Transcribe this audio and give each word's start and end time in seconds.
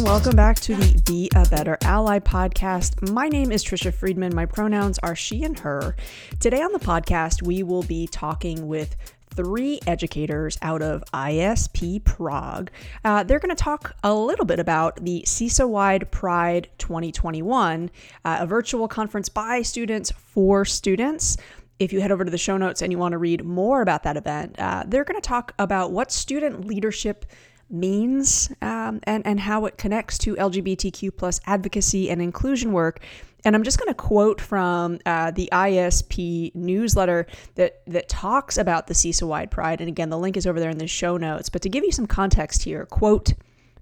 And 0.00 0.08
welcome 0.08 0.34
back 0.34 0.58
to 0.60 0.74
the 0.74 0.98
Be 1.04 1.28
a 1.36 1.46
Better 1.50 1.76
Ally 1.82 2.20
podcast. 2.20 3.10
My 3.10 3.28
name 3.28 3.52
is 3.52 3.62
Trisha 3.62 3.92
Friedman. 3.92 4.34
My 4.34 4.46
pronouns 4.46 4.98
are 5.00 5.14
she 5.14 5.44
and 5.44 5.58
her. 5.58 5.94
Today 6.38 6.62
on 6.62 6.72
the 6.72 6.78
podcast, 6.78 7.42
we 7.42 7.62
will 7.62 7.82
be 7.82 8.06
talking 8.06 8.66
with 8.66 8.96
three 9.36 9.78
educators 9.86 10.56
out 10.62 10.80
of 10.80 11.04
ISP 11.12 12.02
Prague. 12.02 12.70
Uh, 13.04 13.24
they're 13.24 13.40
going 13.40 13.54
to 13.54 13.62
talk 13.62 13.94
a 14.02 14.14
little 14.14 14.46
bit 14.46 14.58
about 14.58 15.04
the 15.04 15.22
CISA 15.26 15.68
Wide 15.68 16.10
Pride 16.10 16.70
2021, 16.78 17.90
uh, 18.24 18.38
a 18.40 18.46
virtual 18.46 18.88
conference 18.88 19.28
by 19.28 19.60
students 19.60 20.10
for 20.12 20.64
students. 20.64 21.36
If 21.78 21.92
you 21.92 22.00
head 22.00 22.10
over 22.10 22.24
to 22.24 22.30
the 22.30 22.38
show 22.38 22.56
notes 22.56 22.80
and 22.80 22.90
you 22.90 22.96
want 22.96 23.12
to 23.12 23.18
read 23.18 23.44
more 23.44 23.82
about 23.82 24.04
that 24.04 24.16
event, 24.16 24.58
uh, 24.58 24.84
they're 24.86 25.04
going 25.04 25.20
to 25.20 25.28
talk 25.28 25.52
about 25.58 25.92
what 25.92 26.10
student 26.10 26.64
leadership 26.64 27.26
means 27.70 28.50
um, 28.62 29.00
and, 29.04 29.26
and 29.26 29.40
how 29.40 29.66
it 29.66 29.78
connects 29.78 30.18
to 30.18 30.34
LGBTQ 30.36 31.16
plus 31.16 31.40
advocacy 31.46 32.10
and 32.10 32.20
inclusion 32.20 32.72
work. 32.72 33.00
And 33.44 33.56
I'm 33.56 33.62
just 33.62 33.78
going 33.78 33.88
to 33.88 33.94
quote 33.94 34.40
from 34.40 34.98
uh, 35.06 35.30
the 35.30 35.48
ISP 35.52 36.54
newsletter 36.54 37.26
that, 37.54 37.82
that 37.86 38.08
talks 38.08 38.58
about 38.58 38.86
the 38.86 38.94
CISA 38.94 39.26
Wide 39.26 39.50
Pride. 39.50 39.80
And 39.80 39.88
again, 39.88 40.10
the 40.10 40.18
link 40.18 40.36
is 40.36 40.46
over 40.46 40.60
there 40.60 40.70
in 40.70 40.78
the 40.78 40.86
show 40.86 41.16
notes. 41.16 41.48
But 41.48 41.62
to 41.62 41.68
give 41.68 41.84
you 41.84 41.92
some 41.92 42.06
context 42.06 42.64
here, 42.64 42.84
quote, 42.86 43.32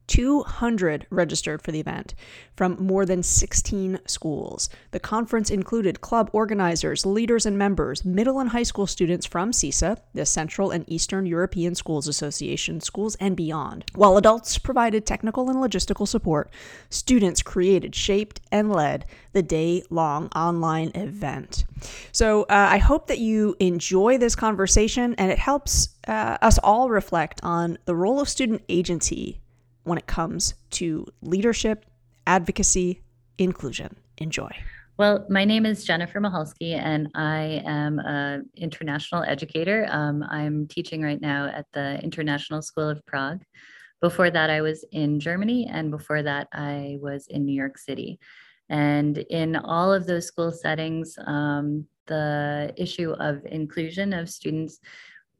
200 0.08 1.06
registered 1.10 1.62
for 1.62 1.70
the 1.70 1.80
event 1.80 2.14
from 2.56 2.76
more 2.80 3.06
than 3.06 3.22
16 3.22 4.00
schools. 4.06 4.68
The 4.90 4.98
conference 4.98 5.50
included 5.50 6.00
club 6.00 6.28
organizers, 6.32 7.06
leaders, 7.06 7.46
and 7.46 7.56
members, 7.56 8.04
middle 8.04 8.40
and 8.40 8.50
high 8.50 8.64
school 8.64 8.86
students 8.86 9.26
from 9.26 9.52
CISA, 9.52 9.98
the 10.14 10.26
Central 10.26 10.72
and 10.72 10.84
Eastern 10.88 11.26
European 11.26 11.76
Schools 11.76 12.08
Association, 12.08 12.80
schools 12.80 13.14
and 13.20 13.36
beyond. 13.36 13.84
While 13.94 14.16
adults 14.16 14.58
provided 14.58 15.06
technical 15.06 15.48
and 15.48 15.58
logistical 15.58 16.08
support, 16.08 16.50
students 16.90 17.42
created, 17.42 17.94
shaped, 17.94 18.40
and 18.50 18.72
led 18.72 19.04
the 19.32 19.42
day 19.42 19.84
long 19.90 20.28
online 20.34 20.90
event. 20.96 21.64
So 22.10 22.42
uh, 22.42 22.46
I 22.70 22.78
hope 22.78 23.06
that 23.06 23.18
you 23.18 23.54
enjoy 23.60 24.18
this 24.18 24.34
conversation 24.34 25.14
and 25.14 25.30
it 25.30 25.38
helps 25.38 25.90
uh, 26.08 26.38
us 26.42 26.58
all 26.58 26.88
reflect 26.88 27.40
on 27.44 27.78
the 27.84 27.94
role 27.94 28.18
of 28.18 28.28
student 28.28 28.62
agency 28.68 29.40
when 29.88 29.98
it 29.98 30.06
comes 30.06 30.54
to 30.70 31.06
leadership, 31.22 31.86
advocacy, 32.26 33.02
inclusion. 33.38 33.96
Enjoy. 34.18 34.50
Well, 34.98 35.26
my 35.30 35.44
name 35.44 35.64
is 35.64 35.84
Jennifer 35.84 36.20
Mahalski, 36.20 36.74
and 36.74 37.08
I 37.14 37.62
am 37.64 38.00
an 38.00 38.50
international 38.56 39.22
educator. 39.22 39.86
Um, 39.90 40.24
I'm 40.28 40.66
teaching 40.66 41.02
right 41.02 41.20
now 41.20 41.46
at 41.46 41.66
the 41.72 42.00
International 42.02 42.60
School 42.62 42.88
of 42.88 43.04
Prague. 43.06 43.42
Before 44.00 44.28
that, 44.28 44.50
I 44.50 44.60
was 44.60 44.84
in 44.90 45.20
Germany, 45.20 45.68
and 45.70 45.92
before 45.92 46.22
that, 46.24 46.48
I 46.52 46.98
was 47.00 47.28
in 47.28 47.44
New 47.44 47.54
York 47.54 47.78
City. 47.78 48.18
And 48.68 49.18
in 49.18 49.56
all 49.56 49.92
of 49.92 50.06
those 50.06 50.26
school 50.26 50.50
settings, 50.50 51.16
um, 51.26 51.86
the 52.06 52.74
issue 52.76 53.12
of 53.12 53.46
inclusion 53.46 54.12
of 54.12 54.28
students 54.28 54.80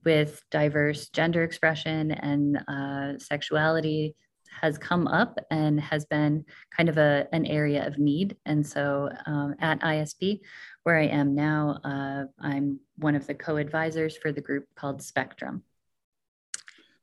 with 0.04 0.40
diverse 0.50 1.08
gender 1.08 1.42
expression 1.42 2.12
and 2.12 2.58
uh, 2.68 3.18
sexuality 3.18 4.14
has 4.60 4.78
come 4.78 5.06
up 5.06 5.38
and 5.50 5.80
has 5.80 6.04
been 6.06 6.44
kind 6.76 6.88
of 6.88 6.98
a, 6.98 7.26
an 7.32 7.46
area 7.46 7.86
of 7.86 7.98
need. 7.98 8.36
And 8.46 8.66
so 8.66 9.10
um, 9.26 9.54
at 9.60 9.80
ISP, 9.80 10.40
where 10.82 10.98
I 10.98 11.06
am 11.06 11.34
now, 11.34 11.80
uh, 11.84 12.24
I'm 12.40 12.80
one 12.96 13.14
of 13.14 13.26
the 13.26 13.34
co 13.34 13.56
advisors 13.56 14.16
for 14.16 14.32
the 14.32 14.40
group 14.40 14.64
called 14.74 15.02
Spectrum. 15.02 15.62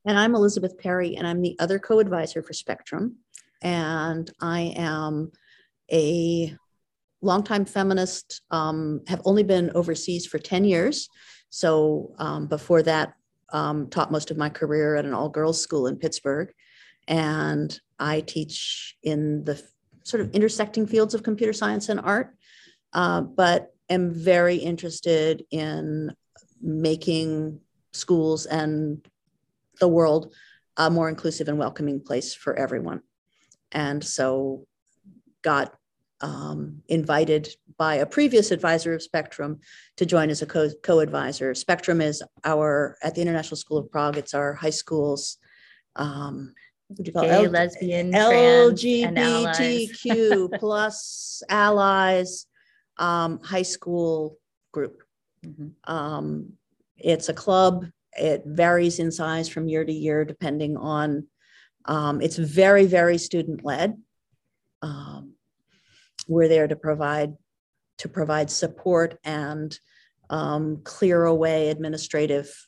And 0.05 0.19
I'm 0.19 0.35
Elizabeth 0.35 0.77
Perry, 0.77 1.15
and 1.15 1.25
I'm 1.25 1.41
the 1.41 1.55
other 1.59 1.79
co 1.79 1.99
advisor 1.99 2.41
for 2.41 2.53
Spectrum. 2.53 3.17
And 3.61 4.29
I 4.39 4.73
am 4.75 5.31
a 5.91 6.55
longtime 7.21 7.65
feminist, 7.65 8.41
um, 8.51 9.01
have 9.07 9.21
only 9.25 9.43
been 9.43 9.71
overseas 9.73 10.27
for 10.27 10.37
10 10.37 10.65
years. 10.65 11.09
So 11.49 12.13
um, 12.19 12.47
before 12.47 12.83
that, 12.83 13.13
um, 13.53 13.89
taught 13.89 14.11
most 14.11 14.31
of 14.31 14.37
my 14.37 14.49
career 14.49 14.95
at 14.95 15.05
an 15.05 15.13
all 15.13 15.29
girls 15.29 15.61
school 15.61 15.87
in 15.87 15.97
Pittsburgh 15.97 16.51
and 17.07 17.79
I 17.99 18.21
teach 18.21 18.95
in 19.03 19.43
the 19.43 19.61
sort 20.03 20.21
of 20.21 20.31
intersecting 20.31 20.87
fields 20.87 21.13
of 21.13 21.23
computer 21.23 21.53
science 21.53 21.89
and 21.89 21.99
art, 21.99 22.35
uh, 22.93 23.21
but 23.21 23.73
am 23.89 24.11
very 24.11 24.57
interested 24.57 25.43
in 25.51 26.13
making 26.61 27.59
schools 27.93 28.45
and 28.45 29.05
the 29.79 29.87
world 29.87 30.33
a 30.77 30.89
more 30.89 31.09
inclusive 31.09 31.47
and 31.47 31.57
welcoming 31.57 32.01
place 32.01 32.33
for 32.33 32.55
everyone. 32.55 33.01
And 33.71 34.03
so 34.03 34.65
got 35.41 35.73
um, 36.21 36.81
invited 36.87 37.49
by 37.77 37.95
a 37.95 38.05
previous 38.05 38.51
advisor 38.51 38.93
of 38.93 39.01
Spectrum 39.01 39.59
to 39.97 40.05
join 40.05 40.29
as 40.29 40.41
a 40.41 40.45
co- 40.45 40.99
advisor 40.99 41.53
Spectrum 41.53 42.01
is 42.01 42.23
our, 42.43 42.97
at 43.03 43.15
the 43.15 43.21
International 43.21 43.57
School 43.57 43.77
of 43.77 43.91
Prague, 43.91 44.17
it's 44.17 44.33
our 44.33 44.53
high 44.53 44.69
schools 44.69 45.37
um, 45.95 46.53
gay, 47.01 47.29
L- 47.29 47.49
lesbian, 47.49 48.11
LGBTQ 48.11 49.09
plus 50.59 51.43
allies 51.49 52.47
um, 52.97 53.39
high 53.43 53.61
school 53.61 54.37
group. 54.71 55.03
Mm-hmm. 55.45 55.67
Um, 55.93 56.53
it's 56.97 57.29
a 57.29 57.33
club. 57.33 57.85
It 58.13 58.43
varies 58.45 58.99
in 58.99 59.11
size 59.11 59.49
from 59.49 59.67
year 59.67 59.83
to 59.83 59.91
year, 59.91 60.23
depending 60.25 60.77
on. 60.77 61.27
Um, 61.85 62.21
it's 62.21 62.37
very, 62.37 62.85
very 62.85 63.17
student 63.17 63.63
led. 63.63 63.97
Um, 64.81 65.33
we're 66.27 66.47
there 66.47 66.67
to 66.67 66.75
provide 66.75 67.35
to 67.97 68.09
provide 68.09 68.51
support 68.51 69.17
and 69.23 69.79
um, 70.29 70.81
clear 70.83 71.23
away 71.23 71.69
administrative 71.69 72.67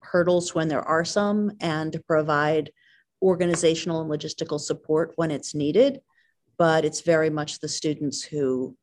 hurdles 0.00 0.54
when 0.54 0.68
there 0.68 0.82
are 0.82 1.06
some, 1.06 1.52
and 1.60 1.92
to 1.92 2.00
provide 2.00 2.70
organizational 3.22 4.00
and 4.00 4.10
logistical 4.10 4.60
support 4.60 5.12
when 5.16 5.30
it's 5.30 5.54
needed, 5.54 6.00
but 6.58 6.84
it's 6.84 7.00
very 7.00 7.30
much 7.30 7.58
the 7.58 7.68
students 7.68 8.22
who 8.22 8.76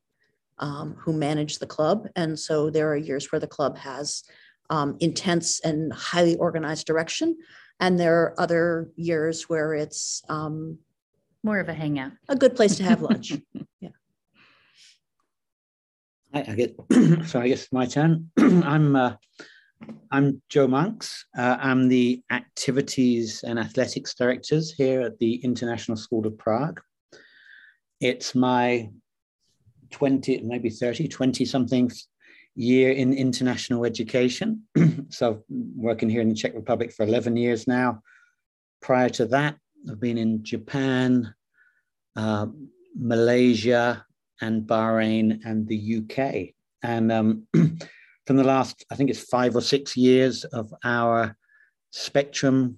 um, 0.60 0.96
who 1.00 1.14
manage 1.14 1.60
the 1.60 1.66
club. 1.66 2.08
And 2.16 2.38
so 2.38 2.70
there 2.70 2.90
are 2.92 2.96
years 2.96 3.32
where 3.32 3.40
the 3.40 3.48
club 3.48 3.78
has 3.78 4.24
um, 4.70 4.98
intense 5.00 5.60
and 5.62 5.92
highly 5.92 6.36
organized 6.36 6.86
direction, 6.86 7.38
and 7.80 8.00
there 8.00 8.22
are 8.22 8.40
other 8.40 8.90
years 8.96 9.50
where 9.50 9.74
it's 9.74 10.22
um, 10.30 10.78
more 11.44 11.60
of 11.60 11.70
a 11.70 11.74
hangout, 11.74 12.12
a 12.30 12.36
good 12.36 12.56
place 12.56 12.76
to 12.78 12.84
have 12.84 13.02
lunch. 13.02 13.34
yeah. 13.82 13.90
I, 16.34 16.40
I 16.42 16.56
get 16.56 16.76
so 17.28 17.40
I 17.40 17.48
guess 17.50 17.68
my 17.72 17.86
turn. 17.86 18.32
I'm 18.40 18.96
uh, 18.96 19.16
I'm 20.12 20.42
Joe 20.50 20.68
Monks. 20.68 21.26
Uh, 21.38 21.58
I'm 21.60 21.88
the 21.88 22.22
Activities 22.32 23.44
and 23.44 23.58
Athletics 23.58 24.14
Directors 24.14 24.72
here 24.72 25.02
at 25.02 25.18
the 25.18 25.36
International 25.44 25.98
School 25.98 26.28
of 26.28 26.38
Prague. 26.38 26.80
It's 28.00 28.36
my 28.36 28.90
20, 29.92 30.42
maybe 30.42 30.70
30, 30.70 31.08
20 31.08 31.46
something 31.46 31.92
year 32.56 32.92
in 32.92 33.14
international 33.14 33.86
education. 33.86 34.64
so, 35.10 35.44
working 35.50 36.10
here 36.10 36.22
in 36.22 36.30
the 36.30 36.36
Czech 36.36 36.54
Republic 36.54 36.92
for 36.92 37.04
11 37.04 37.36
years 37.38 37.68
now. 37.68 38.02
Prior 38.82 39.10
to 39.10 39.26
that, 39.28 39.56
I've 39.90 40.00
been 40.00 40.18
in 40.18 40.44
Japan, 40.44 41.34
uh, 42.16 42.48
Malaysia, 42.96 44.06
and 44.42 44.64
Bahrain, 44.64 45.40
and 45.46 45.68
the 45.68 45.98
UK. 45.98 46.54
And 46.84 47.12
um, 47.12 47.48
from 48.26 48.38
the 48.38 48.44
last, 48.44 48.86
I 48.92 48.96
think 48.96 49.10
it's 49.10 49.20
five 49.20 49.56
or 49.56 49.62
six 49.62 49.98
years 49.98 50.44
of 50.46 50.74
our 50.84 51.36
Spectrum 51.92 52.78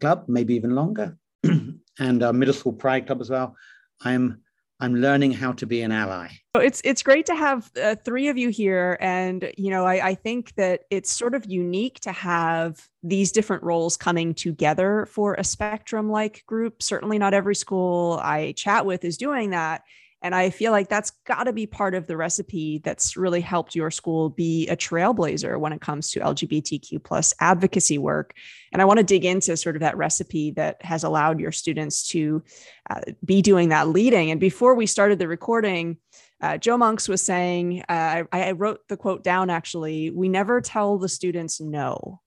Club, 0.00 0.24
maybe 0.28 0.54
even 0.54 0.74
longer, 0.74 1.16
and 1.98 2.22
our 2.22 2.32
Middle 2.32 2.54
School 2.54 2.72
Pride 2.72 3.06
Club 3.06 3.20
as 3.20 3.30
well. 3.30 3.56
I'm 4.02 4.42
I'm 4.78 4.94
learning 4.94 5.32
how 5.32 5.52
to 5.52 5.66
be 5.66 5.80
an 5.80 5.90
ally. 5.90 6.28
It's 6.54 6.82
it's 6.84 7.02
great 7.02 7.24
to 7.26 7.34
have 7.34 7.70
uh, 7.82 7.96
three 8.04 8.28
of 8.28 8.36
you 8.36 8.50
here, 8.50 8.98
and 9.00 9.50
you 9.56 9.70
know 9.70 9.86
I, 9.86 10.08
I 10.08 10.14
think 10.14 10.54
that 10.56 10.82
it's 10.90 11.10
sort 11.10 11.34
of 11.34 11.46
unique 11.46 12.00
to 12.00 12.12
have 12.12 12.86
these 13.02 13.32
different 13.32 13.62
roles 13.62 13.96
coming 13.96 14.34
together 14.34 15.06
for 15.10 15.34
a 15.34 15.44
spectrum 15.44 16.10
like 16.10 16.44
group. 16.46 16.82
Certainly, 16.82 17.18
not 17.18 17.32
every 17.32 17.54
school 17.54 18.20
I 18.22 18.52
chat 18.52 18.84
with 18.84 19.04
is 19.04 19.16
doing 19.16 19.50
that, 19.50 19.82
and 20.26 20.34
I 20.34 20.50
feel 20.50 20.72
like 20.72 20.88
that's 20.88 21.12
got 21.24 21.44
to 21.44 21.52
be 21.52 21.68
part 21.68 21.94
of 21.94 22.08
the 22.08 22.16
recipe 22.16 22.78
that's 22.82 23.16
really 23.16 23.40
helped 23.40 23.76
your 23.76 23.92
school 23.92 24.28
be 24.28 24.66
a 24.66 24.76
trailblazer 24.76 25.56
when 25.56 25.72
it 25.72 25.80
comes 25.80 26.10
to 26.10 26.20
LGBTQ 26.20 27.04
plus 27.04 27.32
advocacy 27.38 27.96
work. 27.96 28.34
And 28.72 28.82
I 28.82 28.86
want 28.86 28.98
to 28.98 29.04
dig 29.04 29.24
into 29.24 29.56
sort 29.56 29.76
of 29.76 29.80
that 29.82 29.96
recipe 29.96 30.50
that 30.52 30.84
has 30.84 31.04
allowed 31.04 31.38
your 31.38 31.52
students 31.52 32.08
to 32.08 32.42
uh, 32.90 33.02
be 33.24 33.40
doing 33.40 33.68
that 33.68 33.86
leading. 33.86 34.32
And 34.32 34.40
before 34.40 34.74
we 34.74 34.86
started 34.86 35.20
the 35.20 35.28
recording, 35.28 35.96
uh, 36.40 36.58
Joe 36.58 36.76
Monks 36.76 37.08
was 37.08 37.22
saying, 37.22 37.84
uh, 37.88 38.24
I, 38.32 38.48
I 38.48 38.52
wrote 38.52 38.80
the 38.88 38.96
quote 38.96 39.22
down 39.22 39.48
actually, 39.48 40.10
we 40.10 40.28
never 40.28 40.60
tell 40.60 40.98
the 40.98 41.08
students 41.08 41.60
no. 41.60 42.20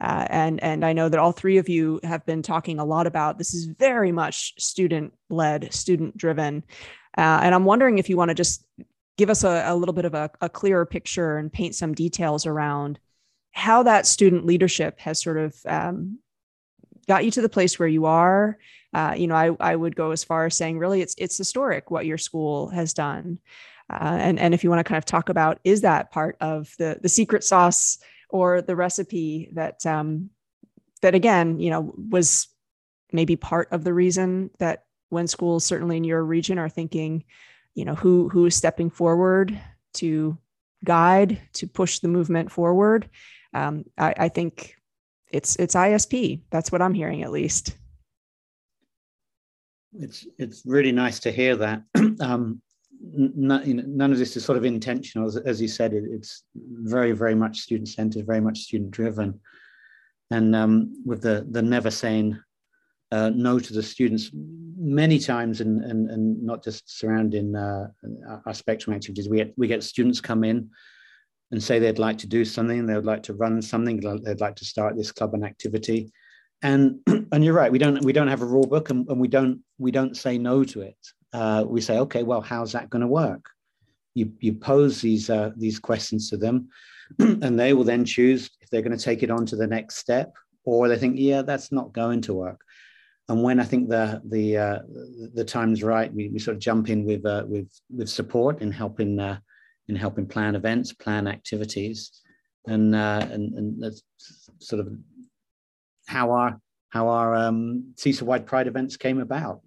Uh, 0.00 0.26
and 0.30 0.62
and 0.62 0.82
I 0.82 0.94
know 0.94 1.10
that 1.10 1.20
all 1.20 1.32
three 1.32 1.58
of 1.58 1.68
you 1.68 2.00
have 2.04 2.24
been 2.24 2.40
talking 2.40 2.78
a 2.78 2.86
lot 2.86 3.06
about 3.06 3.36
this 3.36 3.52
is 3.52 3.66
very 3.66 4.12
much 4.12 4.54
student 4.58 5.12
led, 5.28 5.74
student 5.74 6.16
driven, 6.16 6.64
uh, 7.16 7.40
and 7.42 7.54
I'm 7.54 7.64
wondering 7.64 7.98
if 7.98 8.08
you 8.08 8.16
want 8.16 8.30
to 8.30 8.34
just 8.34 8.64
give 9.16 9.30
us 9.30 9.44
a, 9.44 9.64
a 9.66 9.76
little 9.76 9.92
bit 9.92 10.04
of 10.04 10.14
a, 10.14 10.30
a, 10.40 10.48
clearer 10.48 10.86
picture 10.86 11.36
and 11.36 11.52
paint 11.52 11.74
some 11.74 11.92
details 11.92 12.46
around 12.46 12.98
how 13.52 13.82
that 13.82 14.06
student 14.06 14.46
leadership 14.46 14.98
has 15.00 15.20
sort 15.20 15.36
of 15.36 15.54
um, 15.66 16.18
got 17.06 17.24
you 17.24 17.30
to 17.32 17.42
the 17.42 17.48
place 17.48 17.78
where 17.78 17.88
you 17.88 18.06
are. 18.06 18.56
Uh, 18.94 19.14
you 19.16 19.26
know, 19.26 19.34
I, 19.34 19.50
I 19.60 19.76
would 19.76 19.94
go 19.94 20.12
as 20.12 20.24
far 20.24 20.46
as 20.46 20.56
saying 20.56 20.78
really 20.78 21.00
it's 21.00 21.14
it's 21.18 21.36
historic 21.36 21.90
what 21.90 22.06
your 22.06 22.18
school 22.18 22.68
has 22.70 22.94
done. 22.94 23.38
Uh, 23.90 24.16
and, 24.20 24.38
and 24.38 24.54
if 24.54 24.62
you 24.62 24.70
want 24.70 24.78
to 24.78 24.88
kind 24.88 24.98
of 24.98 25.04
talk 25.04 25.28
about 25.28 25.58
is 25.64 25.80
that 25.80 26.12
part 26.12 26.36
of 26.40 26.72
the, 26.78 26.98
the 27.02 27.08
secret 27.08 27.42
sauce 27.42 27.98
or 28.28 28.62
the 28.62 28.76
recipe 28.76 29.50
that 29.52 29.84
um, 29.84 30.30
that 31.02 31.14
again, 31.14 31.58
you 31.58 31.70
know, 31.70 31.92
was 32.10 32.48
maybe 33.12 33.36
part 33.36 33.68
of 33.72 33.84
the 33.84 33.92
reason 33.92 34.50
that 34.58 34.84
when 35.10 35.26
schools 35.26 35.64
certainly 35.64 35.96
in 35.96 36.04
your 36.04 36.24
region 36.24 36.58
are 36.58 36.68
thinking, 36.68 37.24
you 37.74 37.84
know, 37.84 37.94
who 37.94 38.28
who 38.28 38.46
is 38.46 38.54
stepping 38.54 38.90
forward 38.90 39.60
to 39.94 40.38
guide 40.84 41.40
to 41.52 41.66
push 41.66 41.98
the 41.98 42.08
movement 42.08 42.50
forward. 42.50 43.08
Um, 43.52 43.84
I, 43.98 44.14
I 44.16 44.28
think 44.28 44.76
it's 45.30 45.56
it's 45.56 45.74
ISP. 45.74 46.42
That's 46.50 46.72
what 46.72 46.82
I'm 46.82 46.94
hearing 46.94 47.22
at 47.22 47.30
least. 47.30 47.76
It's 49.92 50.26
it's 50.38 50.62
really 50.64 50.92
nice 50.92 51.20
to 51.20 51.32
hear 51.32 51.56
that. 51.56 51.82
um, 52.20 52.62
none, 53.00 54.12
of 54.12 54.18
this 54.18 54.36
is 54.36 54.44
sort 54.44 54.58
of 54.58 54.64
intentional, 54.64 55.26
as, 55.26 55.36
as 55.36 55.60
you 55.60 55.68
said. 55.68 55.92
It, 55.92 56.04
it's 56.06 56.44
very 56.54 57.12
very 57.12 57.34
much 57.34 57.58
student 57.60 57.88
centered, 57.88 58.26
very 58.26 58.40
much 58.40 58.60
student 58.60 58.90
driven, 58.90 59.40
and 60.30 60.54
um, 60.54 61.02
with 61.04 61.22
the 61.22 61.46
the 61.50 61.62
never 61.62 61.90
saying 61.90 62.38
uh, 63.12 63.30
no 63.34 63.58
to 63.58 63.72
the 63.72 63.82
students 63.82 64.30
many 64.32 65.18
times, 65.18 65.60
and 65.60 65.84
and, 65.84 66.10
and 66.10 66.42
not 66.42 66.62
just 66.62 66.98
surrounding 66.98 67.54
uh, 67.54 67.88
our 68.46 68.54
spectrum 68.54 68.94
activities. 68.94 69.28
We 69.28 69.38
get 69.38 69.54
we 69.56 69.66
get 69.66 69.82
students 69.82 70.20
come 70.20 70.44
in 70.44 70.70
and 71.50 71.62
say 71.62 71.78
they'd 71.78 71.98
like 71.98 72.18
to 72.18 72.26
do 72.26 72.44
something, 72.44 72.86
they 72.86 72.94
would 72.94 73.04
like 73.04 73.24
to 73.24 73.34
run 73.34 73.60
something, 73.60 74.00
they'd 74.22 74.40
like 74.40 74.56
to 74.56 74.64
start 74.64 74.96
this 74.96 75.10
club 75.10 75.34
and 75.34 75.44
activity. 75.44 76.12
And 76.62 77.00
and 77.32 77.44
you're 77.44 77.54
right, 77.54 77.72
we 77.72 77.78
don't 77.78 78.04
we 78.04 78.12
don't 78.12 78.28
have 78.28 78.42
a 78.42 78.46
rule 78.46 78.66
book, 78.66 78.90
and, 78.90 79.08
and 79.08 79.20
we 79.20 79.28
don't 79.28 79.60
we 79.78 79.90
don't 79.90 80.16
say 80.16 80.38
no 80.38 80.64
to 80.64 80.82
it. 80.82 80.98
Uh, 81.32 81.64
we 81.66 81.80
say, 81.80 81.98
okay, 81.98 82.22
well, 82.22 82.40
how's 82.40 82.72
that 82.72 82.90
going 82.90 83.02
to 83.02 83.08
work? 83.08 83.44
You 84.14 84.32
you 84.40 84.54
pose 84.54 85.00
these 85.00 85.30
uh, 85.30 85.50
these 85.56 85.78
questions 85.78 86.30
to 86.30 86.36
them, 86.36 86.68
and 87.18 87.58
they 87.58 87.72
will 87.72 87.84
then 87.84 88.04
choose 88.04 88.50
if 88.60 88.70
they're 88.70 88.82
going 88.82 88.96
to 88.96 89.04
take 89.04 89.22
it 89.22 89.30
on 89.30 89.46
to 89.46 89.56
the 89.56 89.66
next 89.66 89.96
step, 89.96 90.34
or 90.64 90.88
they 90.88 90.98
think, 90.98 91.16
yeah, 91.18 91.42
that's 91.42 91.72
not 91.72 91.92
going 91.92 92.20
to 92.22 92.34
work. 92.34 92.60
And 93.30 93.44
when 93.44 93.60
I 93.60 93.64
think 93.64 93.88
the 93.88 94.20
the 94.24 94.58
uh, 94.58 94.78
the 95.34 95.44
time's 95.44 95.84
right, 95.84 96.12
we, 96.12 96.28
we 96.30 96.40
sort 96.40 96.56
of 96.56 96.60
jump 96.60 96.90
in 96.90 97.04
with 97.04 97.24
uh, 97.24 97.44
with 97.46 97.68
with 97.88 98.08
support 98.08 98.60
in 98.60 98.72
helping 98.72 99.20
uh, 99.20 99.38
in 99.86 99.94
helping 99.94 100.26
plan 100.26 100.56
events, 100.56 100.92
plan 100.92 101.28
activities, 101.28 102.22
and 102.66 102.92
uh, 102.92 103.24
and, 103.30 103.54
and 103.54 103.80
that's 103.80 104.02
sort 104.58 104.80
of 104.80 104.92
how 106.06 106.32
our 106.32 106.60
how 106.88 107.06
our 107.06 107.36
um, 107.36 107.94
CESA 107.94 108.22
wide 108.22 108.46
Pride 108.46 108.66
events 108.66 108.96
came 108.96 109.20
about. 109.20 109.60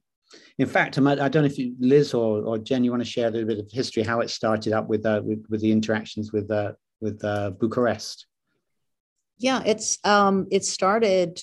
In 0.57 0.67
fact, 0.67 0.97
I 0.97 1.29
don't 1.29 1.43
know 1.43 1.45
if 1.45 1.57
you, 1.57 1.73
Liz 1.79 2.13
or, 2.13 2.43
or 2.43 2.57
Jen, 2.57 2.83
you 2.83 2.91
want 2.91 3.03
to 3.03 3.09
share 3.09 3.29
a 3.29 3.31
little 3.31 3.47
bit 3.47 3.59
of 3.59 3.71
history 3.71 4.03
how 4.03 4.19
it 4.19 4.29
started 4.29 4.73
up 4.73 4.89
with 4.89 5.05
uh, 5.05 5.21
with, 5.23 5.45
with 5.49 5.61
the 5.61 5.71
interactions 5.71 6.33
with 6.33 6.51
uh, 6.51 6.73
with 6.99 7.23
uh, 7.23 7.51
Bucharest. 7.51 8.25
Yeah, 9.37 9.63
it's 9.65 9.99
um, 10.03 10.47
it 10.51 10.65
started 10.65 11.41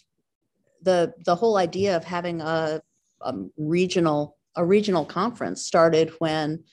the 0.82 1.12
the 1.25 1.35
whole 1.35 1.56
idea 1.56 1.97
of 1.97 2.05
having 2.05 2.41
a, 2.41 2.81
a 3.23 3.35
regional 3.56 4.37
a 4.56 4.65
regional 4.65 5.05
conference 5.05 5.65
started 5.65 6.12
when 6.19 6.65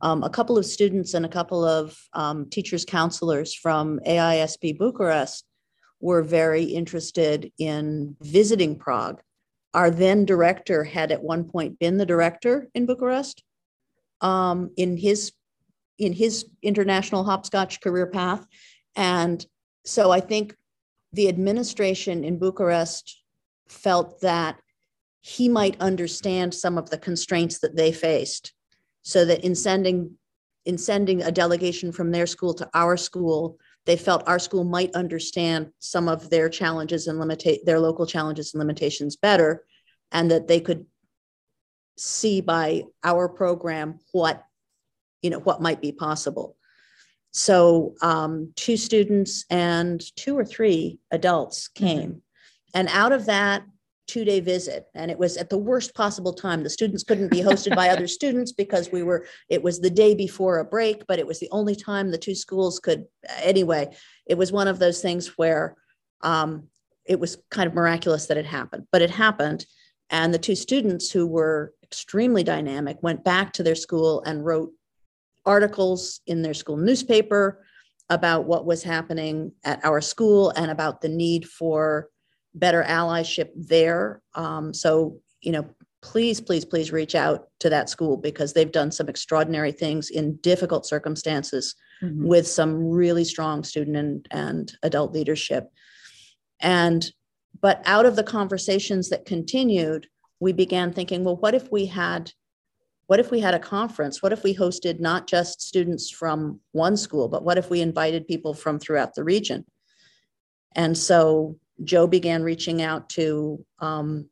um, 0.00 0.22
a 0.22 0.30
couple 0.30 0.58
of 0.58 0.66
students 0.66 1.14
and 1.14 1.24
a 1.24 1.30
couple 1.30 1.64
of 1.64 1.96
um, 2.12 2.48
teachers 2.50 2.84
counselors 2.84 3.54
from 3.54 4.00
AISB 4.06 4.78
Bucharest 4.78 5.44
were 6.00 6.22
very 6.22 6.64
interested 6.64 7.50
in 7.58 8.16
visiting 8.20 8.78
Prague. 8.78 9.20
Our 9.74 9.90
then 9.90 10.24
director 10.24 10.84
had 10.84 11.12
at 11.12 11.22
one 11.22 11.44
point 11.44 11.78
been 11.78 11.96
the 11.96 12.06
director 12.06 12.68
in 12.74 12.86
Bucharest 12.86 13.42
um, 14.20 14.70
in 14.76 14.96
his 14.96 15.32
in 15.98 16.12
his 16.12 16.46
international 16.62 17.24
hopscotch 17.24 17.80
career 17.80 18.06
path, 18.06 18.46
and 18.96 19.44
so 19.84 20.10
I 20.10 20.20
think 20.20 20.54
the 21.12 21.28
administration 21.28 22.22
in 22.24 22.38
Bucharest 22.38 23.22
felt 23.68 24.20
that 24.20 24.58
he 25.20 25.48
might 25.48 25.80
understand 25.80 26.54
some 26.54 26.78
of 26.78 26.90
the 26.90 26.98
constraints 26.98 27.58
that 27.58 27.76
they 27.76 27.92
faced 27.92 28.52
so 29.02 29.24
that 29.24 29.44
in 29.44 29.54
sending 29.54 30.16
in 30.64 30.76
sending 30.76 31.22
a 31.22 31.30
delegation 31.30 31.92
from 31.92 32.10
their 32.10 32.26
school 32.26 32.54
to 32.54 32.68
our 32.74 32.96
school 32.96 33.58
they 33.84 33.96
felt 33.96 34.26
our 34.26 34.38
school 34.38 34.64
might 34.64 34.94
understand 34.94 35.70
some 35.78 36.08
of 36.08 36.28
their 36.28 36.48
challenges 36.48 37.06
and 37.06 37.20
limit 37.20 37.44
their 37.64 37.78
local 37.78 38.06
challenges 38.06 38.52
and 38.52 38.58
limitations 38.58 39.16
better 39.16 39.64
and 40.12 40.30
that 40.30 40.48
they 40.48 40.60
could 40.60 40.86
see 41.96 42.40
by 42.40 42.82
our 43.04 43.28
program 43.28 43.98
what 44.12 44.44
you 45.22 45.30
know 45.30 45.40
what 45.40 45.62
might 45.62 45.80
be 45.80 45.92
possible 45.92 46.56
so 47.36 47.94
um, 48.00 48.54
two 48.56 48.78
students 48.78 49.44
and 49.50 50.00
two 50.16 50.38
or 50.38 50.44
three 50.46 51.00
adults 51.10 51.68
came. 51.68 52.22
And 52.76 52.88
out 52.92 53.12
of 53.12 53.24
that 53.24 53.64
two 54.06 54.24
day 54.24 54.38
visit 54.38 54.86
and 54.94 55.10
it 55.10 55.18
was 55.18 55.36
at 55.36 55.50
the 55.50 55.58
worst 55.58 55.94
possible 55.94 56.32
time. 56.32 56.62
The 56.62 56.70
students 56.70 57.02
couldn't 57.02 57.30
be 57.30 57.40
hosted 57.40 57.74
by 57.74 57.88
other 57.88 58.06
students 58.06 58.52
because 58.52 58.92
we 58.92 59.02
were 59.02 59.26
it 59.48 59.62
was 59.62 59.80
the 59.80 59.90
day 59.90 60.14
before 60.14 60.58
a 60.58 60.64
break 60.64 61.04
but 61.08 61.18
it 61.18 61.26
was 61.26 61.40
the 61.40 61.48
only 61.50 61.74
time 61.74 62.10
the 62.10 62.18
two 62.18 62.34
schools 62.34 62.78
could 62.78 63.06
anyway 63.42 63.88
it 64.26 64.38
was 64.38 64.52
one 64.52 64.68
of 64.68 64.78
those 64.78 65.00
things 65.00 65.32
where 65.36 65.74
um, 66.20 66.68
it 67.04 67.18
was 67.18 67.38
kind 67.50 67.66
of 67.66 67.74
miraculous 67.74 68.26
that 68.26 68.36
it 68.36 68.46
happened 68.46 68.86
but 68.92 69.02
it 69.02 69.10
happened. 69.10 69.66
And 70.08 70.32
the 70.32 70.38
two 70.38 70.54
students 70.54 71.10
who 71.10 71.26
were 71.26 71.74
extremely 71.82 72.44
dynamic 72.44 72.98
went 73.02 73.24
back 73.24 73.52
to 73.54 73.64
their 73.64 73.74
school 73.74 74.22
and 74.22 74.44
wrote 74.44 74.70
articles 75.44 76.20
in 76.28 76.42
their 76.42 76.54
school 76.54 76.76
newspaper 76.76 77.64
about 78.08 78.44
what 78.44 78.66
was 78.66 78.84
happening 78.84 79.50
at 79.64 79.84
our 79.84 80.00
school 80.00 80.50
and 80.50 80.70
about 80.70 81.00
the 81.00 81.08
need 81.08 81.44
for 81.48 82.08
better 82.56 82.82
allyship 82.82 83.50
there. 83.54 84.22
Um, 84.34 84.74
so, 84.74 85.20
you 85.40 85.52
know, 85.52 85.66
please, 86.02 86.40
please, 86.40 86.64
please 86.64 86.92
reach 86.92 87.14
out 87.14 87.48
to 87.60 87.70
that 87.70 87.88
school 87.88 88.16
because 88.16 88.52
they've 88.52 88.72
done 88.72 88.90
some 88.90 89.08
extraordinary 89.08 89.72
things 89.72 90.10
in 90.10 90.36
difficult 90.36 90.86
circumstances 90.86 91.74
mm-hmm. 92.02 92.26
with 92.26 92.46
some 92.46 92.88
really 92.88 93.24
strong 93.24 93.64
student 93.64 93.96
and, 93.96 94.28
and 94.30 94.72
adult 94.82 95.12
leadership. 95.12 95.70
And, 96.60 97.06
but 97.60 97.82
out 97.84 98.06
of 98.06 98.16
the 98.16 98.22
conversations 98.22 99.10
that 99.10 99.24
continued, 99.24 100.06
we 100.40 100.52
began 100.52 100.92
thinking, 100.92 101.24
well, 101.24 101.36
what 101.36 101.54
if 101.54 101.70
we 101.70 101.86
had 101.86 102.32
what 103.06 103.20
if 103.20 103.30
we 103.30 103.38
had 103.38 103.54
a 103.54 103.60
conference? 103.60 104.20
What 104.20 104.32
if 104.32 104.42
we 104.42 104.52
hosted 104.52 104.98
not 104.98 105.28
just 105.28 105.62
students 105.62 106.10
from 106.10 106.58
one 106.72 106.96
school, 106.96 107.28
but 107.28 107.44
what 107.44 107.56
if 107.56 107.70
we 107.70 107.80
invited 107.80 108.26
people 108.26 108.52
from 108.52 108.80
throughout 108.80 109.14
the 109.14 109.22
region? 109.22 109.64
And 110.74 110.98
so 110.98 111.56
Joe 111.84 112.06
began 112.06 112.42
reaching 112.42 112.82
out 112.82 113.08
to 113.10 113.64
um, 113.80 114.28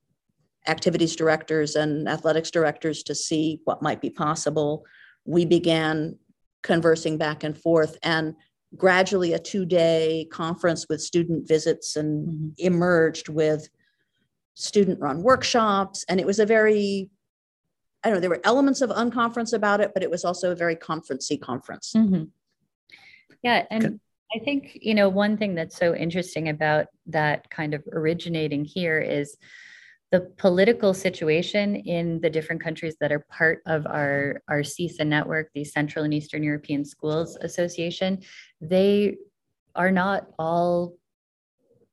activities 0.66 1.14
directors 1.16 1.76
and 1.76 2.08
athletics 2.08 2.50
directors 2.50 3.02
to 3.04 3.14
see 3.14 3.60
what 3.64 3.82
might 3.82 4.00
be 4.00 4.10
possible. 4.10 4.84
We 5.24 5.44
began 5.44 6.18
conversing 6.62 7.18
back 7.18 7.44
and 7.44 7.56
forth, 7.56 7.98
and 8.02 8.34
gradually 8.76 9.34
a 9.34 9.38
two 9.38 9.64
day 9.64 10.26
conference 10.32 10.86
with 10.88 11.00
student 11.00 11.46
visits 11.46 11.96
and 11.96 12.28
mm-hmm. 12.28 12.48
emerged 12.58 13.28
with 13.28 13.68
student 14.54 15.00
run 15.00 15.22
workshops. 15.22 16.04
And 16.08 16.20
it 16.20 16.26
was 16.26 16.38
a 16.38 16.46
very 16.46 17.10
I 18.02 18.08
don't 18.08 18.16
know, 18.16 18.20
there 18.20 18.30
were 18.30 18.40
elements 18.44 18.82
of 18.82 18.90
unconference 18.90 19.54
about 19.54 19.80
it, 19.80 19.92
but 19.94 20.02
it 20.02 20.10
was 20.10 20.26
also 20.26 20.52
a 20.52 20.54
very 20.54 20.76
conferencey 20.76 21.40
conference. 21.40 21.94
Mm-hmm. 21.96 22.24
Yeah. 23.42 23.64
And 23.70 23.98
I 24.34 24.38
think, 24.38 24.78
you 24.80 24.94
know, 24.94 25.08
one 25.08 25.36
thing 25.36 25.54
that's 25.54 25.76
so 25.76 25.94
interesting 25.94 26.48
about 26.48 26.86
that 27.06 27.48
kind 27.50 27.74
of 27.74 27.84
originating 27.92 28.64
here 28.64 28.98
is 28.98 29.36
the 30.10 30.20
political 30.36 30.94
situation 30.94 31.74
in 31.74 32.20
the 32.20 32.30
different 32.30 32.62
countries 32.62 32.96
that 33.00 33.10
are 33.10 33.26
part 33.30 33.62
of 33.66 33.86
our, 33.86 34.42
our 34.48 34.60
CESA 34.60 35.06
network, 35.06 35.50
the 35.54 35.64
Central 35.64 36.04
and 36.04 36.14
Eastern 36.14 36.42
European 36.42 36.84
Schools 36.84 37.36
Association, 37.40 38.20
they 38.60 39.16
are 39.74 39.90
not 39.90 40.28
all 40.38 40.96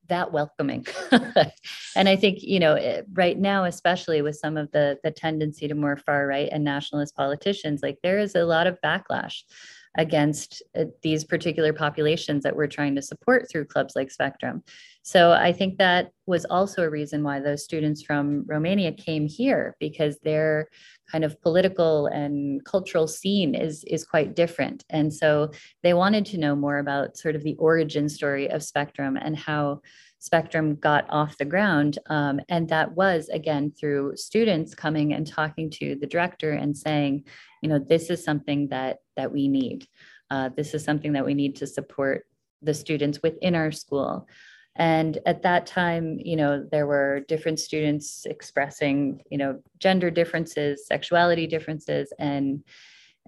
that 0.08 0.32
welcoming. 0.32 0.86
and 1.96 2.08
I 2.08 2.16
think, 2.16 2.44
you 2.44 2.60
know, 2.60 2.76
eh, 2.76 3.02
right 3.14 3.40
now, 3.40 3.64
especially 3.64 4.22
with 4.22 4.36
some 4.36 4.58
of 4.58 4.70
the, 4.72 5.00
the 5.04 5.12
tendency 5.12 5.68
to 5.68 5.74
more 5.74 5.98
far 5.98 6.28
right 6.28 6.50
and 6.52 6.64
nationalist 6.64 7.16
politicians, 7.16 7.82
like 7.82 7.98
there 8.04 8.20
is 8.20 8.36
a 8.36 8.46
lot 8.46 8.68
of 8.68 8.78
backlash 8.86 9.44
against 9.98 10.64
uh, 10.78 10.86
these 11.02 11.24
particular 11.24 11.74
populations 11.74 12.44
that 12.44 12.56
we're 12.56 12.68
trying 12.68 12.96
to 12.96 13.02
support 13.02 13.50
through 13.50 13.66
clubs 13.66 13.96
like 13.96 14.10
Spectrum. 14.10 14.64
So 15.04 15.32
I 15.32 15.52
think 15.52 15.78
that 15.78 16.12
was 16.28 16.46
also 16.46 16.84
a 16.84 16.90
reason 16.90 17.24
why 17.24 17.40
those 17.40 17.64
students 17.64 18.04
from 18.04 18.46
Romania 18.48 18.92
came 18.92 19.28
here 19.28 19.76
because 19.80 20.18
their 20.20 20.70
kind 21.12 21.24
of 21.26 21.42
political 21.42 22.08
and 22.08 22.64
cultural 22.64 23.08
scene 23.08 23.54
is 23.54 23.84
is 23.86 24.06
quite 24.06 24.36
different. 24.36 24.86
And 24.90 25.14
so 25.14 25.52
they 25.84 25.94
wanted 25.94 26.26
to 26.28 26.38
know 26.38 26.56
more 26.56 26.78
about 26.78 27.18
sort 27.18 27.36
of 27.36 27.44
the 27.44 27.56
origin 27.56 28.08
story 28.08 28.50
of 28.50 28.64
Spectrum 28.64 29.18
and 29.18 29.36
how 29.36 29.82
Spectrum 30.20 30.76
got 30.76 31.06
off 31.10 31.40
the 31.40 31.46
ground. 31.46 31.98
Um, 32.06 32.40
and 32.48 32.70
that 32.70 32.92
was, 32.92 33.28
again, 33.30 33.72
through 33.72 34.16
students 34.18 34.76
coming 34.76 35.14
and 35.14 35.26
talking 35.26 35.72
to 35.72 35.96
the 35.96 36.06
director 36.06 36.52
and 36.52 36.78
saying, 36.78 37.26
you 37.62 37.70
know, 37.70 37.80
this 37.80 38.10
is 38.10 38.24
something 38.24 38.68
that, 38.70 38.98
that 39.16 39.32
we 39.32 39.48
need. 39.48 39.88
Uh, 40.30 40.50
this 40.56 40.74
is 40.74 40.84
something 40.84 41.14
that 41.14 41.26
we 41.26 41.34
need 41.34 41.56
to 41.58 41.68
support 41.68 42.26
the 42.62 42.74
students 42.74 43.20
within 43.22 43.56
our 43.56 43.72
school. 43.72 44.28
And 44.76 45.20
at 45.26 45.42
that 45.44 45.66
time, 45.66 46.18
you 46.20 46.36
know, 46.38 46.66
there 46.72 46.88
were 46.88 47.26
different 47.28 47.60
students 47.60 48.26
expressing, 48.26 49.22
you 49.30 49.38
know, 49.38 49.60
gender 49.80 50.10
differences, 50.10 50.88
sexuality 50.88 51.48
differences, 51.48 52.14
and 52.18 52.64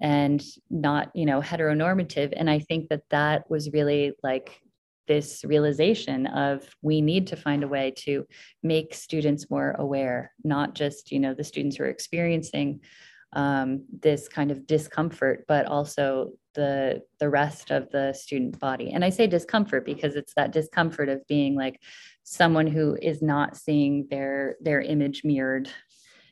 and 0.01 0.43
not, 0.71 1.11
you 1.13 1.25
know, 1.25 1.39
heteronormative. 1.39 2.33
And 2.35 2.49
I 2.49 2.59
think 2.59 2.89
that 2.89 3.03
that 3.09 3.49
was 3.49 3.71
really 3.71 4.13
like 4.23 4.59
this 5.07 5.43
realization 5.43 6.27
of 6.27 6.67
we 6.81 7.01
need 7.01 7.27
to 7.27 7.35
find 7.35 7.63
a 7.63 7.67
way 7.67 7.91
to 7.91 8.25
make 8.61 8.93
students 8.93 9.49
more 9.49 9.75
aware 9.77 10.31
not 10.43 10.75
just 10.75 11.11
you 11.11 11.19
know 11.19 11.33
the 11.33 11.43
students 11.43 11.75
who 11.75 11.83
are 11.83 11.89
experiencing 11.89 12.79
um, 13.35 13.83
this 14.01 14.27
kind 14.27 14.51
of 14.51 14.67
discomfort 14.67 15.45
but 15.47 15.65
also 15.65 16.31
the 16.55 17.01
the 17.19 17.29
rest 17.29 17.71
of 17.71 17.89
the 17.91 18.13
student 18.13 18.59
body 18.59 18.91
and 18.91 19.03
i 19.03 19.09
say 19.09 19.25
discomfort 19.25 19.85
because 19.85 20.15
it's 20.15 20.33
that 20.35 20.51
discomfort 20.51 21.09
of 21.09 21.25
being 21.27 21.55
like 21.55 21.79
someone 22.23 22.67
who 22.67 22.97
is 23.01 23.21
not 23.21 23.57
seeing 23.57 24.07
their 24.09 24.55
their 24.61 24.81
image 24.81 25.23
mirrored 25.23 25.69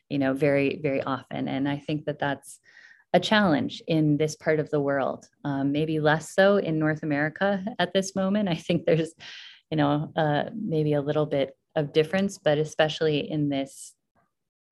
you 0.08 0.18
know 0.18 0.32
very 0.32 0.78
very 0.82 1.02
often 1.02 1.48
and 1.48 1.68
i 1.68 1.76
think 1.76 2.04
that 2.04 2.18
that's 2.18 2.60
a 3.14 3.20
challenge 3.20 3.82
in 3.86 4.16
this 4.16 4.36
part 4.36 4.58
of 4.58 4.70
the 4.70 4.80
world. 4.80 5.26
Um, 5.44 5.72
maybe 5.72 6.00
less 6.00 6.34
so 6.34 6.56
in 6.56 6.78
North 6.78 7.02
America 7.02 7.64
at 7.78 7.92
this 7.92 8.16
moment. 8.16 8.48
I 8.48 8.54
think 8.54 8.86
there's, 8.86 9.12
you 9.70 9.76
know, 9.76 10.12
uh, 10.16 10.44
maybe 10.54 10.94
a 10.94 11.02
little 11.02 11.26
bit 11.26 11.56
of 11.76 11.92
difference, 11.92 12.38
but 12.38 12.58
especially 12.58 13.30
in 13.30 13.48
this 13.48 13.94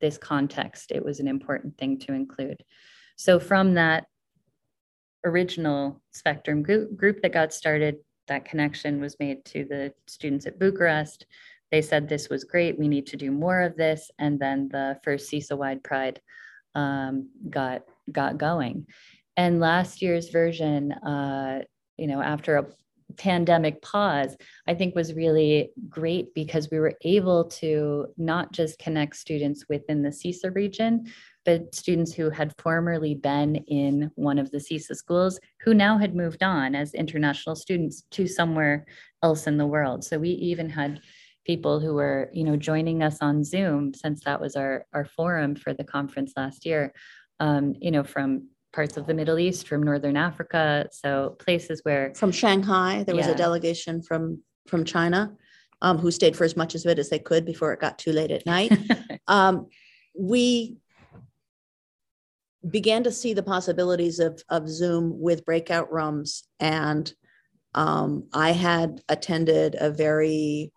this 0.00 0.18
context, 0.18 0.92
it 0.92 1.04
was 1.04 1.20
an 1.20 1.28
important 1.28 1.76
thing 1.78 1.98
to 2.00 2.12
include. 2.12 2.62
So 3.16 3.38
from 3.38 3.74
that 3.74 4.06
original 5.24 6.00
Spectrum 6.12 6.62
group, 6.62 6.96
group 6.96 7.20
that 7.22 7.32
got 7.32 7.52
started, 7.52 7.96
that 8.28 8.44
connection 8.44 9.00
was 9.00 9.16
made 9.18 9.44
to 9.46 9.64
the 9.64 9.92
students 10.06 10.46
at 10.46 10.58
Bucharest. 10.58 11.26
They 11.70 11.82
said 11.82 12.08
this 12.08 12.28
was 12.28 12.44
great. 12.44 12.78
We 12.78 12.88
need 12.88 13.06
to 13.08 13.16
do 13.16 13.30
more 13.30 13.60
of 13.60 13.76
this. 13.76 14.10
And 14.18 14.38
then 14.38 14.68
the 14.68 14.98
first 15.04 15.30
CISA 15.30 15.56
wide 15.56 15.82
Pride 15.82 16.20
um, 16.74 17.28
got 17.48 17.82
got 18.10 18.38
going. 18.38 18.86
And 19.36 19.60
last 19.60 20.02
year's 20.02 20.28
version, 20.30 20.92
uh, 20.92 21.62
you 21.96 22.06
know, 22.06 22.20
after 22.20 22.56
a 22.56 22.66
pandemic 23.16 23.82
pause, 23.82 24.36
I 24.66 24.74
think 24.74 24.94
was 24.94 25.14
really 25.14 25.70
great 25.88 26.34
because 26.34 26.70
we 26.70 26.78
were 26.78 26.94
able 27.02 27.44
to 27.44 28.06
not 28.16 28.52
just 28.52 28.78
connect 28.78 29.16
students 29.16 29.66
within 29.68 30.02
the 30.02 30.10
CISA 30.10 30.54
region, 30.54 31.06
but 31.44 31.74
students 31.74 32.12
who 32.12 32.30
had 32.30 32.54
formerly 32.58 33.14
been 33.14 33.56
in 33.56 34.10
one 34.14 34.38
of 34.38 34.50
the 34.50 34.58
CISA 34.58 34.94
schools 34.94 35.40
who 35.60 35.74
now 35.74 35.96
had 35.98 36.14
moved 36.14 36.42
on 36.42 36.74
as 36.74 36.94
international 36.94 37.56
students 37.56 38.04
to 38.10 38.26
somewhere 38.26 38.86
else 39.22 39.46
in 39.46 39.56
the 39.56 39.66
world. 39.66 40.04
So 40.04 40.18
we 40.18 40.30
even 40.30 40.68
had 40.68 41.00
people 41.46 41.80
who 41.80 41.94
were, 41.94 42.30
you 42.32 42.44
know, 42.44 42.56
joining 42.56 43.02
us 43.02 43.18
on 43.20 43.42
Zoom 43.42 43.94
since 43.94 44.22
that 44.24 44.40
was 44.40 44.56
our, 44.56 44.84
our 44.92 45.04
forum 45.04 45.54
for 45.54 45.72
the 45.72 45.84
conference 45.84 46.32
last 46.36 46.66
year, 46.66 46.92
um, 47.40 47.74
you 47.80 47.90
know, 47.90 48.04
from 48.04 48.48
parts 48.72 48.96
of 48.96 49.06
the 49.06 49.14
Middle 49.14 49.38
East, 49.38 49.66
from 49.66 49.82
Northern 49.82 50.16
Africa. 50.16 50.88
So 50.92 51.36
places 51.38 51.80
where 51.82 52.12
from 52.14 52.32
Shanghai, 52.32 53.04
there 53.04 53.16
was 53.16 53.26
a 53.26 53.34
delegation 53.34 54.02
from 54.02 54.42
from 54.66 54.84
China 54.84 55.36
um, 55.82 55.98
who 55.98 56.10
stayed 56.10 56.36
for 56.36 56.44
as 56.44 56.56
much 56.56 56.74
of 56.74 56.84
it 56.86 56.98
as 56.98 57.08
they 57.08 57.18
could 57.18 57.44
before 57.44 57.72
it 57.72 57.80
got 57.80 57.98
too 57.98 58.12
late 58.12 58.30
at 58.30 58.46
night. 58.46 58.72
um, 59.26 59.66
we 60.18 60.76
began 62.68 63.02
to 63.04 63.12
see 63.12 63.32
the 63.32 63.42
possibilities 63.42 64.18
of, 64.18 64.42
of 64.48 64.68
Zoom 64.68 65.18
with 65.18 65.46
breakout 65.46 65.90
rooms. 65.92 66.44
And 66.58 67.10
um, 67.74 68.28
I 68.34 68.52
had 68.52 69.00
attended 69.08 69.76
a 69.78 69.90
very 69.90 70.72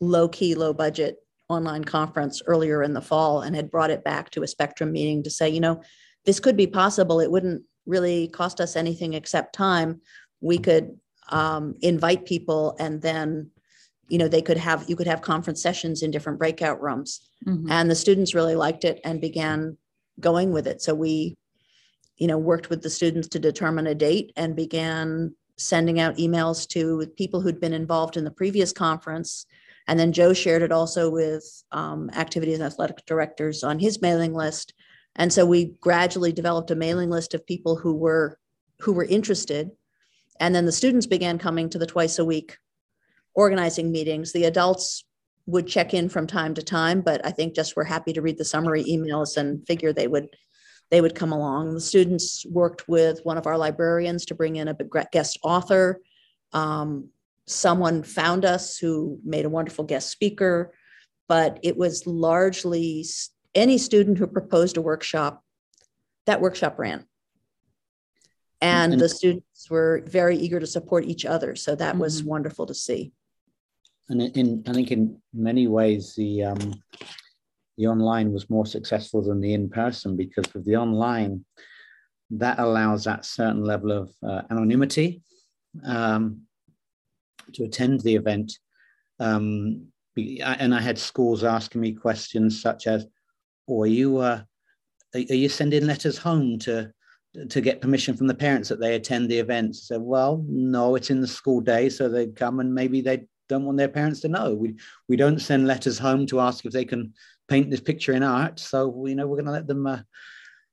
low 0.00 0.28
key, 0.28 0.54
low 0.54 0.72
budget 0.72 1.18
online 1.48 1.84
conference 1.84 2.42
earlier 2.46 2.82
in 2.82 2.94
the 2.94 3.02
fall 3.02 3.42
and 3.42 3.54
had 3.54 3.70
brought 3.70 3.90
it 3.90 4.02
back 4.02 4.30
to 4.30 4.42
a 4.42 4.48
spectrum 4.48 4.90
meeting 4.90 5.22
to 5.22 5.30
say, 5.30 5.48
you 5.48 5.60
know, 5.60 5.82
this 6.24 6.40
could 6.40 6.56
be 6.56 6.66
possible. 6.66 7.20
It 7.20 7.30
wouldn't 7.30 7.62
really 7.86 8.28
cost 8.28 8.60
us 8.60 8.76
anything 8.76 9.14
except 9.14 9.54
time. 9.54 10.00
We 10.40 10.58
could 10.58 10.98
um, 11.30 11.74
invite 11.80 12.26
people 12.26 12.76
and 12.78 13.00
then 13.00 13.50
you 14.08 14.18
know 14.18 14.28
they 14.28 14.42
could 14.42 14.58
have 14.58 14.84
you 14.88 14.96
could 14.96 15.06
have 15.06 15.22
conference 15.22 15.62
sessions 15.62 16.02
in 16.02 16.10
different 16.10 16.38
breakout 16.38 16.82
rooms 16.82 17.26
mm-hmm. 17.46 17.70
and 17.70 17.90
the 17.90 17.94
students 17.94 18.34
really 18.34 18.54
liked 18.54 18.84
it 18.84 19.00
and 19.04 19.20
began 19.22 19.78
going 20.20 20.52
with 20.52 20.66
it 20.66 20.82
so 20.82 20.94
we 20.94 21.34
you 22.18 22.26
know 22.26 22.36
worked 22.36 22.68
with 22.68 22.82
the 22.82 22.90
students 22.90 23.28
to 23.28 23.38
determine 23.38 23.86
a 23.86 23.94
date 23.94 24.32
and 24.36 24.54
began 24.54 25.34
sending 25.56 25.98
out 25.98 26.18
emails 26.18 26.68
to 26.68 27.06
people 27.16 27.40
who'd 27.40 27.60
been 27.60 27.72
involved 27.72 28.18
in 28.18 28.24
the 28.24 28.30
previous 28.30 28.70
conference 28.70 29.46
and 29.86 29.98
then 29.98 30.12
Joe 30.12 30.32
shared 30.32 30.62
it 30.62 30.72
also 30.72 31.10
with 31.10 31.44
um, 31.72 32.10
activities 32.14 32.58
and 32.58 32.64
athletic 32.64 33.04
directors 33.06 33.62
on 33.62 33.78
his 33.78 34.00
mailing 34.00 34.32
list. 34.32 34.72
And 35.16 35.32
so 35.32 35.46
we 35.46 35.76
gradually 35.80 36.32
developed 36.32 36.70
a 36.70 36.76
mailing 36.76 37.10
list 37.10 37.34
of 37.34 37.46
people 37.46 37.76
who 37.76 37.94
were 37.94 38.38
who 38.80 38.92
were 38.92 39.04
interested. 39.04 39.70
And 40.40 40.54
then 40.54 40.66
the 40.66 40.72
students 40.72 41.06
began 41.06 41.38
coming 41.38 41.70
to 41.70 41.78
the 41.78 41.86
twice 41.86 42.18
a 42.18 42.24
week 42.24 42.58
organizing 43.34 43.92
meetings. 43.92 44.32
The 44.32 44.44
adults 44.44 45.04
would 45.46 45.66
check 45.66 45.94
in 45.94 46.08
from 46.08 46.26
time 46.26 46.54
to 46.54 46.62
time, 46.62 47.00
but 47.00 47.24
I 47.24 47.30
think 47.30 47.54
just 47.54 47.76
were 47.76 47.84
happy 47.84 48.12
to 48.14 48.22
read 48.22 48.38
the 48.38 48.44
summary 48.44 48.84
emails 48.84 49.36
and 49.36 49.64
figure 49.66 49.92
they 49.92 50.08
would 50.08 50.28
they 50.90 51.00
would 51.00 51.14
come 51.14 51.32
along. 51.32 51.74
The 51.74 51.80
students 51.80 52.44
worked 52.46 52.88
with 52.88 53.20
one 53.24 53.38
of 53.38 53.46
our 53.46 53.58
librarians 53.58 54.26
to 54.26 54.34
bring 54.34 54.56
in 54.56 54.68
a 54.68 54.76
guest 55.10 55.38
author. 55.42 56.00
Um, 56.52 57.08
someone 57.46 58.02
found 58.02 58.44
us 58.44 58.78
who 58.78 59.18
made 59.24 59.44
a 59.44 59.50
wonderful 59.50 59.84
guest 59.84 60.10
speaker, 60.10 60.74
but 61.26 61.58
it 61.62 61.76
was 61.76 62.06
largely 62.06 63.04
any 63.54 63.78
student 63.78 64.18
who 64.18 64.26
proposed 64.26 64.76
a 64.76 64.82
workshop, 64.82 65.42
that 66.26 66.40
workshop 66.40 66.78
ran. 66.78 67.06
And, 68.60 68.92
and 68.94 69.02
the 69.02 69.08
students 69.08 69.68
were 69.68 70.02
very 70.06 70.36
eager 70.36 70.58
to 70.58 70.66
support 70.66 71.04
each 71.04 71.24
other. 71.26 71.54
So 71.54 71.74
that 71.74 71.92
mm-hmm. 71.92 72.00
was 72.00 72.24
wonderful 72.24 72.66
to 72.66 72.74
see. 72.74 73.12
And 74.08 74.22
in, 74.22 74.62
I 74.66 74.72
think 74.72 74.90
in 74.90 75.20
many 75.32 75.66
ways, 75.66 76.14
the, 76.14 76.44
um, 76.44 76.82
the 77.76 77.86
online 77.86 78.32
was 78.32 78.48
more 78.48 78.66
successful 78.66 79.22
than 79.22 79.40
the 79.40 79.54
in-person 79.54 80.16
because 80.16 80.52
with 80.54 80.64
the 80.64 80.76
online, 80.76 81.44
that 82.30 82.58
allows 82.58 83.04
that 83.04 83.24
certain 83.24 83.64
level 83.64 83.92
of 83.92 84.10
uh, 84.22 84.42
anonymity 84.50 85.22
um, 85.84 86.42
to 87.52 87.64
attend 87.64 88.00
the 88.00 88.14
event. 88.14 88.58
Um, 89.20 89.88
and 90.16 90.74
I 90.74 90.80
had 90.80 90.98
schools 90.98 91.44
asking 91.44 91.80
me 91.80 91.92
questions 91.92 92.62
such 92.62 92.86
as, 92.86 93.06
"Or 93.66 93.84
are 93.84 93.88
you 93.88 94.18
uh, 94.18 94.42
are 95.14 95.18
you 95.18 95.48
sending 95.48 95.86
letters 95.86 96.18
home 96.18 96.58
to 96.60 96.92
to 97.48 97.60
get 97.60 97.80
permission 97.80 98.16
from 98.16 98.26
the 98.26 98.34
parents 98.34 98.68
that 98.68 98.80
they 98.80 98.94
attend 98.94 99.30
the 99.30 99.38
events?" 99.38 99.88
So, 99.88 99.98
well, 99.98 100.44
no, 100.48 100.94
it's 100.96 101.10
in 101.10 101.20
the 101.20 101.26
school 101.26 101.60
day, 101.60 101.88
so 101.88 102.08
they 102.08 102.28
come 102.28 102.60
and 102.60 102.74
maybe 102.74 103.00
they 103.00 103.26
don't 103.48 103.64
want 103.64 103.78
their 103.78 103.88
parents 103.88 104.20
to 104.20 104.28
know. 104.28 104.54
We 104.54 104.76
we 105.08 105.16
don't 105.16 105.40
send 105.40 105.66
letters 105.66 105.98
home 105.98 106.26
to 106.26 106.40
ask 106.40 106.64
if 106.64 106.72
they 106.72 106.84
can 106.84 107.12
paint 107.48 107.70
this 107.70 107.80
picture 107.80 108.12
in 108.12 108.22
art. 108.22 108.58
So 108.58 109.06
you 109.06 109.14
know 109.14 109.26
we're 109.26 109.36
going 109.36 109.46
to 109.46 109.52
let 109.52 109.66
them 109.66 109.86
uh, 109.86 110.00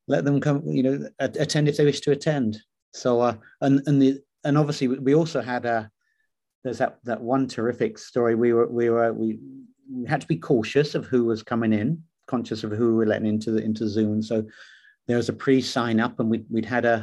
let 0.07 0.25
them 0.25 0.39
come. 0.41 0.63
You 0.67 0.83
know, 0.83 1.09
attend 1.19 1.67
if 1.67 1.77
they 1.77 1.85
wish 1.85 2.01
to 2.01 2.11
attend. 2.11 2.59
So 2.93 3.21
uh, 3.21 3.35
and 3.61 3.81
and 3.87 4.01
the 4.01 4.19
and 4.43 4.57
obviously 4.57 4.87
we 4.87 5.15
also 5.15 5.41
had 5.41 5.65
a 5.65 5.89
there's 6.63 6.77
that 6.77 6.99
that 7.03 7.21
one 7.21 7.47
terrific 7.47 7.97
story. 7.97 8.35
We 8.35 8.53
were 8.53 8.67
we 8.67 8.89
were 8.89 9.13
we, 9.13 9.39
we 9.91 10.07
had 10.07 10.21
to 10.21 10.27
be 10.27 10.37
cautious 10.37 10.95
of 10.95 11.05
who 11.05 11.25
was 11.25 11.43
coming 11.43 11.73
in, 11.73 12.03
conscious 12.33 12.63
of 12.63 12.71
who 12.71 12.95
we're 12.97 13.11
letting 13.13 13.27
into 13.33 13.51
the 13.51 13.61
into 13.69 13.87
Zoom. 13.95 14.21
So 14.21 14.37
there 15.07 15.17
was 15.17 15.29
a 15.29 15.39
pre-sign 15.43 15.99
up, 15.99 16.19
and 16.19 16.29
we 16.29 16.37
we'd 16.49 16.73
had 16.77 16.85
a 16.85 16.97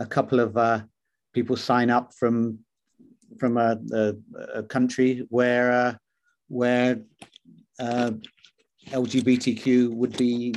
a 0.00 0.06
couple 0.16 0.40
of 0.40 0.56
uh, 0.56 0.80
people 1.32 1.56
sign 1.56 1.90
up 1.90 2.06
from 2.20 2.58
from 3.40 3.56
a, 3.56 3.70
a, 3.92 4.14
a 4.60 4.62
country 4.62 5.10
where 5.30 5.66
uh, 5.82 5.94
where 6.48 7.00
uh, 7.78 8.10
LGBTQ 9.02 9.90
would 10.00 10.16
be 10.16 10.54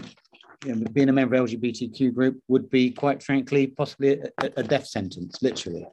you 0.65 0.75
know, 0.75 0.85
being 0.91 1.09
a 1.09 1.13
member 1.13 1.35
of 1.35 1.49
LGBTQ 1.49 2.13
group 2.13 2.35
would 2.47 2.69
be 2.69 2.91
quite 2.91 3.21
frankly 3.23 3.67
possibly 3.67 4.19
a, 4.43 4.49
a 4.57 4.63
death 4.63 4.87
sentence, 4.87 5.37
literally. 5.41 5.85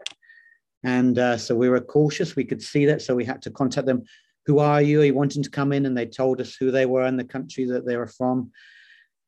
And 0.83 1.19
uh, 1.19 1.37
so 1.39 1.55
we 1.55 1.69
were 1.69 1.81
cautious. 1.81 2.37
We 2.37 2.45
could 2.45 2.63
see 2.63 2.85
that, 2.87 3.01
so 3.03 3.15
we 3.15 3.25
had 3.25 3.43
to 3.43 3.51
contact 3.51 3.87
them. 3.87 4.03
Who 4.47 4.59
are 4.59 4.83
you? 4.83 5.01
Are 5.01 5.05
you 5.05 5.15
wanting 5.15 5.43
to 5.43 5.51
come 5.51 5.73
in? 5.73 5.87
And 5.87 5.97
they 5.97 6.07
told 6.07 6.41
us 6.41 6.55
who 6.55 6.71
they 6.71 6.87
were 6.87 7.05
and 7.05 7.19
the 7.19 7.25
country 7.25 7.65
that 7.67 7.87
they 7.87 7.97
were 7.97 8.07
from. 8.07 8.51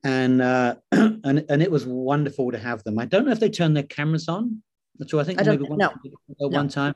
And 0.04 0.42
uh, 0.42 0.76
and 0.92 1.44
and 1.48 1.62
it 1.62 1.70
was 1.70 1.86
wonderful 1.86 2.52
to 2.52 2.58
have 2.58 2.84
them. 2.84 2.98
I 2.98 3.06
don't 3.06 3.24
know 3.24 3.32
if 3.32 3.40
they 3.40 3.50
turned 3.50 3.76
their 3.76 3.84
cameras 3.84 4.28
on. 4.28 4.62
So 5.06 5.18
I 5.18 5.24
think 5.24 5.40
I 5.40 5.44
maybe 5.44 5.64
one, 5.64 5.78
no. 5.78 5.88
at 5.88 5.96
No. 6.40 6.48
one 6.48 6.68
time. 6.68 6.94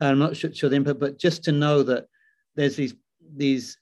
I'm 0.00 0.18
not 0.18 0.36
sure, 0.36 0.52
sure 0.52 0.68
the 0.68 0.76
input, 0.76 1.00
but 1.00 1.18
just 1.18 1.44
to 1.44 1.52
know 1.52 1.82
that 1.82 2.06
there's 2.54 2.76
these 2.76 2.94
these 3.34 3.78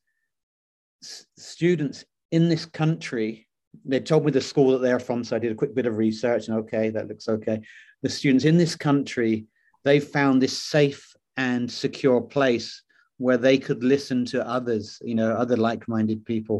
students 1.03 2.05
in 2.31 2.49
this 2.49 2.65
country. 2.67 3.49
They 3.85 3.99
told 3.99 4.25
me 4.25 4.31
the 4.31 4.41
school 4.41 4.71
that 4.71 4.79
they're 4.79 5.01
from, 5.01 5.25
so 5.25 5.35
I 5.35 5.41
did 5.41 5.51
a 5.51 5.57
quick 5.57 5.75
bit 5.75 5.87
of 5.87 5.97
research, 5.97 6.47
and 6.47 6.59
okay, 6.59 6.91
that 6.91 7.09
looks 7.09 7.29
okay. 7.29 7.61
The 8.03 8.09
students 8.09 8.45
in 8.45 8.57
this 8.57 8.77
country, 8.77 9.47
they 9.83 9.99
found 9.99 10.41
this 10.41 10.57
safe 10.57 11.13
and 11.37 11.71
secure 11.71 12.21
place 12.21 12.84
where 13.25 13.41
they 13.47 13.57
could 13.67 13.83
listen 13.83 14.25
to 14.33 14.47
others, 14.57 14.85
you 15.11 15.15
know, 15.15 15.31
other 15.43 15.57
like-minded 15.57 16.21
people, 16.33 16.59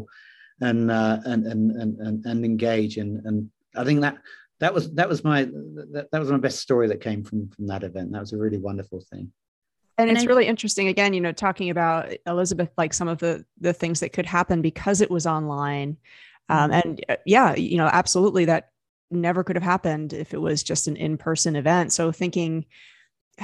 and 0.61 0.89
uh, 0.89 1.19
and, 1.31 1.45
and 1.51 1.63
and 1.81 1.91
and 2.05 2.25
and 2.25 2.45
engage. 2.51 2.97
And 2.97 3.11
and 3.27 3.37
I 3.75 3.83
think 3.83 4.01
that 4.01 4.15
that 4.59 4.73
was 4.73 4.83
that 4.93 5.07
was 5.07 5.23
my 5.23 5.39
that, 5.93 6.07
that 6.11 6.19
was 6.19 6.31
my 6.31 6.39
best 6.47 6.59
story 6.59 6.87
that 6.87 7.01
came 7.01 7.23
from 7.23 7.49
from 7.49 7.67
that 7.67 7.83
event. 7.83 8.11
That 8.11 8.21
was 8.25 8.33
a 8.33 8.37
really 8.37 8.57
wonderful 8.69 9.01
thing. 9.11 9.31
And, 9.97 10.09
And 10.09 10.17
it's 10.17 10.25
I- 10.25 10.27
really 10.31 10.47
interesting 10.47 10.87
again, 10.87 11.13
you 11.13 11.21
know, 11.21 11.31
talking 11.31 11.69
about 11.69 12.11
Elizabeth, 12.25 12.71
like 12.77 12.93
some 12.93 13.07
of 13.13 13.19
the 13.19 13.45
the 13.61 13.73
things 13.73 13.99
that 13.99 14.13
could 14.13 14.25
happen 14.25 14.61
because 14.61 15.01
it 15.01 15.11
was 15.11 15.27
online. 15.27 15.97
Um, 16.49 16.71
and 16.71 17.05
uh, 17.09 17.15
yeah, 17.25 17.55
you 17.55 17.77
know, 17.77 17.89
absolutely 17.91 18.45
that 18.45 18.71
never 19.11 19.43
could 19.43 19.55
have 19.55 19.71
happened 19.73 20.13
if 20.13 20.33
it 20.33 20.41
was 20.41 20.63
just 20.63 20.87
an 20.87 20.95
in-person 20.95 21.55
event. 21.55 21.93
So 21.93 22.11
thinking, 22.11 22.65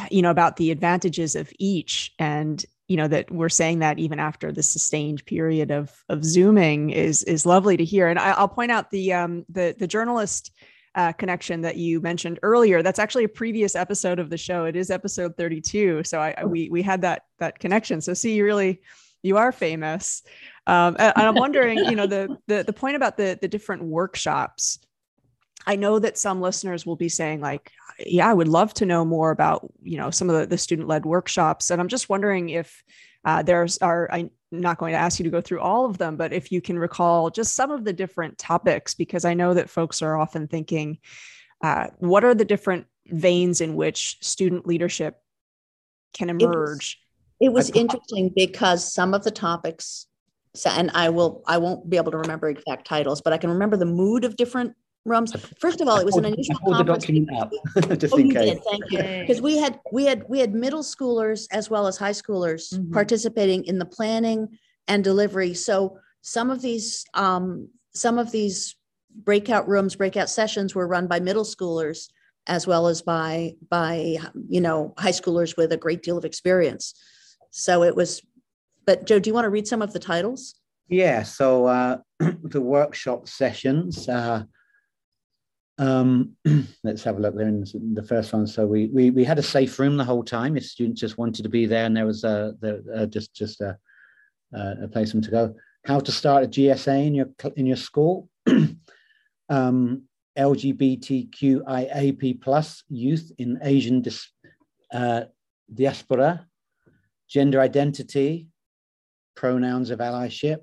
you 0.09 0.21
know, 0.21 0.31
about 0.31 0.55
the 0.57 0.71
advantages 0.71 1.35
of 1.35 1.51
each 1.59 2.13
and 2.19 2.65
you 2.87 2.97
know 2.97 3.07
that 3.07 3.31
we're 3.31 3.49
saying 3.49 3.79
that 3.79 3.99
even 3.99 4.19
after 4.19 4.51
the 4.51 4.63
sustained 4.63 5.25
period 5.25 5.71
of 5.71 5.91
of 6.09 6.23
zooming 6.25 6.89
is 6.89 7.23
is 7.23 7.45
lovely 7.45 7.77
to 7.77 7.85
hear 7.85 8.07
and 8.07 8.19
I, 8.19 8.31
i'll 8.31 8.47
point 8.47 8.71
out 8.71 8.91
the 8.91 9.13
um 9.13 9.45
the 9.49 9.75
the 9.77 9.87
journalist 9.87 10.51
uh, 10.95 11.13
connection 11.13 11.61
that 11.61 11.77
you 11.77 12.01
mentioned 12.01 12.39
earlier. 12.43 12.83
That's 12.83 12.99
actually 12.99 13.23
a 13.23 13.29
previous 13.29 13.75
episode 13.75 14.19
of 14.19 14.29
the 14.29 14.37
show. 14.37 14.65
It 14.65 14.75
is 14.75 14.91
episode 14.91 15.37
32. 15.37 16.03
So 16.03 16.19
I, 16.19 16.35
I 16.37 16.45
we 16.45 16.69
we 16.69 16.81
had 16.81 17.01
that 17.01 17.23
that 17.39 17.59
connection. 17.59 18.01
So 18.01 18.13
see, 18.13 18.33
you 18.33 18.43
really 18.43 18.81
you 19.23 19.37
are 19.37 19.51
famous. 19.51 20.23
Um, 20.67 20.95
and, 20.99 21.13
and 21.15 21.27
I'm 21.27 21.35
wondering, 21.35 21.77
you 21.77 21.95
know, 21.95 22.07
the 22.07 22.37
the 22.47 22.63
the 22.63 22.73
point 22.73 22.95
about 22.95 23.17
the 23.17 23.37
the 23.41 23.47
different 23.47 23.83
workshops. 23.83 24.79
I 25.65 25.75
know 25.75 25.99
that 25.99 26.17
some 26.17 26.41
listeners 26.41 26.85
will 26.85 26.95
be 26.95 27.09
saying 27.09 27.41
like, 27.41 27.71
yeah, 27.99 28.27
I 28.27 28.33
would 28.33 28.47
love 28.47 28.73
to 28.75 28.85
know 28.85 29.05
more 29.05 29.31
about, 29.31 29.71
you 29.83 29.97
know, 29.97 30.09
some 30.09 30.29
of 30.29 30.39
the, 30.39 30.47
the 30.47 30.57
student 30.57 30.87
led 30.87 31.05
workshops. 31.05 31.69
And 31.69 31.79
I'm 31.79 31.87
just 31.87 32.09
wondering 32.09 32.49
if 32.49 32.83
uh, 33.25 33.43
there's 33.43 33.77
are 33.79 34.09
I'm 34.11 34.31
not 34.51 34.77
going 34.77 34.93
to 34.93 34.99
ask 34.99 35.19
you 35.19 35.23
to 35.25 35.29
go 35.29 35.41
through 35.41 35.61
all 35.61 35.85
of 35.85 35.97
them, 35.97 36.17
but 36.17 36.33
if 36.33 36.51
you 36.51 36.61
can 36.61 36.77
recall 36.77 37.29
just 37.29 37.55
some 37.55 37.71
of 37.71 37.85
the 37.85 37.93
different 37.93 38.37
topics, 38.37 38.95
because 38.95 39.25
I 39.25 39.33
know 39.33 39.53
that 39.53 39.69
folks 39.69 40.01
are 40.01 40.17
often 40.17 40.47
thinking, 40.47 40.97
uh, 41.63 41.87
what 41.99 42.23
are 42.23 42.33
the 42.33 42.45
different 42.45 42.87
veins 43.07 43.61
in 43.61 43.75
which 43.75 44.17
student 44.21 44.65
leadership 44.65 45.21
can 46.13 46.29
emerge? 46.29 46.99
It 47.39 47.53
was 47.53 47.71
I- 47.71 47.79
interesting 47.79 48.31
because 48.35 48.91
some 48.91 49.13
of 49.13 49.23
the 49.23 49.31
topics, 49.31 50.07
so, 50.53 50.69
and 50.69 50.91
I 50.93 51.09
will, 51.09 51.43
I 51.47 51.59
won't 51.59 51.89
be 51.89 51.97
able 51.97 52.11
to 52.11 52.17
remember 52.17 52.49
exact 52.49 52.85
titles, 52.87 53.21
but 53.21 53.33
I 53.33 53.37
can 53.37 53.51
remember 53.51 53.77
the 53.77 53.85
mood 53.85 54.25
of 54.25 54.35
different 54.35 54.73
rooms. 55.05 55.33
First 55.59 55.81
of 55.81 55.87
all, 55.87 55.99
it 55.99 56.05
was 56.05 56.17
an 56.17 56.25
I 56.25 56.29
unusual 56.29 56.57
pulled 56.63 56.77
the 56.77 56.83
conference. 56.83 57.05
document 57.05 57.29
because 57.73 57.91
up, 57.91 57.99
just 57.99 58.13
Oh, 58.13 58.17
in 58.17 58.27
you 58.27 58.33
case. 58.33 58.49
did, 58.53 58.63
thank 58.69 58.91
you. 58.91 58.99
Because 59.21 59.41
we 59.41 59.57
had, 59.57 59.79
we 59.91 60.05
had, 60.05 60.25
we 60.29 60.39
had 60.39 60.53
middle 60.53 60.83
schoolers 60.83 61.47
as 61.51 61.69
well 61.69 61.87
as 61.87 61.97
high 61.97 62.11
schoolers 62.11 62.73
Mhm. 62.73 62.91
participating 62.93 63.63
in 63.65 63.79
the 63.79 63.85
planning 63.85 64.47
and 64.87 65.03
delivery. 65.03 65.53
So 65.53 65.97
some 66.21 66.49
of 66.49 66.61
these, 66.61 67.05
um, 67.13 67.69
some 67.93 68.19
of 68.19 68.31
these 68.31 68.75
breakout 69.13 69.67
rooms, 69.67 69.95
breakout 69.95 70.29
sessions 70.29 70.75
were 70.75 70.87
run 70.87 71.07
by 71.07 71.19
middle 71.19 71.43
schoolers 71.43 72.09
as 72.47 72.65
well 72.65 72.87
as 72.87 73.01
by, 73.01 73.55
by, 73.69 74.17
you 74.47 74.61
know, 74.61 74.93
high 74.97 75.11
schoolers 75.11 75.55
with 75.57 75.71
a 75.71 75.77
great 75.77 76.01
deal 76.01 76.17
of 76.17 76.25
experience. 76.25 76.93
So 77.51 77.83
it 77.83 77.95
was, 77.95 78.21
but 78.85 79.05
Joe, 79.05 79.19
do 79.19 79.29
you 79.29 79.33
want 79.33 79.45
to 79.45 79.49
read 79.49 79.67
some 79.67 79.81
of 79.81 79.93
the 79.93 79.99
titles? 79.99 80.55
Yeah, 80.89 81.23
so 81.23 81.65
uh, 81.67 81.97
the 82.19 82.61
workshop 82.61 83.27
sessions. 83.27 84.09
Uh, 84.09 84.43
um, 85.81 86.35
let's 86.83 87.03
have 87.03 87.17
a 87.17 87.19
look. 87.19 87.35
There 87.35 87.47
in 87.47 87.65
the 87.95 88.05
first 88.07 88.31
one. 88.31 88.45
So 88.45 88.67
we, 88.67 88.87
we 88.87 89.09
we 89.09 89.23
had 89.23 89.39
a 89.39 89.43
safe 89.43 89.79
room 89.79 89.97
the 89.97 90.05
whole 90.05 90.23
time. 90.23 90.55
If 90.55 90.65
students 90.65 91.01
just 91.01 91.17
wanted 91.17 91.41
to 91.41 91.49
be 91.49 91.65
there, 91.65 91.85
and 91.85 91.97
there 91.97 92.05
was 92.05 92.23
a 92.23 92.53
the, 92.61 92.83
uh, 92.95 93.05
just 93.07 93.33
just 93.33 93.61
a, 93.61 93.77
a 94.53 94.87
place 94.87 95.09
for 95.09 95.17
them 95.17 95.23
to 95.23 95.31
go. 95.31 95.55
How 95.85 95.99
to 95.99 96.11
start 96.11 96.43
a 96.43 96.47
GSA 96.47 97.07
in 97.07 97.15
your 97.15 97.29
in 97.57 97.65
your 97.65 97.77
school. 97.77 98.29
um, 99.49 100.03
LGBTQIAP 100.37 102.41
plus 102.41 102.83
youth 102.87 103.31
in 103.39 103.57
Asian 103.63 104.01
dis, 104.01 104.29
uh, 104.93 105.23
diaspora, 105.73 106.45
gender 107.27 107.59
identity, 107.59 108.47
pronouns 109.35 109.89
of 109.89 109.99
allyship. 109.99 110.59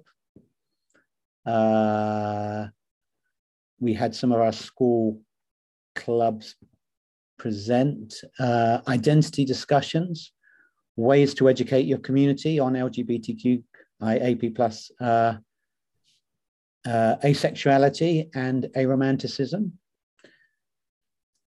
Uh, 1.45 2.69
we 3.81 3.95
had 3.95 4.15
some 4.15 4.33
of 4.33 4.41
our 4.41 4.53
school 4.53 5.21
clubs 5.95 6.57
present 7.39 8.15
uh, 8.39 8.81
identity 8.89 9.45
discussions, 9.45 10.33
ways 10.97 11.35
to 11.35 11.49
educate 11.49 11.87
your 11.87 11.99
community 11.99 12.59
on 12.59 12.75
LGBTQIAP 12.75 14.55
plus 14.55 14.91
uh, 15.01 15.35
uh, 16.87 17.17
asexuality 17.23 18.29
and 18.35 18.69
aromanticism. 18.77 19.73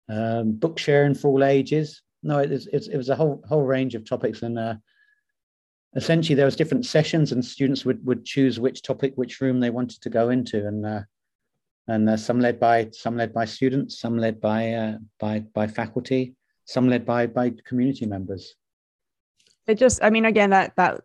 Um, 0.08 0.52
book 0.52 0.78
sharing 0.78 1.14
for 1.14 1.28
all 1.28 1.44
ages. 1.44 2.02
No, 2.22 2.38
it 2.38 2.96
was 2.96 3.08
a 3.08 3.16
whole 3.16 3.42
whole 3.46 3.62
range 3.62 3.94
of 3.94 4.04
topics, 4.04 4.42
and 4.42 4.58
uh, 4.58 4.74
essentially 5.94 6.34
there 6.34 6.46
was 6.46 6.56
different 6.56 6.87
sessions, 6.87 7.32
and 7.32 7.44
students 7.44 7.84
would 7.84 8.04
would 8.06 8.24
choose 8.24 8.60
which 8.60 8.82
topic, 8.82 9.12
which 9.16 9.40
room 9.40 9.60
they 9.60 9.70
wanted 9.70 10.00
to 10.02 10.10
go 10.10 10.30
into, 10.30 10.66
and 10.66 10.87
uh, 10.87 11.00
and 11.88 12.09
uh, 12.09 12.16
some 12.16 12.40
led 12.40 12.59
by 12.59 12.88
some 12.92 13.16
led 13.16 13.33
by 13.35 13.44
students, 13.44 13.99
some 13.99 14.16
led 14.18 14.40
by 14.40 14.73
uh, 14.73 14.99
by 15.18 15.40
by 15.55 15.66
faculty, 15.66 16.35
some 16.64 16.88
led 16.88 17.05
by 17.05 17.27
by 17.27 17.53
community 17.66 18.07
members. 18.07 18.55
it 19.66 19.79
just 19.79 20.03
i 20.03 20.11
mean 20.11 20.25
again 20.25 20.51
that 20.51 20.75
that 20.77 21.01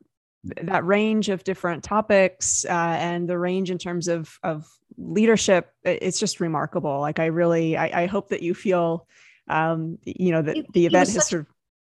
that 0.63 0.86
range 0.86 1.28
of 1.30 1.44
different 1.44 1.84
topics 1.84 2.65
uh, 2.65 2.96
and 3.00 3.28
the 3.28 3.38
range 3.38 3.72
in 3.72 3.78
terms 3.78 4.08
of 4.08 4.39
of 4.44 4.68
leadership 4.98 5.72
it's 5.84 6.20
just 6.20 6.39
remarkable 6.39 7.00
like 7.00 7.20
i 7.20 7.26
really 7.28 7.76
i, 7.78 8.04
I 8.04 8.06
hope 8.08 8.30
that 8.30 8.42
you 8.42 8.54
feel 8.54 9.08
um 9.48 9.98
you 10.06 10.32
know 10.32 10.42
that 10.42 10.58
It- 10.58 10.74
the 10.74 10.86
event 10.86 11.08
has 11.10 11.13
such- 11.13 11.30
sort 11.32 11.42
of 11.42 11.48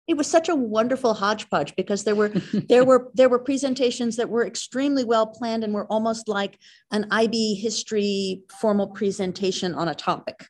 It 0.09 0.17
was 0.17 0.25
such 0.25 0.49
a 0.49 0.55
wonderful 0.55 1.13
hodgepodge 1.13 1.75
because 1.75 2.03
there 2.03 2.15
were 2.15 2.29
there 2.67 2.83
were 2.83 3.11
there 3.13 3.29
were 3.29 3.37
presentations 3.37 4.15
that 4.15 4.27
were 4.27 4.45
extremely 4.45 5.05
well 5.05 5.27
planned 5.27 5.63
and 5.63 5.71
were 5.71 5.85
almost 5.85 6.27
like 6.27 6.57
an 6.91 7.07
IB 7.11 7.53
history 7.53 8.41
formal 8.59 8.87
presentation 8.87 9.75
on 9.75 9.87
a 9.87 9.93
topic 9.93 10.47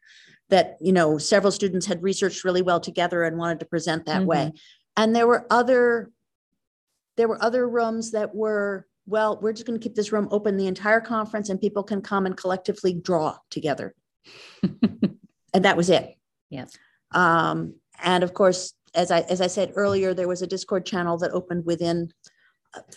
that 0.48 0.78
you 0.80 0.94
know 0.94 1.18
several 1.18 1.52
students 1.52 1.86
had 1.86 2.02
researched 2.02 2.46
really 2.46 2.62
well 2.62 2.80
together 2.80 3.24
and 3.24 3.38
wanted 3.38 3.60
to 3.60 3.66
present 3.66 4.06
that 4.06 4.24
way. 4.24 4.54
And 4.96 5.14
there 5.14 5.28
were 5.28 5.46
other 5.50 6.10
there 7.18 7.28
were 7.28 7.44
other 7.44 7.68
rooms 7.68 8.12
that 8.12 8.34
were 8.34 8.88
well, 9.06 9.40
we're 9.42 9.52
just 9.52 9.66
going 9.66 9.78
to 9.78 9.84
keep 9.84 9.96
this 9.96 10.14
room 10.14 10.30
open 10.32 10.56
the 10.56 10.68
entire 10.68 11.02
conference 11.02 11.50
and 11.50 11.60
people 11.60 11.84
can 11.84 12.02
come 12.02 12.26
and 12.26 12.38
collectively 12.38 12.94
draw 12.94 13.36
together. 13.50 13.94
and 14.64 15.66
that 15.66 15.76
was 15.76 15.90
it. 15.90 16.16
Yeah. 16.50 16.66
Um, 17.12 17.74
and 18.02 18.24
of 18.24 18.34
course, 18.34 18.74
as 18.96 19.12
I 19.12 19.22
as 19.22 19.42
I 19.42 19.48
said 19.48 19.74
earlier, 19.76 20.14
there 20.14 20.28
was 20.28 20.42
a 20.42 20.48
Discord 20.48 20.86
channel 20.86 21.18
that 21.18 21.32
opened 21.32 21.66
within 21.66 22.12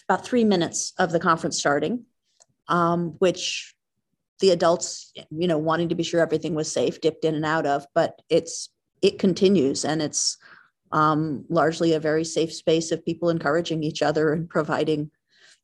about 0.09 0.25
three 0.25 0.45
minutes 0.45 0.93
of 0.99 1.13
the 1.13 1.21
conference 1.21 1.59
starting, 1.59 2.05
um, 2.69 3.17
which 3.19 3.75
the 4.41 4.51
adults, 4.51 5.13
you 5.31 5.47
know, 5.47 5.59
wanting 5.59 5.89
to 5.89 5.95
be 5.95 6.03
sure 6.03 6.21
everything 6.21 6.55
was 6.55 6.71
safe, 6.71 7.01
dipped 7.01 7.25
in 7.25 7.35
and 7.35 7.45
out 7.45 7.67
of. 7.67 7.87
But 7.95 8.21
it's 8.29 8.71
it 9.01 9.19
continues, 9.19 9.85
and 9.85 10.03
it's 10.03 10.39
um, 10.93 11.45
largely 11.49 11.95
a 11.95 12.01
very 12.01 12.25
safe 12.25 12.53
space 12.53 12.93
of 12.93 13.05
people 13.05 13.31
encouraging 13.31 13.83
each 13.83 14.03
other 14.03 14.33
and 14.33 14.49
providing 14.49 15.11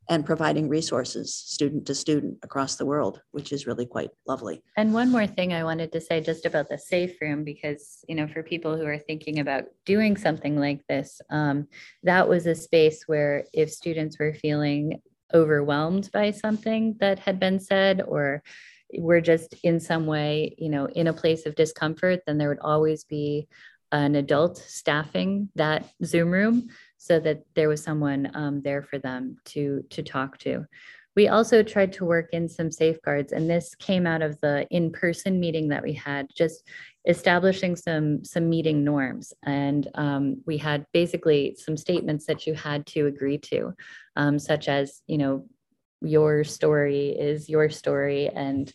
and 0.09 0.25
providing 0.25 0.68
resources, 0.68 1.35
student 1.35 1.87
to 1.87 1.94
student 1.94 2.38
across 2.42 2.77
the 2.77 2.87
world, 2.87 3.21
which 3.33 3.53
is 3.53 3.66
really 3.66 3.85
quite 3.85 4.11
lovely. 4.27 4.62
And 4.77 4.94
one 4.94 5.11
more 5.11 5.27
thing 5.27 5.53
I 5.53 5.64
wanted 5.64 5.92
to 5.92 6.01
say 6.01 6.21
just 6.21 6.47
about 6.47 6.68
the 6.68 6.79
safe 6.79 7.21
room, 7.21 7.44
because, 7.44 8.05
you 8.09 8.14
know, 8.14 8.27
for 8.27 8.42
people 8.42 8.77
who 8.77 8.87
are 8.87 8.99
thinking 8.99 9.38
about 9.38 9.64
doing 9.85 10.16
something 10.16 10.59
like 10.59 10.81
this, 10.88 11.21
um, 11.31 11.68
that 12.05 12.29
was 12.29 12.47
a 12.47 12.55
space 12.55 13.05
where 13.07 13.44
if 13.53 13.71
students 13.71 14.18
were 14.18 14.33
feeling 14.33 15.03
overwhelmed 15.35 16.11
by 16.11 16.31
something 16.31 16.97
that 17.01 17.18
had 17.18 17.38
been 17.38 17.61
said 17.61 18.01
or 18.01 18.42
were 18.97 19.21
just 19.21 19.55
in 19.62 19.79
some 19.79 20.07
way, 20.07 20.55
you 20.57 20.71
know, 20.71 20.87
in 20.87 21.09
a 21.09 21.12
place 21.12 21.44
of 21.44 21.55
discomfort, 21.55 22.21
then 22.27 22.38
there 22.38 22.49
would 22.49 22.59
always 22.61 23.05
be 23.05 23.47
an 23.92 24.14
adult 24.14 24.59
staffing 24.59 25.49
that 25.55 25.85
Zoom 26.05 26.31
room 26.31 26.68
so 26.98 27.18
that 27.20 27.42
there 27.54 27.68
was 27.68 27.82
someone 27.82 28.30
um, 28.34 28.61
there 28.62 28.82
for 28.82 28.98
them 28.98 29.37
to 29.46 29.82
to 29.90 30.02
talk 30.02 30.38
to. 30.38 30.66
We 31.16 31.26
also 31.26 31.64
tried 31.64 31.92
to 31.94 32.04
work 32.04 32.28
in 32.32 32.48
some 32.48 32.70
safeguards, 32.70 33.32
and 33.32 33.50
this 33.50 33.74
came 33.74 34.06
out 34.06 34.22
of 34.22 34.40
the 34.40 34.68
in-person 34.70 35.40
meeting 35.40 35.68
that 35.68 35.82
we 35.82 35.92
had, 35.92 36.28
just 36.37 36.62
establishing 37.08 37.74
some 37.74 38.24
some 38.24 38.48
meeting 38.48 38.84
norms. 38.84 39.32
And 39.42 39.88
um, 39.94 40.42
we 40.46 40.58
had 40.58 40.87
basically 40.92 41.56
some 41.58 41.76
statements 41.76 42.26
that 42.26 42.46
you 42.46 42.54
had 42.54 42.87
to 42.88 43.06
agree 43.06 43.38
to, 43.38 43.74
um, 44.14 44.38
such 44.38 44.68
as, 44.68 45.02
you 45.06 45.18
know, 45.18 45.46
your 46.02 46.44
story 46.44 47.08
is 47.18 47.48
your 47.48 47.68
story, 47.70 48.28
and 48.28 48.72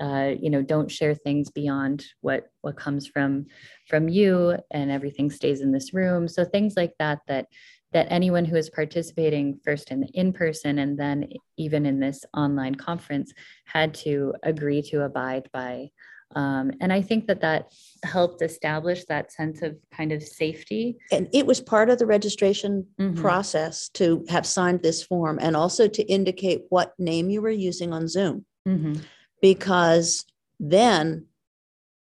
uh, 0.00 0.32
you 0.38 0.50
know, 0.50 0.62
don't 0.62 0.90
share 0.90 1.14
things 1.14 1.50
beyond 1.50 2.04
what 2.20 2.48
what 2.62 2.76
comes 2.76 3.06
from 3.06 3.46
from 3.88 4.08
you, 4.08 4.56
and 4.70 4.90
everything 4.90 5.30
stays 5.30 5.60
in 5.60 5.72
this 5.72 5.92
room. 5.92 6.28
So 6.28 6.44
things 6.44 6.74
like 6.76 6.94
that 6.98 7.20
that 7.28 7.46
that 7.92 8.06
anyone 8.10 8.44
who 8.44 8.56
is 8.56 8.70
participating 8.70 9.60
first 9.64 9.90
in 9.90 10.04
in 10.14 10.32
person 10.32 10.78
and 10.78 10.98
then 10.98 11.28
even 11.56 11.84
in 11.86 12.00
this 12.00 12.24
online 12.34 12.74
conference 12.74 13.32
had 13.66 13.94
to 13.94 14.34
agree 14.42 14.82
to 14.82 15.02
abide 15.02 15.48
by. 15.52 15.90
Um, 16.34 16.72
and 16.80 16.92
I 16.92 17.02
think 17.02 17.26
that 17.26 17.42
that 17.42 17.72
helped 18.04 18.42
establish 18.42 19.04
that 19.04 19.32
sense 19.32 19.60
of 19.60 19.76
kind 19.94 20.12
of 20.12 20.22
safety. 20.22 20.96
And 21.10 21.28
it 21.32 21.46
was 21.46 21.60
part 21.60 21.90
of 21.90 21.98
the 21.98 22.06
registration 22.06 22.86
mm-hmm. 22.98 23.20
process 23.20 23.90
to 23.90 24.24
have 24.28 24.46
signed 24.46 24.82
this 24.82 25.02
form 25.02 25.38
and 25.42 25.54
also 25.56 25.88
to 25.88 26.02
indicate 26.04 26.62
what 26.70 26.94
name 26.98 27.28
you 27.28 27.42
were 27.42 27.50
using 27.50 27.92
on 27.92 28.08
Zoom. 28.08 28.46
Mm-hmm. 28.66 28.94
Because 29.42 30.24
then 30.58 31.26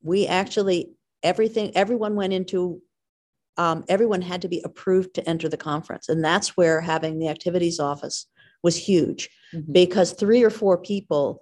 we 0.02 0.26
actually, 0.26 0.92
everything, 1.22 1.76
everyone 1.76 2.14
went 2.14 2.32
into 2.32 2.80
um, 3.56 3.84
everyone 3.88 4.22
had 4.22 4.42
to 4.42 4.48
be 4.48 4.60
approved 4.64 5.14
to 5.14 5.28
enter 5.28 5.48
the 5.48 5.56
conference. 5.56 6.08
And 6.08 6.24
that's 6.24 6.56
where 6.56 6.80
having 6.80 7.18
the 7.18 7.28
activities 7.28 7.78
office 7.78 8.26
was 8.62 8.76
huge 8.76 9.30
mm-hmm. 9.54 9.70
because 9.72 10.12
three 10.12 10.42
or 10.42 10.50
four 10.50 10.78
people 10.78 11.40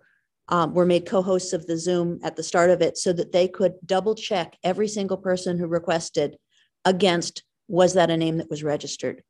um, 0.48 0.74
were 0.74 0.85
made 0.85 1.07
co-hosts 1.07 1.52
of 1.52 1.66
the 1.66 1.78
Zoom 1.78 2.18
at 2.22 2.37
the 2.37 2.42
start 2.42 2.70
of 2.70 2.83
it 2.83 2.98
so 2.98 3.12
that 3.12 3.33
they 3.33 3.48
could 3.48 3.74
double 3.87 4.14
check 4.14 4.59
every 4.62 4.88
single 4.88 5.16
person 5.16 5.59
who 5.59 5.66
requested 5.66 6.37
against 6.85 7.44
was 7.68 7.94
that 7.94 8.11
a 8.11 8.16
name 8.16 8.38
that 8.38 8.50
was 8.50 8.62
registered. 8.62 9.22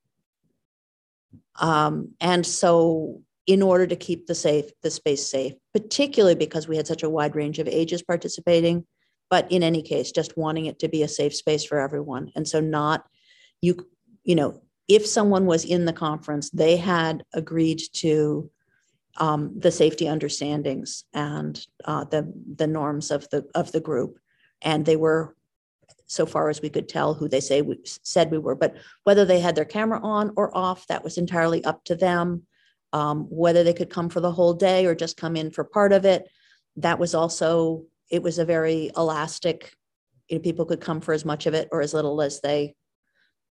Um, 1.60 2.12
and 2.20 2.44
so 2.44 3.20
in 3.46 3.62
order 3.62 3.86
to 3.86 3.96
keep 3.96 4.26
the 4.26 4.34
safe 4.34 4.70
the 4.82 4.90
space 4.90 5.30
safe, 5.30 5.52
particularly 5.74 6.34
because 6.34 6.68
we 6.68 6.76
had 6.76 6.86
such 6.86 7.02
a 7.02 7.10
wide 7.10 7.34
range 7.34 7.58
of 7.58 7.68
ages 7.68 8.02
participating, 8.02 8.86
but 9.30 9.50
in 9.50 9.62
any 9.62 9.82
case 9.82 10.12
just 10.12 10.36
wanting 10.36 10.66
it 10.66 10.78
to 10.78 10.88
be 10.88 11.02
a 11.02 11.08
safe 11.08 11.34
space 11.34 11.64
for 11.64 11.78
everyone. 11.78 12.30
And 12.36 12.46
so 12.46 12.60
not 12.60 13.06
you 13.60 13.86
you 14.24 14.34
know 14.34 14.60
if 14.88 15.06
someone 15.06 15.46
was 15.46 15.64
in 15.64 15.84
the 15.84 15.92
conference 15.92 16.50
they 16.50 16.76
had 16.76 17.24
agreed 17.32 17.80
to 17.94 18.50
um, 19.18 19.52
the 19.58 19.70
safety 19.70 20.08
understandings 20.08 21.04
and 21.12 21.64
uh, 21.84 22.04
the 22.04 22.32
the 22.56 22.66
norms 22.66 23.10
of 23.10 23.28
the 23.30 23.46
of 23.54 23.72
the 23.72 23.80
group. 23.80 24.18
And 24.62 24.84
they 24.84 24.96
were 24.96 25.36
so 26.06 26.26
far 26.26 26.48
as 26.50 26.62
we 26.62 26.70
could 26.70 26.88
tell 26.88 27.14
who 27.14 27.28
they 27.28 27.40
say 27.40 27.62
we 27.62 27.78
said 27.84 28.30
we 28.30 28.38
were. 28.38 28.54
But 28.54 28.76
whether 29.04 29.24
they 29.24 29.40
had 29.40 29.54
their 29.54 29.64
camera 29.64 30.00
on 30.02 30.32
or 30.36 30.56
off 30.56 30.86
that 30.86 31.04
was 31.04 31.18
entirely 31.18 31.64
up 31.64 31.84
to 31.84 31.94
them 31.94 32.42
um, 32.92 33.26
whether 33.30 33.64
they 33.64 33.72
could 33.72 33.90
come 33.90 34.08
for 34.08 34.20
the 34.20 34.32
whole 34.32 34.54
day 34.54 34.86
or 34.86 34.94
just 34.94 35.16
come 35.16 35.36
in 35.36 35.50
for 35.50 35.64
part 35.64 35.92
of 35.92 36.04
it. 36.04 36.28
That 36.76 36.98
was 36.98 37.14
also 37.14 37.84
it 38.10 38.22
was 38.22 38.38
a 38.38 38.44
very 38.44 38.90
elastic 38.96 39.72
you 40.28 40.36
know, 40.36 40.42
people 40.42 40.66
could 40.66 40.80
come 40.80 41.00
for 41.00 41.14
as 41.14 41.24
much 41.24 41.46
of 41.46 41.54
it 41.54 41.68
or 41.72 41.80
as 41.80 41.94
little 41.94 42.20
as 42.22 42.40
they 42.40 42.74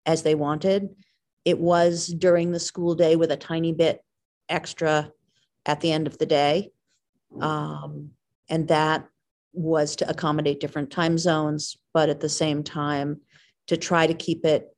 as 0.05 0.23
they 0.23 0.35
wanted. 0.35 0.89
It 1.45 1.59
was 1.59 2.09
during 2.09 2.51
the 2.51 2.61
school 2.61 2.95
day 2.95 3.17
with 3.17 3.31
a 3.31 3.37
tiny 3.37 3.73
bit 3.73 4.01
extra 4.49 5.11
at 5.65 5.81
the 5.81 5.93
end 5.93 6.07
of 6.07 6.19
the 6.19 6.27
day. 6.27 6.71
Um, 7.41 8.11
and 8.49 8.69
that 8.69 9.07
was 9.53 9.97
to 9.97 10.09
accommodate 10.09 10.61
different 10.61 10.91
time 10.91 11.19
zones 11.19 11.77
but 11.95 12.11
at 12.11 12.21
the 12.21 12.29
same 12.29 12.63
time 12.63 13.23
to 13.67 13.77
try 13.77 14.07
to 14.07 14.13
keep 14.13 14.45
it 14.45 14.76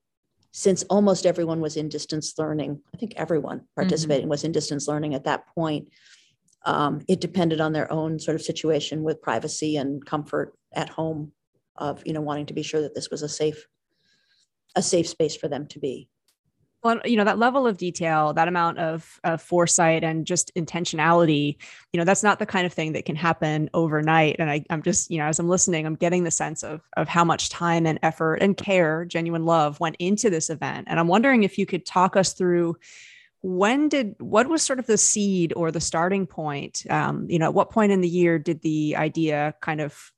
since 0.52 0.82
almost 0.84 1.26
everyone 1.26 1.60
was 1.60 1.76
in 1.76 1.88
distance 1.88 2.34
learning 2.38 2.80
i 2.94 2.96
think 2.96 3.12
everyone 3.16 3.62
participating 3.76 4.24
mm-hmm. 4.24 4.30
was 4.30 4.44
in 4.44 4.52
distance 4.52 4.88
learning 4.88 5.14
at 5.14 5.24
that 5.24 5.46
point 5.54 5.88
um, 6.64 7.00
it 7.08 7.20
depended 7.20 7.60
on 7.60 7.72
their 7.72 7.90
own 7.90 8.18
sort 8.18 8.34
of 8.34 8.42
situation 8.42 9.02
with 9.02 9.22
privacy 9.22 9.76
and 9.76 10.04
comfort 10.04 10.54
at 10.74 10.88
home 10.88 11.32
of 11.76 12.02
you 12.04 12.12
know 12.12 12.20
wanting 12.20 12.46
to 12.46 12.54
be 12.54 12.62
sure 12.62 12.82
that 12.82 12.94
this 12.94 13.10
was 13.10 13.22
a 13.22 13.28
safe 13.28 13.66
a 14.74 14.82
safe 14.82 15.08
space 15.08 15.36
for 15.36 15.48
them 15.48 15.66
to 15.66 15.78
be 15.78 16.08
well 16.82 17.00
you 17.04 17.16
know 17.16 17.24
that 17.24 17.38
level 17.38 17.66
of 17.66 17.76
detail 17.76 18.32
that 18.32 18.48
amount 18.48 18.78
of, 18.78 19.20
of 19.24 19.42
foresight 19.42 20.04
and 20.04 20.26
just 20.26 20.52
intentionality 20.54 21.56
you 21.92 21.98
know 21.98 22.04
that's 22.04 22.22
not 22.22 22.38
the 22.38 22.46
kind 22.46 22.66
of 22.66 22.72
thing 22.72 22.92
that 22.92 23.04
can 23.04 23.16
happen 23.16 23.68
overnight. 23.74 24.36
And 24.38 24.50
I, 24.50 24.64
i'm 24.70 24.82
just 24.82 25.10
you 25.10 25.18
know 25.18 25.26
as 25.26 25.38
i'm 25.38 25.48
listening 25.48 25.86
i'm 25.86 25.94
getting 25.94 26.24
the 26.24 26.30
sense 26.30 26.62
of 26.62 26.80
of 26.96 27.08
how 27.08 27.24
much 27.24 27.48
time 27.48 27.86
and 27.86 27.98
effort 28.02 28.36
and 28.36 28.56
care 28.56 29.04
genuine 29.04 29.44
love 29.44 29.80
went 29.80 29.96
into 29.98 30.30
this 30.30 30.50
event. 30.50 30.86
And 30.88 30.98
i'm 31.00 31.08
wondering 31.08 31.42
if 31.42 31.58
you 31.58 31.66
could 31.66 31.84
talk 31.84 32.16
us 32.16 32.32
through 32.32 32.76
when 33.40 33.88
did 33.88 34.16
what 34.18 34.48
was 34.48 34.62
sort 34.62 34.80
of 34.80 34.86
the 34.86 34.98
seed 34.98 35.52
or 35.54 35.70
the 35.70 35.80
starting 35.80 36.26
point? 36.26 36.84
Um, 36.90 37.26
you 37.28 37.38
know 37.38 37.46
at 37.46 37.54
what 37.54 37.70
point 37.70 37.92
in 37.92 38.00
the 38.00 38.08
year 38.08 38.38
did 38.38 38.62
the 38.62 38.96
idea 38.96 39.54
kind 39.60 39.80
of 39.80 40.12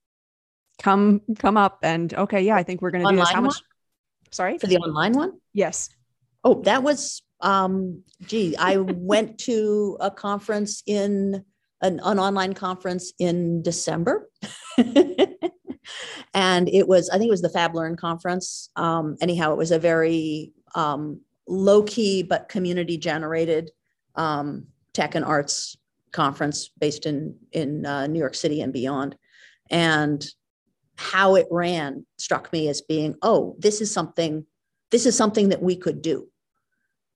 come 0.83 1.21
come 1.39 1.59
up 1.59 1.81
and 1.83 2.15
okay 2.15 2.41
yeah 2.41 2.57
i 2.57 2.63
think 2.63 2.81
we're 2.81 2.91
going 2.91 3.05
to 3.05 3.11
do 3.11 3.17
this. 3.17 3.29
How 3.29 3.43
much 3.43 3.53
one? 3.53 3.63
sorry? 4.31 4.57
For 4.57 4.67
the 4.67 4.79
online 4.79 5.13
one? 5.13 5.33
Yes 5.53 5.91
oh 6.45 6.63
that 6.63 6.83
was 6.83 7.23
um 7.41 8.03
gee 8.23 8.57
i 8.57 8.77
went 8.77 9.39
to 9.39 9.97
a 10.01 10.11
conference 10.11 10.83
in 10.87 11.45
an, 11.83 12.01
an 12.05 12.19
online 12.19 12.53
conference 12.55 13.13
in 13.19 13.63
december. 13.63 14.29
And 16.33 16.69
it 16.69 16.87
was 16.87 17.11
i 17.11 17.19
think 17.19 17.29
it 17.29 17.33
was 17.33 17.43
the 17.43 17.49
FabLearn 17.49 17.99
conference. 17.99 18.71
Um 18.77 19.17
anyhow 19.21 19.53
it 19.53 19.59
was 19.59 19.73
a 19.73 19.79
very 19.79 20.53
um 20.75 21.21
low 21.49 21.83
key 21.83 22.23
but 22.23 22.49
community 22.49 22.97
generated 22.97 23.71
um, 24.15 24.67
tech 24.93 25.15
and 25.15 25.25
arts 25.25 25.77
conference 26.13 26.71
based 26.79 27.07
in 27.07 27.37
in 27.53 27.87
uh, 27.87 28.07
New 28.07 28.19
York 28.19 28.35
City 28.35 28.61
and 28.61 28.73
beyond, 28.73 29.17
and 29.71 30.25
how 30.97 31.35
it 31.35 31.47
ran 31.51 32.07
struck 32.19 32.53
me 32.53 32.69
as 32.69 32.83
being 32.83 33.15
oh 33.23 33.57
this 33.59 33.81
is 33.81 33.93
something 33.93 34.45
this 34.91 35.07
is 35.07 35.17
something 35.17 35.51
that 35.51 35.63
we 35.63 35.77
could 35.77 36.03
do, 36.03 36.29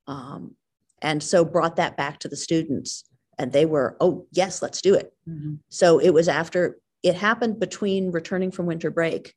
um, 0.06 0.56
and 1.02 1.22
so 1.22 1.44
brought 1.44 1.76
that 1.76 1.96
back 1.96 2.18
to 2.20 2.28
the 2.28 2.36
students 2.36 3.04
and 3.38 3.52
they 3.52 3.66
were 3.66 3.96
oh 4.00 4.26
yes 4.32 4.62
let's 4.62 4.80
do 4.80 4.94
it. 4.94 5.12
Mm-hmm. 5.28 5.54
So 5.68 5.98
it 5.98 6.10
was 6.10 6.28
after 6.28 6.78
it 7.02 7.14
happened 7.14 7.60
between 7.60 8.10
returning 8.10 8.50
from 8.50 8.66
winter 8.66 8.90
break 8.90 9.34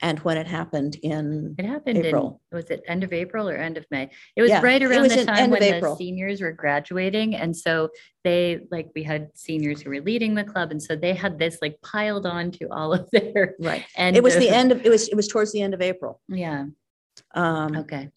and 0.00 0.18
when 0.20 0.36
it 0.36 0.46
happened 0.46 0.96
in 1.02 1.54
it 1.58 1.64
happened 1.64 1.98
April. 1.98 2.40
in 2.50 2.56
was 2.56 2.70
it 2.70 2.82
end 2.86 3.04
of 3.04 3.12
April 3.12 3.48
or 3.48 3.56
end 3.56 3.76
of 3.76 3.86
May? 3.90 4.10
It 4.36 4.42
was 4.42 4.50
yeah, 4.50 4.60
right 4.60 4.82
around 4.82 5.08
the 5.08 5.24
time 5.24 5.50
when 5.50 5.60
the 5.60 5.94
seniors 5.96 6.40
were 6.40 6.52
graduating, 6.52 7.36
and 7.36 7.56
so 7.56 7.90
they 8.24 8.60
like 8.70 8.90
we 8.94 9.02
had 9.02 9.28
seniors 9.34 9.80
who 9.80 9.90
were 9.90 10.00
leading 10.00 10.34
the 10.34 10.44
club, 10.44 10.72
and 10.72 10.82
so 10.82 10.96
they 10.96 11.14
had 11.14 11.38
this 11.38 11.58
like 11.62 11.80
piled 11.80 12.26
on 12.26 12.50
to 12.52 12.66
all 12.70 12.92
of 12.92 13.08
their 13.12 13.54
right. 13.60 13.84
And 13.96 14.16
it 14.16 14.22
was 14.22 14.34
of, 14.34 14.40
the 14.40 14.50
end 14.50 14.72
of 14.72 14.84
it 14.84 14.90
was 14.90 15.08
it 15.08 15.14
was 15.14 15.28
towards 15.28 15.52
the 15.52 15.62
end 15.62 15.74
of 15.74 15.80
April. 15.80 16.20
Yeah. 16.28 16.66
Um, 17.34 17.76
okay. 17.76 18.10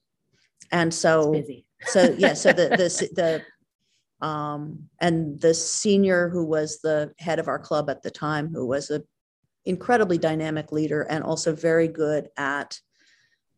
And 0.71 0.93
so 0.93 1.41
so 1.85 2.15
yeah 2.17 2.33
so 2.33 2.51
the 2.51 2.69
the 2.69 3.41
the 4.21 4.25
um 4.25 4.79
and 4.99 5.39
the 5.41 5.53
senior 5.53 6.29
who 6.29 6.45
was 6.45 6.79
the 6.81 7.13
head 7.19 7.39
of 7.39 7.47
our 7.47 7.59
club 7.59 7.89
at 7.89 8.01
the 8.01 8.11
time 8.11 8.49
who 8.51 8.65
was 8.65 8.89
a 8.89 9.01
incredibly 9.65 10.17
dynamic 10.17 10.71
leader 10.71 11.01
and 11.03 11.23
also 11.23 11.53
very 11.53 11.87
good 11.87 12.29
at 12.37 12.79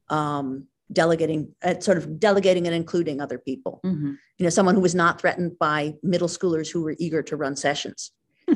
um, 0.10 0.66
delegating 0.92 1.54
at 1.62 1.84
sort 1.84 1.98
of 1.98 2.20
delegating 2.20 2.66
and 2.66 2.76
including 2.76 3.22
other 3.22 3.38
people. 3.38 3.80
Mm-hmm. 3.86 4.14
you 4.40 4.44
know 4.44 4.50
someone 4.50 4.76
who 4.76 4.82
was 4.82 4.96
not 4.96 5.22
threatened 5.22 5.60
by 5.60 5.94
middle 6.02 6.28
schoolers 6.28 6.70
who 6.72 6.82
were 6.82 6.96
eager 6.98 7.22
to 7.24 7.36
run 7.38 7.56
sessions. 7.56 8.12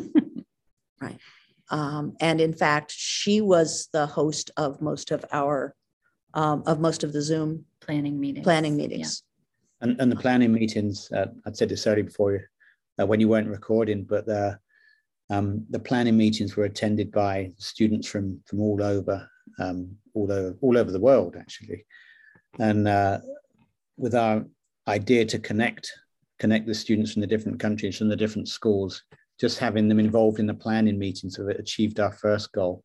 Right. 1.01 1.19
Um, 1.69 2.15
and 2.21 2.39
in 2.39 2.53
fact 2.53 2.93
she 2.95 3.41
was 3.41 3.89
the 3.91 4.05
host 4.05 4.51
of 4.55 4.81
most 4.81 5.11
of 5.11 5.25
our 5.33 5.75
um, 6.33 6.63
of 6.65 6.79
most 6.79 7.03
of 7.03 7.11
the 7.11 7.21
zoom 7.21 7.65
planning 7.81 8.19
meetings. 8.19 8.45
planning 8.45 8.77
meetings. 8.77 9.23
And, 9.83 9.99
and 10.01 10.11
the 10.11 10.15
planning 10.15 10.51
meetings 10.51 11.11
uh, 11.11 11.27
i'd 11.45 11.55
said 11.55 11.69
this 11.69 11.85
earlier 11.85 12.03
before 12.03 12.49
uh, 12.99 13.05
when 13.05 13.19
you 13.19 13.29
weren't 13.29 13.47
recording 13.47 14.03
but 14.03 14.27
uh, 14.27 14.53
um, 15.29 15.65
the 15.69 15.79
planning 15.79 16.17
meetings 16.17 16.55
were 16.55 16.65
attended 16.65 17.11
by 17.11 17.51
students 17.57 18.07
from 18.07 18.41
from 18.45 18.59
all 18.61 18.83
over, 18.83 19.27
um, 19.59 19.95
all 20.13 20.31
over 20.31 20.57
all 20.61 20.77
over 20.77 20.91
the 20.91 20.99
world 20.99 21.35
actually, 21.39 21.85
and 22.59 22.87
uh, 22.87 23.19
with 23.97 24.15
our 24.15 24.45
idea 24.87 25.25
to 25.25 25.39
connect 25.39 25.91
connect 26.39 26.67
the 26.67 26.75
students 26.75 27.13
from 27.13 27.21
the 27.21 27.27
different 27.27 27.59
countries 27.59 27.97
from 27.97 28.09
the 28.09 28.15
different 28.15 28.47
schools 28.47 29.03
just 29.39 29.57
having 29.57 29.87
them 29.87 29.99
involved 29.99 30.39
in 30.39 30.45
the 30.45 30.53
planning 30.53 30.99
meetings, 30.99 31.39
it 31.39 31.59
achieved 31.59 31.99
our 31.99 32.11
first 32.11 32.51
goal. 32.51 32.83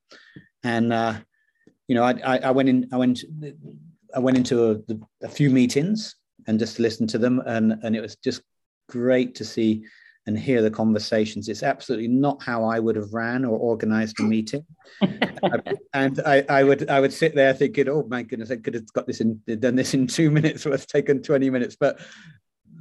And 0.65 0.93
uh, 0.93 1.15
you 1.87 1.95
know, 1.95 2.03
I, 2.03 2.15
I, 2.25 2.39
I, 2.39 2.51
went 2.51 2.69
in, 2.69 2.89
I 2.91 2.97
went, 2.97 3.21
I 4.15 4.19
went 4.19 4.39
into 4.39 4.71
a, 4.71 4.77
a 5.23 5.29
few 5.29 5.51
meetings 5.51 6.17
and 6.49 6.59
just 6.59 6.81
listen 6.81 7.07
to 7.07 7.19
them, 7.19 7.41
and 7.47 7.79
and 7.85 7.95
it 7.95 8.01
was 8.01 8.17
just 8.17 8.43
great 8.89 9.37
to 9.37 9.45
see 9.45 9.85
and 10.29 10.39
hear 10.39 10.61
the 10.61 10.71
conversations. 10.71 11.49
It's 11.49 11.63
absolutely 11.63 12.09
not 12.09 12.43
how 12.43 12.63
I 12.63 12.79
would 12.79 12.97
have 12.97 13.15
ran 13.15 13.47
or 13.47 13.59
organized 13.59 14.21
a 14.21 14.25
meeting. 14.25 14.65
and 15.95 16.21
I, 16.21 16.45
I, 16.51 16.65
would 16.65 16.91
I 16.91 17.01
would 17.01 17.15
sit 17.15 17.35
there 17.35 17.55
thinking, 17.55 17.89
oh 17.89 18.07
my 18.11 18.25
goodness, 18.25 18.51
I 18.51 18.57
could 18.57 18.75
have 18.75 18.93
got 18.93 19.07
this 19.07 19.23
in 19.23 19.41
done 19.59 19.75
this 19.75 19.95
in 19.95 20.07
two 20.07 20.31
minutes, 20.39 20.67
or 20.67 20.75
it's 20.75 20.85
taken 20.85 21.23
20 21.23 21.49
minutes. 21.49 21.77
But 21.81 22.01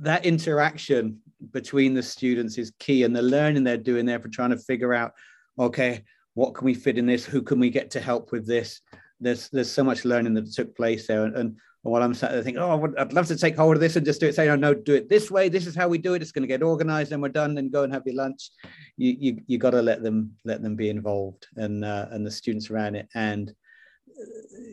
that 0.01 0.25
interaction 0.25 1.19
between 1.53 1.93
the 1.93 2.03
students 2.03 2.57
is 2.57 2.73
key 2.79 3.03
and 3.03 3.15
the 3.15 3.21
learning 3.21 3.63
they're 3.63 3.77
doing 3.77 4.05
there 4.05 4.19
for 4.19 4.27
trying 4.27 4.49
to 4.49 4.57
figure 4.57 4.93
out, 4.93 5.13
okay, 5.57 6.03
what 6.33 6.53
can 6.53 6.65
we 6.65 6.73
fit 6.73 6.97
in 6.97 7.05
this? 7.05 7.25
Who 7.25 7.41
can 7.41 7.59
we 7.59 7.69
get 7.69 7.91
to 7.91 8.01
help 8.01 8.33
with 8.33 8.45
this? 8.45 8.81
There's 9.21 9.47
there's 9.49 9.71
so 9.71 9.85
much 9.85 10.03
learning 10.03 10.33
that 10.33 10.51
took 10.51 10.75
place 10.75 11.07
there. 11.07 11.23
And, 11.23 11.35
and 11.37 11.57
while 11.87 12.03
I'm 12.03 12.13
sat 12.13 12.31
there 12.31 12.43
thinking, 12.43 12.61
oh, 12.61 12.93
I'd 12.97 13.13
love 13.13 13.27
to 13.27 13.35
take 13.35 13.55
hold 13.55 13.75
of 13.75 13.81
this 13.81 13.95
and 13.95 14.05
just 14.05 14.19
do 14.19 14.27
it, 14.27 14.35
say, 14.35 14.49
oh, 14.49 14.55
no, 14.55 14.73
do 14.73 14.95
it 14.95 15.09
this 15.09 15.31
way. 15.31 15.49
This 15.49 15.67
is 15.67 15.75
how 15.75 15.87
we 15.87 15.97
do 15.97 16.13
it. 16.13 16.21
It's 16.21 16.31
going 16.31 16.43
to 16.43 16.47
get 16.47 16.63
organized 16.63 17.11
and 17.11 17.21
we're 17.21 17.29
done 17.29 17.57
and 17.57 17.71
go 17.71 17.83
and 17.83 17.93
have 17.93 18.03
your 18.05 18.15
lunch. 18.15 18.51
You 18.97 19.15
you, 19.19 19.41
you 19.47 19.57
got 19.57 19.71
to 19.71 19.81
let 19.81 20.03
them 20.03 20.35
let 20.45 20.61
them 20.61 20.75
be 20.75 20.89
involved 20.89 21.47
and 21.55 21.83
uh, 21.85 22.07
and 22.11 22.25
the 22.25 22.31
students 22.31 22.69
around 22.69 22.95
it. 22.95 23.07
And 23.15 23.53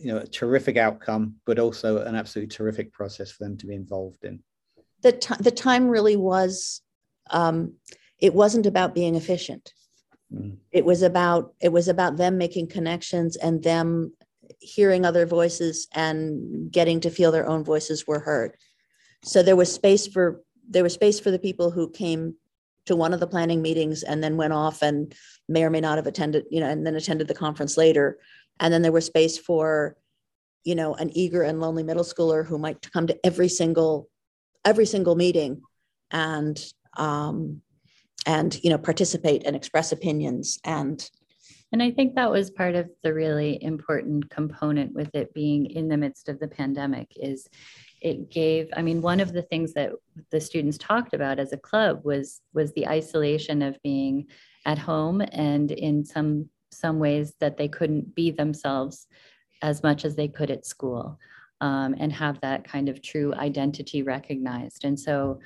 you 0.03 0.13
know, 0.13 0.19
a 0.19 0.27
terrific 0.27 0.77
outcome, 0.77 1.37
but 1.47 1.59
also 1.59 1.99
an 1.99 2.15
absolutely 2.15 2.55
terrific 2.55 2.93
process 2.93 3.31
for 3.31 3.45
them 3.45 3.57
to 3.59 3.67
be 3.67 3.75
involved 3.75 4.25
in. 4.25 4.43
The, 5.03 5.13
t- 5.13 5.35
the 5.41 5.51
time 5.51 5.89
really 5.89 6.17
was, 6.17 6.81
um, 7.31 7.75
it 8.19 8.35
wasn't 8.35 8.67
about 8.67 8.95
being 8.95 9.17
efficient. 9.17 9.73
Mm. 10.33 10.57
It 10.73 10.85
was 10.85 11.03
about 11.03 11.55
it 11.61 11.71
was 11.71 11.89
about 11.89 12.17
them 12.17 12.39
making 12.39 12.69
connections 12.69 13.37
and 13.37 13.63
them 13.63 14.15
hearing 14.65 15.05
other 15.05 15.27
voices 15.27 15.89
and 15.95 16.71
getting 16.71 17.01
to 17.01 17.11
feel 17.11 17.33
their 17.33 17.49
own 17.49 17.65
voices 17.65 18.07
were 18.07 18.21
heard. 18.21 18.57
So 19.23 19.43
there 19.43 19.57
was 19.57 19.73
space 19.73 20.07
for 20.07 20.43
there 20.69 20.83
was 20.83 20.95
space 20.95 21.21
for 21.21 21.31
the 21.31 21.39
people 21.39 21.71
who 21.71 21.91
came 21.91 22.35
to 22.87 22.97
one 22.97 23.13
of 23.13 23.21
the 23.21 23.27
planning 23.27 23.61
meetings 23.63 24.03
and 24.03 24.23
then 24.23 24.37
went 24.37 24.53
off 24.53 24.83
and 24.83 25.15
may 25.49 25.65
or 25.65 25.71
may 25.71 25.81
not 25.81 25.99
have 25.99 26.07
attended, 26.07 26.45
you 26.51 26.61
know, 26.61 26.69
and 26.69 26.87
then 26.87 26.95
attended 26.97 27.29
the 27.29 27.35
conference 27.35 27.77
later. 27.77 28.19
And 28.61 28.73
then 28.73 28.83
there 28.83 28.93
was 28.93 29.07
space 29.07 29.37
for, 29.37 29.97
you 30.65 30.75
know, 30.75 30.95
an 30.95 31.11
eager 31.17 31.43
and 31.43 31.61
lonely 31.61 31.83
middle 31.83 32.05
schooler 32.05 32.47
who 32.47 32.59
might 32.59 32.91
come 32.93 33.07
to 33.07 33.19
every 33.25 33.49
single 33.49 34.09
every 34.65 34.87
single 34.87 35.15
meeting 35.15 35.61
and 36.11 36.65
um, 36.97 37.61
and 38.27 38.59
you 38.63 38.71
know 38.71 38.79
participate 38.79 39.43
and 39.45 39.55
express 39.55 39.93
opinions 39.93 40.59
and 40.65 41.11
and 41.75 41.83
I 41.83 41.91
think 41.91 42.15
that 42.15 42.31
was 42.31 42.51
part 42.51 42.77
of 42.77 42.89
the 43.03 43.13
really 43.13 43.59
important 43.61 44.31
component 44.31 44.95
with 44.95 45.13
it 45.15 45.35
being 45.35 45.67
in 45.67 45.89
the 45.89 45.97
midst 45.97 46.29
of 46.29 46.39
the 46.39 46.49
pandemic 46.49 47.11
is 47.17 47.49
it 48.01 48.31
gave 48.31 48.69
i 48.77 48.83
mean 48.83 49.01
one 49.01 49.19
of 49.19 49.33
the 49.33 49.43
things 49.43 49.73
that 49.73 49.91
the 50.31 50.41
students 50.41 50.77
talked 50.77 51.15
about 51.15 51.39
as 51.39 51.53
a 51.53 51.57
club 51.57 52.05
was 52.05 52.43
was 52.53 52.71
the 52.73 52.87
isolation 52.87 53.63
of 53.63 53.83
being 53.83 54.27
at 54.67 54.79
home 54.79 55.23
and 55.33 55.71
in 55.71 56.05
some 56.05 56.49
some 56.71 56.99
ways 56.99 57.35
that 57.41 57.57
they 57.57 57.69
couldn't 57.69 58.15
be 58.15 58.31
themselves 58.31 59.07
as 59.63 59.83
much 59.83 60.05
as 60.05 60.15
they 60.15 60.29
could 60.29 60.51
at 60.51 60.67
school 60.67 61.19
um, 61.61 61.95
and 61.99 62.13
have 62.13 62.41
that 62.41 62.65
kind 62.65 62.89
of 62.89 63.01
true 63.01 63.33
identity 63.35 64.03
recognized. 64.03 64.85
And 64.85 64.99
so 64.99 65.41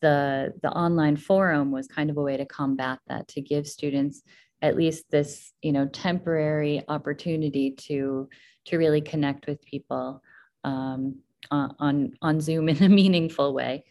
the 0.00 0.52
the 0.62 0.70
online 0.70 1.16
forum 1.16 1.70
was 1.70 1.86
kind 1.86 2.10
of 2.10 2.16
a 2.16 2.22
way 2.22 2.36
to 2.36 2.44
combat 2.44 2.98
that 3.06 3.28
to 3.28 3.40
give 3.40 3.66
students 3.66 4.22
at 4.62 4.76
least 4.76 5.04
this 5.10 5.52
you 5.62 5.72
know 5.72 5.86
temporary 5.86 6.82
opportunity 6.88 7.72
to 7.72 8.28
to 8.66 8.78
really 8.78 9.00
connect 9.00 9.46
with 9.46 9.64
people 9.64 10.22
um, 10.64 11.16
on 11.50 12.12
on 12.22 12.40
zoom 12.40 12.68
in 12.68 12.82
a 12.82 12.88
meaningful 13.00 13.52
way. 13.54 13.84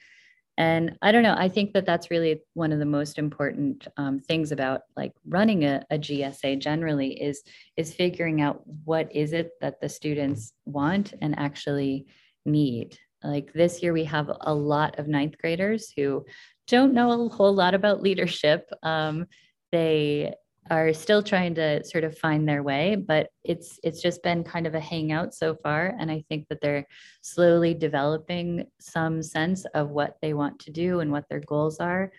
And 0.58 0.98
i 1.02 1.12
don't 1.14 1.24
know 1.24 1.36
i 1.38 1.48
think 1.48 1.72
that 1.74 1.86
that's 1.86 2.12
really 2.12 2.42
one 2.56 2.74
of 2.74 2.80
the 2.80 2.86
most 2.86 3.18
important 3.18 3.88
um, 3.96 4.20
things 4.20 4.52
about 4.52 4.82
like 4.98 5.14
running 5.26 5.64
a, 5.64 5.82
a, 5.90 5.98
gsa 5.98 6.60
generally 6.60 7.14
is 7.22 7.42
is 7.78 7.94
figuring 7.94 8.42
out 8.42 8.62
what 8.84 9.10
is 9.16 9.32
it 9.32 9.52
that 9.62 9.80
the 9.80 9.88
students 9.88 10.52
want 10.66 11.14
and 11.22 11.40
actually 11.40 12.06
need. 12.46 12.98
Like 13.24 13.54
this 13.54 13.84
year 13.84 13.94
we 13.94 14.06
have 14.06 14.32
a 14.42 14.54
lot 14.54 14.98
of 15.00 15.08
ninth 15.08 15.38
graders 15.38 15.94
who 15.96 16.26
don't 16.68 16.94
know 16.94 17.12
a 17.12 17.30
whole 17.30 17.54
lot 17.54 17.74
about 17.74 18.02
leadership. 18.02 18.70
Um, 18.82 19.28
they 19.72 20.34
are 20.70 20.94
still 20.94 21.24
trying 21.24 21.56
to 21.56 21.84
sort 21.84 22.04
of 22.04 22.18
find 22.18 22.48
their 22.48 22.62
way 22.62 22.96
but 22.96 23.30
it's 23.44 23.80
it's 23.84 24.02
just 24.02 24.22
been 24.22 24.44
kind 24.44 24.68
of 24.68 24.76
a 24.76 24.80
hangout 24.80 25.34
so 25.34 25.56
far 25.56 25.96
and 26.00 26.12
i 26.12 26.24
think 26.30 26.48
that 26.50 26.62
they're 26.62 26.86
slowly 27.22 27.74
developing 27.74 28.68
some 28.80 29.22
sense 29.22 29.66
of 29.74 29.90
what 29.90 30.18
they 30.22 30.34
want 30.34 30.60
to 30.60 30.72
do 30.72 31.00
and 31.00 31.12
what 31.12 31.28
their 31.30 31.40
goals 31.40 31.80
are. 31.80 32.12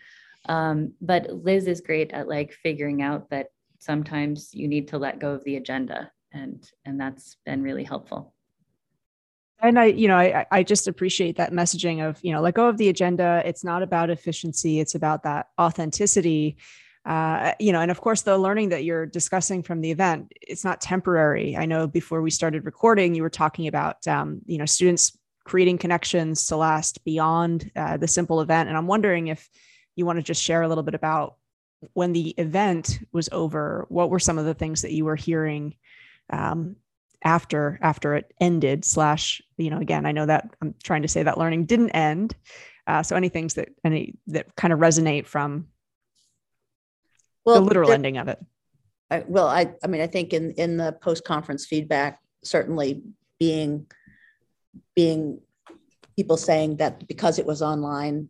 Um, 0.48 0.94
but 1.00 1.30
liz 1.30 1.66
is 1.66 1.80
great 1.80 2.12
at 2.12 2.28
like 2.28 2.52
figuring 2.52 3.02
out 3.02 3.30
that 3.30 3.48
sometimes 3.78 4.52
you 4.52 4.68
need 4.68 4.88
to 4.88 4.98
let 4.98 5.20
go 5.20 5.32
of 5.32 5.44
the 5.44 5.56
agenda 5.56 6.10
and 6.32 6.68
and 6.84 7.00
that's 7.00 7.36
been 7.44 7.62
really 7.62 7.84
helpful. 7.84 8.34
And 9.60 9.78
i 9.78 9.86
you 9.86 10.08
know 10.08 10.16
i 10.16 10.44
i 10.50 10.62
just 10.62 10.88
appreciate 10.88 11.36
that 11.36 11.52
messaging 11.52 12.06
of 12.06 12.18
you 12.22 12.32
know 12.32 12.40
let 12.40 12.54
go 12.54 12.68
of 12.68 12.78
the 12.78 12.88
agenda. 12.88 13.42
It's 13.44 13.64
not 13.64 13.82
about 13.82 14.10
efficiency. 14.10 14.80
It's 14.80 14.96
about 14.96 15.22
that 15.22 15.48
authenticity 15.60 16.56
uh, 17.04 17.52
you 17.58 17.72
know, 17.72 17.80
and 17.80 17.90
of 17.90 18.00
course, 18.00 18.22
the 18.22 18.38
learning 18.38 18.68
that 18.68 18.84
you're 18.84 19.06
discussing 19.06 19.62
from 19.62 19.80
the 19.80 19.90
event, 19.90 20.32
it's 20.40 20.64
not 20.64 20.80
temporary. 20.80 21.56
I 21.56 21.66
know 21.66 21.86
before 21.86 22.22
we 22.22 22.30
started 22.30 22.64
recording, 22.64 23.14
you 23.14 23.22
were 23.22 23.30
talking 23.30 23.66
about, 23.66 24.06
um, 24.06 24.40
you 24.46 24.58
know, 24.58 24.66
students 24.66 25.16
creating 25.44 25.78
connections 25.78 26.46
to 26.46 26.56
last 26.56 27.04
beyond 27.04 27.70
uh, 27.74 27.96
the 27.96 28.06
simple 28.06 28.40
event. 28.40 28.68
And 28.68 28.78
I'm 28.78 28.86
wondering 28.86 29.26
if 29.26 29.50
you 29.96 30.06
want 30.06 30.18
to 30.18 30.22
just 30.22 30.42
share 30.42 30.62
a 30.62 30.68
little 30.68 30.84
bit 30.84 30.94
about 30.94 31.36
when 31.94 32.12
the 32.12 32.30
event 32.38 33.00
was 33.12 33.28
over, 33.32 33.86
what 33.88 34.08
were 34.08 34.20
some 34.20 34.38
of 34.38 34.44
the 34.44 34.54
things 34.54 34.82
that 34.82 34.92
you 34.92 35.04
were 35.04 35.16
hearing 35.16 35.74
um, 36.30 36.76
after 37.24 37.80
after 37.82 38.14
it 38.14 38.32
ended? 38.40 38.84
Slash, 38.84 39.42
you 39.56 39.70
know, 39.70 39.78
again, 39.78 40.06
I 40.06 40.12
know 40.12 40.26
that 40.26 40.54
I'm 40.62 40.76
trying 40.84 41.02
to 41.02 41.08
say 41.08 41.24
that 41.24 41.38
learning 41.38 41.66
didn't 41.66 41.90
end. 41.90 42.36
Uh, 42.86 43.02
so 43.02 43.16
any 43.16 43.28
things 43.28 43.54
that 43.54 43.70
any 43.84 44.14
that 44.28 44.54
kind 44.54 44.72
of 44.72 44.78
resonate 44.78 45.26
from 45.26 45.66
well, 47.44 47.56
the 47.56 47.60
literal 47.62 47.92
ending 47.92 48.18
of 48.18 48.28
it. 48.28 48.38
I, 49.10 49.24
well, 49.26 49.46
I, 49.46 49.74
I 49.84 49.88
mean, 49.88 50.00
I 50.00 50.06
think 50.06 50.32
in 50.32 50.52
in 50.52 50.76
the 50.76 50.92
post 50.92 51.24
conference 51.24 51.66
feedback, 51.66 52.18
certainly 52.42 53.02
being 53.38 53.86
being 54.94 55.40
people 56.16 56.36
saying 56.36 56.76
that 56.76 57.06
because 57.06 57.38
it 57.38 57.46
was 57.46 57.62
online, 57.62 58.28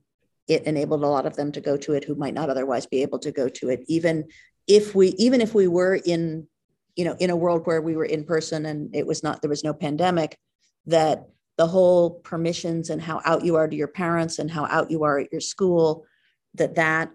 it 0.48 0.64
enabled 0.64 1.04
a 1.04 1.06
lot 1.06 1.26
of 1.26 1.36
them 1.36 1.52
to 1.52 1.60
go 1.60 1.76
to 1.76 1.92
it 1.92 2.04
who 2.04 2.14
might 2.14 2.34
not 2.34 2.50
otherwise 2.50 2.86
be 2.86 3.02
able 3.02 3.18
to 3.20 3.32
go 3.32 3.48
to 3.48 3.68
it. 3.68 3.84
Even 3.88 4.24
if 4.66 4.94
we 4.94 5.08
even 5.18 5.40
if 5.40 5.54
we 5.54 5.68
were 5.68 5.94
in 6.04 6.46
you 6.96 7.04
know 7.04 7.16
in 7.18 7.30
a 7.30 7.36
world 7.36 7.66
where 7.66 7.80
we 7.80 7.96
were 7.96 8.04
in 8.04 8.24
person 8.24 8.66
and 8.66 8.94
it 8.94 9.06
was 9.06 9.22
not 9.22 9.40
there 9.40 9.50
was 9.50 9.64
no 9.64 9.74
pandemic, 9.74 10.36
that 10.86 11.28
the 11.58 11.66
whole 11.66 12.10
permissions 12.10 12.90
and 12.90 13.00
how 13.00 13.20
out 13.24 13.44
you 13.44 13.56
are 13.56 13.68
to 13.68 13.76
your 13.76 13.88
parents 13.88 14.38
and 14.38 14.50
how 14.50 14.66
out 14.66 14.90
you 14.90 15.04
are 15.04 15.18
at 15.18 15.30
your 15.30 15.40
school, 15.40 16.04
that 16.54 16.74
that 16.74 17.10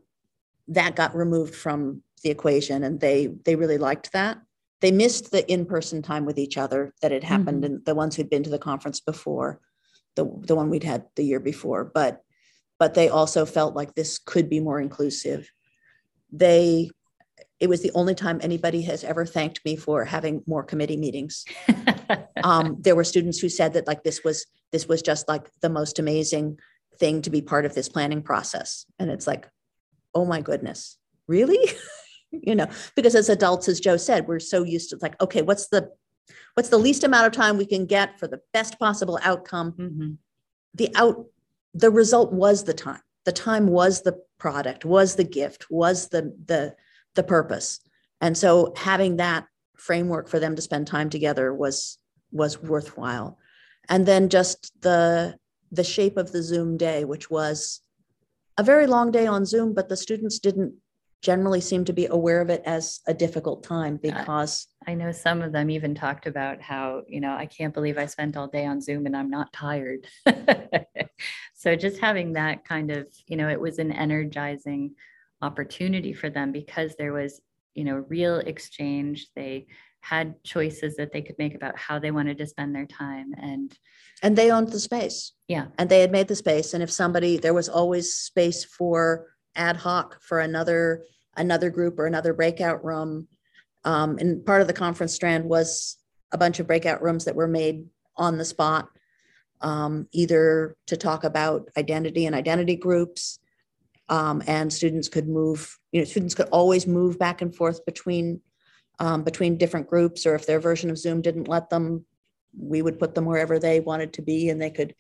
that 0.70 0.96
got 0.96 1.16
removed 1.16 1.56
from 1.56 2.02
the 2.24 2.30
equation 2.30 2.84
and 2.84 3.00
they 3.00 3.28
they 3.46 3.56
really 3.56 3.78
liked 3.78 4.12
that. 4.14 4.40
They 4.80 4.92
missed 4.92 5.32
the 5.32 5.50
in-person 5.52 6.04
time 6.04 6.26
with 6.26 6.38
each 6.38 6.58
other 6.58 6.94
that 7.02 7.12
had 7.12 7.24
happened 7.24 7.64
mm-hmm. 7.64 7.76
and 7.76 7.86
the 7.86 7.96
ones 7.96 8.16
who'd 8.16 8.30
been 8.30 8.44
to 8.44 8.50
the 8.50 8.60
conference 8.60 9.00
before 9.00 9.60
the 10.16 10.26
the 10.42 10.56
one 10.56 10.70
we'd 10.70 10.84
had 10.84 11.06
the 11.16 11.24
year 11.24 11.40
before. 11.40 11.86
But 11.86 12.22
but 12.80 12.94
they 12.94 13.10
also 13.10 13.46
felt 13.46 13.76
like 13.76 13.96
this 13.96 14.20
could 14.20 14.50
be 14.50 14.60
more 14.60 14.80
inclusive. 14.80 15.50
They 16.32 16.92
it 17.60 17.70
was 17.70 17.82
the 17.82 17.92
only 17.96 18.14
time 18.14 18.40
anybody 18.42 18.84
has 18.84 19.04
ever 19.04 19.26
thanked 19.26 19.66
me 19.66 19.76
for 19.76 20.06
having 20.06 20.44
more 20.46 20.64
committee 20.64 20.98
meetings. 20.98 21.46
Um, 22.44 22.78
there 22.80 22.96
were 22.96 23.04
students 23.04 23.40
who 23.40 23.50
said 23.50 23.74
that 23.74 23.88
like 23.88 24.04
this 24.04 24.24
was 24.24 24.46
this 24.72 24.88
was 24.88 25.02
just 25.02 25.28
like 25.28 25.50
the 25.62 25.70
most 25.70 26.00
amazing 26.00 26.60
thing 27.00 27.22
to 27.24 27.30
be 27.30 27.42
part 27.42 27.66
of 27.66 27.74
this 27.74 27.90
planning 27.90 28.22
process. 28.22 28.86
And 29.00 29.10
it's 29.10 29.28
like 29.28 29.50
oh 30.18 30.26
my 30.26 30.42
goodness, 30.42 30.98
really? 31.28 31.60
you 32.32 32.56
know, 32.56 32.68
because 32.96 33.14
as 33.14 33.30
adults, 33.30 33.70
as 33.70 33.80
Joe 33.80 33.98
said, 33.98 34.28
we're 34.28 34.40
so 34.40 34.64
used 34.64 34.90
to 34.90 34.98
like, 35.00 35.20
okay, 35.22 35.44
what's 35.44 35.68
the 35.68 35.92
what's 36.56 36.70
the 36.70 36.80
least 36.80 37.04
amount 37.04 37.28
of 37.28 37.34
time 37.34 37.56
we 37.56 37.68
can 37.68 37.86
get 37.86 38.20
for 38.20 38.28
the 38.28 38.42
best 38.52 38.80
possible 38.80 39.20
outcome? 39.22 39.74
Mm-hmm. 39.74 40.12
The 40.74 40.90
out 40.96 41.28
the 41.76 41.92
result 41.92 42.34
was 42.34 42.64
the 42.64 42.74
time. 42.74 43.02
The 43.26 43.32
time 43.32 43.68
was 43.68 44.02
the 44.02 44.20
product, 44.40 44.86
was 44.86 45.16
the 45.16 45.24
gift, 45.24 45.68
was 45.70 46.08
the 46.10 46.36
the 46.48 46.76
the 47.14 47.24
purpose. 47.24 47.80
And 48.20 48.36
so 48.36 48.74
having 48.76 49.18
that 49.18 49.46
framework 49.78 50.30
for 50.30 50.40
them 50.40 50.56
to 50.56 50.64
spend 50.64 50.88
time 50.88 51.12
together 51.12 51.54
was 51.54 52.00
was 52.32 52.60
worthwhile. 52.62 53.38
And 53.88 54.08
then 54.08 54.30
just 54.30 54.82
the 54.82 55.38
the 55.72 55.84
shape 55.84 56.18
of 56.18 56.32
the 56.32 56.42
Zoom 56.42 56.76
day, 56.76 57.06
which 57.06 57.30
was 57.30 57.82
a 58.58 58.64
very 58.64 58.88
long 58.88 59.12
day 59.12 59.28
on 59.28 59.46
Zoom, 59.46 59.74
but 59.74 59.90
the 59.90 59.98
students 59.98 60.40
didn't 60.40 60.74
generally 61.22 61.62
seem 61.62 61.84
to 61.86 61.94
be 61.94 62.06
aware 62.08 62.42
of 62.42 62.50
it 62.50 62.62
as 62.66 63.00
a 63.08 63.14
difficult 63.14 63.64
time 63.64 63.98
because 63.98 64.68
I 64.86 64.94
know 64.94 65.12
some 65.12 65.42
of 65.42 65.52
them 65.52 65.70
even 65.70 65.96
talked 65.96 66.28
about 66.28 66.62
how, 66.62 67.04
you 67.08 67.20
know, 67.20 67.36
I 67.36 67.48
can't 67.48 67.74
believe 67.74 67.98
I 67.98 68.06
spent 68.06 68.38
all 68.38 68.48
day 68.48 68.66
on 68.66 68.82
Zoom 68.82 69.06
and 69.06 69.18
I'm 69.18 69.30
not 69.30 69.52
tired. 69.52 70.08
so 71.56 71.76
just 71.76 72.00
having 72.00 72.34
that 72.34 72.66
kind 72.66 72.92
of, 72.92 73.08
you 73.26 73.36
know, 73.36 73.50
it 73.50 73.60
was 73.60 73.80
an 73.80 73.92
energizing 73.92 74.94
opportunity 75.42 76.14
for 76.14 76.30
them 76.30 76.52
because 76.52 76.96
there 76.96 77.14
was, 77.14 77.42
you 77.74 77.84
know, 77.84 78.06
real 78.08 78.38
exchange. 78.38 79.28
They 79.36 79.68
had 80.02 80.42
choices 80.44 80.96
that 80.96 81.12
they 81.12 81.22
could 81.22 81.38
make 81.38 81.56
about 81.56 81.78
how 81.78 82.00
they 82.00 82.12
wanted 82.12 82.38
to 82.38 82.48
spend 82.48 82.74
their 82.74 82.86
time 82.86 83.34
and 83.38 83.78
and 84.24 84.36
they 84.36 84.52
owned 84.52 84.70
the 84.70 84.80
space. 84.80 85.34
Yeah. 85.48 85.68
And 85.78 85.90
they 85.90 86.02
had 86.02 86.12
made 86.12 86.28
the 86.28 86.36
space. 86.36 86.74
And 86.74 86.82
if 86.82 86.92
somebody 86.92 87.38
there 87.38 87.54
was 87.54 87.70
always 87.70 88.14
space 88.14 88.64
for 88.64 89.28
ad 89.56 89.78
hoc 89.78 90.22
for 90.22 90.40
another 90.40 91.04
another 91.36 91.70
group 91.70 92.00
or 92.00 92.08
another 92.08 92.34
breakout 92.34 92.84
room. 92.84 93.28
Um, 93.84 94.18
and 94.18 94.46
part 94.46 94.62
of 94.62 94.68
the 94.68 94.74
conference 94.74 95.14
strand 95.14 95.46
was 95.46 95.98
a 96.32 96.38
bunch 96.38 96.60
of 96.60 96.68
breakout 96.68 97.02
rooms 97.02 97.26
that 97.26 97.36
were 97.36 97.48
made 97.48 97.86
on 98.18 98.38
the 98.38 98.46
spot 98.46 98.90
um, 99.62 100.08
either 100.12 100.76
to 100.88 100.98
talk 100.98 101.24
about 101.24 101.70
identity 101.78 102.26
and 102.26 102.36
identity 102.36 102.76
groups 102.76 103.40
um, 104.10 104.42
and 104.48 104.72
students 104.72 105.10
could 105.10 105.28
move 105.28 105.78
you 105.92 106.02
know 106.02 106.06
students 106.06 106.36
could 106.36 106.50
always 106.50 106.88
move 106.88 107.20
back 107.20 107.42
and 107.42 107.56
forth 107.56 107.86
between 107.86 108.42
um, 109.00 109.24
between 109.24 109.58
different 109.58 109.88
groups 109.88 110.26
or 110.26 110.36
if 110.36 110.46
their 110.46 110.60
version 110.60 110.90
of 110.90 110.98
zoom 110.98 111.22
didn't 111.22 111.48
let 111.48 111.70
them 111.70 112.06
we 112.58 112.82
would 112.82 112.98
put 112.98 113.14
them 113.14 113.26
wherever 113.26 113.60
they 113.60 113.80
wanted 113.80 114.14
to 114.14 114.22
be 114.22 114.50
and 114.50 114.62
they 114.62 114.72
could 114.72 114.96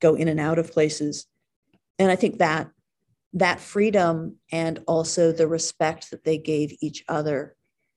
go 0.00 0.14
in 0.14 0.28
and 0.28 0.38
out 0.38 0.58
of 0.58 0.72
places. 0.72 1.26
And 1.98 2.10
i 2.10 2.16
think 2.16 2.38
that 2.38 2.70
that 3.34 3.60
freedom 3.60 4.36
and 4.50 4.82
also 4.86 5.32
the 5.32 5.46
respect 5.46 6.10
that 6.10 6.24
they 6.24 6.38
gave 6.38 6.76
each 6.80 7.04
other 7.08 7.56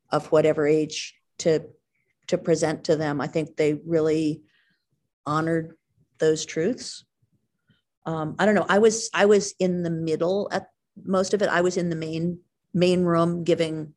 of 0.09 0.31
whatever 0.31 0.67
age 0.67 1.15
to 1.39 1.61
to 2.27 2.37
present 2.37 2.85
to 2.85 2.95
them 2.95 3.21
i 3.21 3.27
think 3.27 3.55
they 3.55 3.73
really 3.73 4.41
honored 5.25 5.75
those 6.17 6.45
truths. 6.45 7.05
Um, 8.05 8.35
i 8.39 8.45
don't 8.45 8.55
know 8.55 8.65
i 8.67 8.79
was 8.79 9.09
i 9.13 9.25
was 9.25 9.53
in 9.59 9.83
the 9.83 9.89
middle 9.89 10.49
at 10.51 10.67
most 11.03 11.33
of 11.33 11.41
it. 11.41 11.49
I 11.49 11.61
was 11.61 11.77
in 11.77 11.89
the 11.89 11.95
main 11.95 12.39
main 12.73 13.03
room 13.03 13.43
giving 13.43 13.93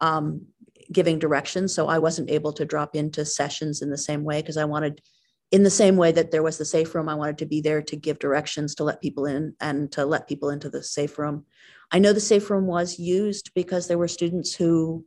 um, 0.00 0.46
giving 0.92 1.18
directions 1.18 1.74
so 1.74 1.86
i 1.86 1.98
wasn't 1.98 2.30
able 2.30 2.52
to 2.52 2.64
drop 2.64 2.96
into 2.96 3.24
sessions 3.24 3.82
in 3.82 3.90
the 3.90 3.98
same 3.98 4.24
way 4.24 4.40
because 4.40 4.56
i 4.56 4.64
wanted 4.64 5.00
in 5.50 5.62
the 5.62 5.70
same 5.70 5.96
way 5.96 6.12
that 6.12 6.30
there 6.30 6.42
was 6.42 6.58
the 6.58 6.64
safe 6.64 6.94
room, 6.94 7.08
I 7.08 7.14
wanted 7.14 7.38
to 7.38 7.46
be 7.46 7.60
there 7.60 7.80
to 7.82 7.96
give 7.96 8.18
directions 8.18 8.74
to 8.76 8.84
let 8.84 9.00
people 9.00 9.24
in 9.26 9.54
and 9.60 9.90
to 9.92 10.04
let 10.04 10.28
people 10.28 10.50
into 10.50 10.68
the 10.68 10.82
safe 10.82 11.18
room. 11.18 11.46
I 11.90 11.98
know 11.98 12.12
the 12.12 12.20
safe 12.20 12.50
room 12.50 12.66
was 12.66 12.98
used 12.98 13.52
because 13.54 13.88
there 13.88 13.96
were 13.96 14.08
students 14.08 14.54
who, 14.54 15.06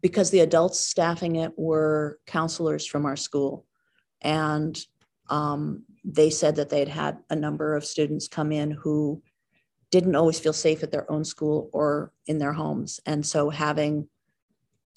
because 0.00 0.30
the 0.30 0.40
adults 0.40 0.80
staffing 0.80 1.36
it 1.36 1.52
were 1.56 2.18
counselors 2.26 2.84
from 2.84 3.06
our 3.06 3.14
school. 3.14 3.64
And 4.20 4.78
um, 5.30 5.84
they 6.04 6.30
said 6.30 6.56
that 6.56 6.70
they'd 6.70 6.88
had 6.88 7.18
a 7.30 7.36
number 7.36 7.76
of 7.76 7.84
students 7.84 8.26
come 8.26 8.50
in 8.50 8.72
who 8.72 9.22
didn't 9.92 10.16
always 10.16 10.40
feel 10.40 10.52
safe 10.52 10.82
at 10.82 10.90
their 10.90 11.10
own 11.12 11.24
school 11.24 11.70
or 11.72 12.12
in 12.26 12.38
their 12.38 12.52
homes. 12.52 12.98
And 13.06 13.24
so 13.24 13.50
having 13.50 14.08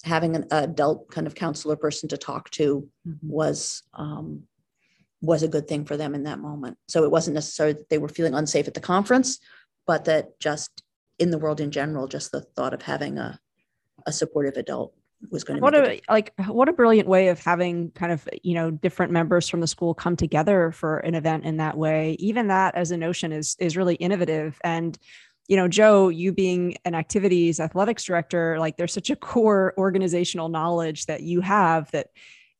having 0.06 0.36
an 0.36 0.46
adult 0.50 1.10
kind 1.10 1.26
of 1.26 1.34
counselor 1.34 1.76
person 1.76 2.08
to 2.08 2.16
talk 2.16 2.50
to 2.50 2.88
mm-hmm. 3.06 3.28
was 3.28 3.82
um, 3.94 4.44
was 5.20 5.42
a 5.42 5.48
good 5.48 5.66
thing 5.66 5.84
for 5.84 5.96
them 5.96 6.14
in 6.14 6.24
that 6.24 6.38
moment. 6.38 6.78
So 6.88 7.04
it 7.04 7.10
wasn't 7.10 7.34
necessarily 7.34 7.74
that 7.74 7.88
they 7.88 7.98
were 7.98 8.08
feeling 8.08 8.34
unsafe 8.34 8.68
at 8.68 8.74
the 8.74 8.80
conference, 8.80 9.38
but 9.86 10.04
that 10.04 10.38
just 10.38 10.82
in 11.18 11.30
the 11.30 11.38
world 11.38 11.60
in 11.60 11.70
general, 11.70 12.06
just 12.06 12.32
the 12.32 12.42
thought 12.42 12.74
of 12.74 12.82
having 12.82 13.18
a 13.18 13.38
a 14.06 14.12
supportive 14.12 14.56
adult 14.56 14.94
was 15.30 15.44
going 15.44 15.56
to 15.56 15.62
what 15.62 15.74
a, 15.74 16.00
like 16.08 16.32
what 16.46 16.68
a 16.68 16.72
brilliant 16.72 17.08
way 17.08 17.28
of 17.28 17.42
having 17.42 17.90
kind 17.92 18.12
of 18.12 18.28
you 18.42 18.54
know 18.54 18.70
different 18.70 19.12
members 19.12 19.48
from 19.48 19.60
the 19.60 19.66
school 19.66 19.94
come 19.94 20.14
together 20.14 20.70
for 20.70 20.98
an 20.98 21.14
event 21.14 21.44
in 21.44 21.56
that 21.56 21.76
way 21.76 22.12
even 22.18 22.48
that 22.48 22.74
as 22.74 22.90
a 22.90 22.96
notion 22.96 23.32
is 23.32 23.56
is 23.58 23.76
really 23.76 23.94
innovative 23.96 24.60
and 24.62 24.98
you 25.48 25.56
know, 25.56 25.68
Joe, 25.68 26.08
you 26.08 26.32
being 26.32 26.76
an 26.84 26.94
activities 26.94 27.60
athletics 27.60 28.04
director, 28.04 28.58
like 28.58 28.76
there's 28.76 28.92
such 28.92 29.10
a 29.10 29.16
core 29.16 29.74
organizational 29.78 30.48
knowledge 30.48 31.06
that 31.06 31.22
you 31.22 31.40
have 31.40 31.90
that, 31.92 32.08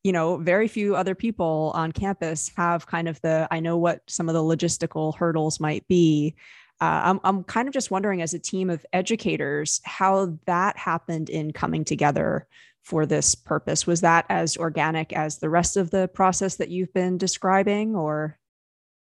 you 0.05 0.12
know, 0.12 0.37
very 0.37 0.68
few 0.68 0.94
other 0.94 1.14
people 1.14 1.72
on 1.75 1.90
campus 1.90 2.51
have 2.57 2.87
kind 2.87 3.09
of 3.09 3.20
the, 3.22 3.49
I 3.51 3.61
know 3.61 3.77
what 3.77 4.03
some 4.07 4.29
of 4.29 4.35
the 4.35 4.42
logistical 4.42 5.16
hurdles 5.16 5.59
might 5.59 5.87
be. 5.88 6.37
Uh, 6.81 7.01
I'm, 7.05 7.20
I'm 7.25 7.44
kind 7.44 7.66
of 7.66 7.75
just 7.75 7.90
wondering 7.90 8.22
as 8.22 8.35
a 8.35 8.38
team 8.38 8.70
of 8.70 8.87
educators 8.92 9.81
how 9.85 10.38
that 10.46 10.77
happened 10.77 11.29
in 11.29 11.53
coming 11.53 11.85
together 11.85 12.46
for 12.87 13.05
this 13.05 13.35
purpose 13.35 13.85
was 13.85 14.03
that 14.03 14.27
as 14.29 14.57
organic 14.57 15.12
as 15.12 15.38
the 15.38 15.51
rest 15.51 15.77
of 15.77 15.90
the 15.90 16.07
process 16.07 16.55
that 16.55 16.68
you've 16.68 16.92
been 16.94 17.18
describing 17.18 17.96
or 17.96 18.38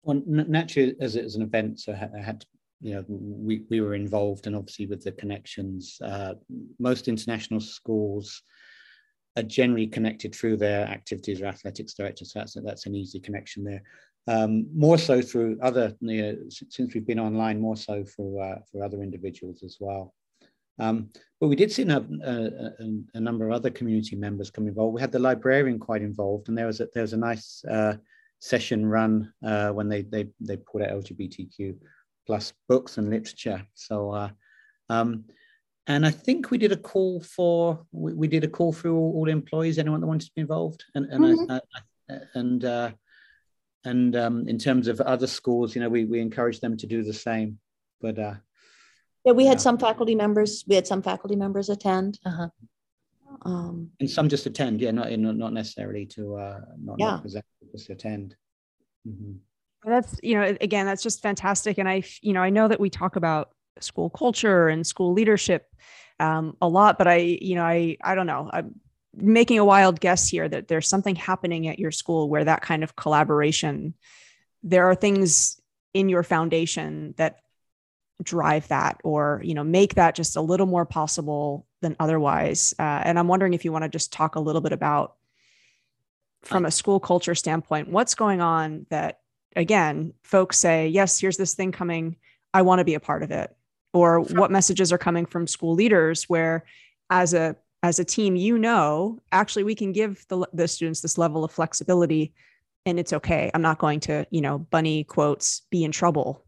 well 0.04 0.22
naturally 0.28 0.94
as, 1.00 1.16
as 1.16 1.36
an 1.36 1.42
event 1.42 1.80
so 1.80 1.94
i 1.94 2.20
had 2.20 2.42
to 2.42 2.48
you 2.82 2.96
know, 2.96 3.06
we, 3.08 3.64
we 3.70 3.82
were 3.82 3.96
involved 3.96 4.48
and 4.48 4.56
obviously 4.56 4.88
with 4.88 5.04
the 5.04 5.12
connections. 5.12 5.98
Uh, 6.04 6.34
most 6.80 7.08
international 7.08 7.60
schools 7.60 8.44
are 9.38 9.44
generally 9.44 9.88
connected 9.88 10.36
through 10.36 10.58
their 10.58 10.86
activities 10.88 11.42
or 11.42 11.46
athletics 11.46 11.94
directors. 11.94 12.34
So 12.34 12.40
that's, 12.40 12.58
that's 12.64 12.86
an 12.86 12.96
easy 12.96 13.20
connection 13.20 13.64
there. 13.64 13.84
Um, 14.28 14.68
more 14.76 14.98
so 14.98 15.22
through 15.22 15.58
other, 15.62 15.96
you 16.02 16.22
know, 16.22 16.38
since 16.50 16.94
we've 16.94 17.08
been 17.08 17.20
online, 17.20 17.60
more 17.60 17.78
so 17.78 18.04
for, 18.04 18.42
uh, 18.42 18.60
for 18.72 18.84
other 18.84 19.02
individuals 19.02 19.64
as 19.64 19.78
well. 19.80 20.14
Um, 20.80 21.10
but 21.40 21.48
we 21.48 21.56
did 21.56 21.72
see 21.72 21.84
a, 21.84 21.98
a, 21.98 22.72
a, 23.14 23.20
number 23.20 23.46
of 23.46 23.54
other 23.54 23.70
community 23.70 24.16
members 24.16 24.50
come 24.50 24.68
involved. 24.68 24.96
We 24.96 25.02
had 25.02 25.12
the 25.12 25.20
librarian 25.20 25.80
quite 25.80 26.02
involved, 26.02 26.50
and 26.50 26.58
there 26.58 26.66
was 26.66 26.80
a, 26.80 26.88
there 26.94 27.04
was 27.04 27.14
a 27.14 27.18
nice 27.18 27.64
uh, 27.66 27.98
session 28.40 28.86
run 28.86 29.32
uh, 29.46 29.70
when 29.70 29.90
they, 29.90 30.02
they, 30.02 30.28
they 30.40 30.58
put 30.58 30.82
out 30.82 30.90
LGBTQ 30.90 31.76
plus 32.32 32.54
books 32.70 32.98
and 32.98 33.10
literature. 33.10 33.62
So, 33.74 34.12
uh, 34.12 34.30
um, 34.88 35.26
and 35.86 36.06
I 36.06 36.12
think 36.12 36.50
we 36.50 36.58
did 36.58 36.72
a 36.72 36.78
call 36.78 37.20
for 37.20 37.86
we, 37.92 38.14
we 38.14 38.28
did 38.30 38.46
a 38.46 38.48
call 38.48 38.72
through 38.72 38.96
all, 38.96 39.12
all, 39.18 39.28
employees, 39.28 39.78
anyone 39.78 40.00
that 40.00 40.08
wanted 40.08 40.28
to 40.28 40.32
be 40.34 40.42
involved, 40.42 40.86
and 40.96 41.08
and 41.08 41.26
mm-hmm. 41.26 41.52
I, 41.52 41.60
I, 42.10 42.20
and 42.36 42.64
uh, 42.64 42.92
and 43.84 44.16
um, 44.16 44.48
in 44.48 44.58
terms 44.58 44.88
of 44.88 45.02
other 45.02 45.28
schools, 45.28 45.76
you 45.76 45.82
know, 45.82 45.90
we 45.90 46.06
we 46.06 46.22
encourage 46.22 46.62
them 46.62 46.78
to 46.78 46.88
do 46.88 47.04
the 47.04 47.14
same. 47.14 47.60
But 48.00 48.18
uh, 48.18 48.36
yeah, 49.26 49.34
we 49.34 49.46
had 49.46 49.60
some 49.60 49.78
faculty 49.78 50.16
members. 50.16 50.64
We 50.66 50.76
had 50.76 50.88
some 50.88 51.02
faculty 51.02 51.36
members 51.36 51.68
attend. 51.68 52.18
Uh-huh. 52.26 52.48
Um, 53.44 53.90
and 54.00 54.10
some 54.10 54.30
just 54.30 54.46
attend, 54.46 54.80
yeah, 54.80 54.92
not 54.92 55.18
not 55.18 55.52
necessarily 55.52 56.06
to 56.16 56.36
uh, 56.38 56.62
not, 56.82 56.96
yeah. 56.98 57.12
not 57.12 57.22
present, 57.24 57.46
just 57.74 57.90
attend. 57.90 58.38
Mm-hmm 59.06 59.34
that's 59.86 60.20
you 60.22 60.36
know 60.36 60.56
again 60.62 60.86
that's 60.86 61.04
just 61.04 61.22
fantastic. 61.22 61.78
And 61.78 61.90
i 61.90 62.04
you 62.22 62.34
know 62.34 62.42
i 62.42 62.50
know 62.50 62.68
that 62.68 62.80
we 62.80 62.90
talk 62.90 63.16
about 63.16 63.52
school 63.80 64.10
culture 64.10 64.68
and 64.68 64.86
school 64.86 65.14
leadership 65.14 65.68
um, 66.20 66.56
a 66.62 66.68
lot 66.68 66.98
but 66.98 67.08
i 67.08 67.16
you 67.16 67.56
know 67.56 67.64
i 67.64 67.98
i 68.04 68.16
don't 68.16 68.28
know. 68.28 68.50
I'm 68.52 68.76
making 69.16 69.60
a 69.60 69.66
wild 69.66 70.00
guess 70.00 70.28
here 70.30 70.48
that 70.48 70.68
there's 70.68 70.88
something 70.88 71.16
happening 71.16 71.68
at 71.68 71.80
your 71.80 71.92
school 71.92 72.30
where 72.30 72.46
that 72.46 72.62
kind 72.62 72.84
of 72.84 72.96
collaboration 72.96 73.94
there 74.64 74.90
are 74.90 74.96
things 74.96 75.60
in 75.94 76.08
your 76.08 76.24
foundation 76.24 77.14
that 77.18 77.40
drive 78.24 78.68
that 78.68 79.00
or 79.04 79.42
you 79.44 79.56
know 79.56 79.64
make 79.64 79.96
that 79.96 80.16
just 80.16 80.36
a 80.36 80.42
little 80.42 80.68
more 80.68 80.86
possible 80.86 81.66
than 81.82 81.96
otherwise. 82.00 82.74
Uh, 82.78 83.02
and 83.04 83.18
i'm 83.18 83.28
wondering 83.28 83.54
if 83.54 83.66
you 83.66 83.72
want 83.72 83.84
to 83.84 83.90
just 83.90 84.14
talk 84.14 84.36
a 84.36 84.40
little 84.40 84.62
bit 84.62 84.72
about 84.74 85.16
from 86.44 86.66
a 86.66 86.72
school 86.72 87.00
culture 87.00 87.36
standpoint 87.36 87.88
what's 87.88 88.16
going 88.16 88.42
on 88.42 88.86
that 88.90 89.21
again, 89.56 90.14
folks 90.24 90.58
say, 90.58 90.88
yes, 90.88 91.20
here's 91.20 91.38
this 91.38 91.54
thing 91.54 91.72
coming. 91.72 92.16
I 92.54 92.62
want 92.62 92.80
to 92.80 92.86
be 92.86 92.96
a 92.96 93.00
part 93.00 93.24
of 93.24 93.32
it. 93.32 93.56
Or 93.94 94.22
what 94.22 94.52
messages 94.52 94.94
are 94.94 94.98
coming 94.98 95.26
from 95.26 95.48
school 95.48 95.74
leaders 95.74 96.24
where 96.30 96.64
as 97.10 97.34
a 97.34 97.58
as 97.84 98.00
a 98.00 98.06
team, 98.06 98.36
you 98.36 98.58
know, 98.58 99.20
actually 99.32 99.64
we 99.64 99.76
can 99.76 99.92
give 99.92 100.26
the, 100.28 100.48
the 100.54 100.68
students 100.68 101.02
this 101.02 101.18
level 101.18 101.44
of 101.44 101.52
flexibility 101.52 102.32
and 102.86 103.00
it's 103.00 103.12
okay. 103.12 103.52
I'm 103.54 103.62
not 103.62 103.80
going 103.80 104.00
to, 104.02 104.26
you 104.30 104.40
know, 104.42 104.60
bunny 104.60 105.04
quotes, 105.04 105.64
be 105.72 105.84
in 105.84 105.92
trouble. 105.92 106.46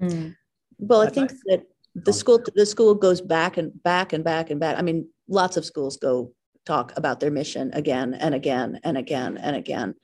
Mm. 0.00 0.36
Well, 0.78 1.02
I 1.02 1.10
think 1.10 1.32
that 1.46 1.64
the 1.94 2.12
school 2.12 2.42
the 2.54 2.64
school 2.64 2.94
goes 2.94 3.20
back 3.20 3.56
and 3.56 3.70
back 3.82 4.12
and 4.12 4.24
back 4.24 4.50
and 4.50 4.58
back. 4.58 4.78
I 4.78 4.82
mean, 4.82 5.08
lots 5.28 5.56
of 5.56 5.64
schools 5.64 5.96
go 5.96 6.32
talk 6.64 6.92
about 6.96 7.20
their 7.20 7.30
mission 7.30 7.70
again 7.74 8.14
and 8.14 8.34
again 8.34 8.80
and 8.84 8.96
again 8.96 9.36
and 9.38 9.56
again 9.56 9.94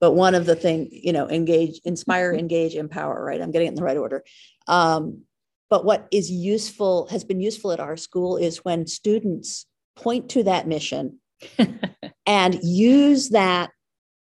but 0.00 0.12
one 0.12 0.34
of 0.34 0.46
the 0.46 0.56
thing 0.56 0.88
you 0.90 1.12
know 1.12 1.28
engage 1.28 1.80
inspire 1.84 2.32
mm-hmm. 2.32 2.40
engage 2.40 2.74
empower 2.74 3.24
right? 3.24 3.40
I'm 3.40 3.50
getting 3.50 3.68
it 3.68 3.70
in 3.70 3.76
the 3.76 3.84
right 3.84 3.96
order. 3.96 4.24
Um, 4.68 5.22
but 5.68 5.84
what 5.84 6.06
is 6.12 6.30
useful 6.30 7.08
has 7.10 7.24
been 7.24 7.40
useful 7.40 7.72
at 7.72 7.80
our 7.80 7.96
school 7.96 8.36
is 8.36 8.64
when 8.64 8.86
students 8.86 9.66
point 9.96 10.28
to 10.30 10.44
that 10.44 10.68
mission 10.68 11.18
and 12.26 12.58
use 12.62 13.30
that 13.30 13.70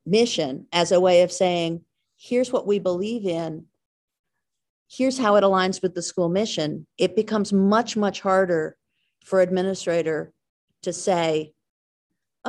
mission 0.06 0.68
as 0.74 0.92
a 0.92 1.00
way 1.00 1.22
of 1.22 1.32
saying 1.32 1.82
here's 2.18 2.52
what 2.52 2.68
we 2.68 2.80
believe 2.80 3.26
in. 3.26 3.66
Here's 4.92 5.18
how 5.18 5.36
it 5.36 5.44
aligns 5.44 5.82
with 5.82 5.94
the 5.94 6.02
school 6.02 6.30
mission, 6.30 6.88
it 6.98 7.16
becomes 7.16 7.54
much, 7.54 7.96
much 7.96 8.22
harder 8.22 8.76
for 9.24 9.40
administrator 9.40 10.34
to 10.82 10.92
say, 10.92 11.54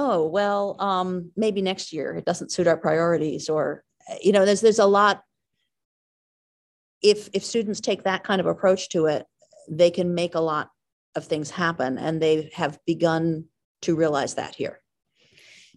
oh, 0.01 0.27
well, 0.27 0.77
um, 0.79 1.31
maybe 1.37 1.61
next 1.61 1.93
year 1.93 2.15
it 2.15 2.25
doesn't 2.25 2.51
suit 2.51 2.67
our 2.67 2.77
priorities 2.79 3.51
or, 3.51 3.85
you 4.23 4.33
know, 4.33 4.47
there's, 4.47 4.63
there's 4.63 4.79
a 4.79 4.87
lot. 4.87 5.23
If, 7.03 7.29
if 7.35 7.45
students 7.45 7.81
take 7.81 8.05
that 8.05 8.25
kind 8.25 8.41
of 8.41 8.47
approach 8.47 8.89
to 8.91 9.07
it, 9.07 9.27
they 9.71 9.91
can 9.91 10.15
make 10.15 10.35
a 10.35 10.41
lot 10.41 10.71
of 11.17 11.25
things 11.27 11.51
happen 11.51 11.99
and 11.99 12.21
they 12.21 12.51
have 12.55 12.79
begun 12.87 13.45
to 13.83 13.95
realize 13.95 14.35
that 14.35 14.55
here. 14.55 14.81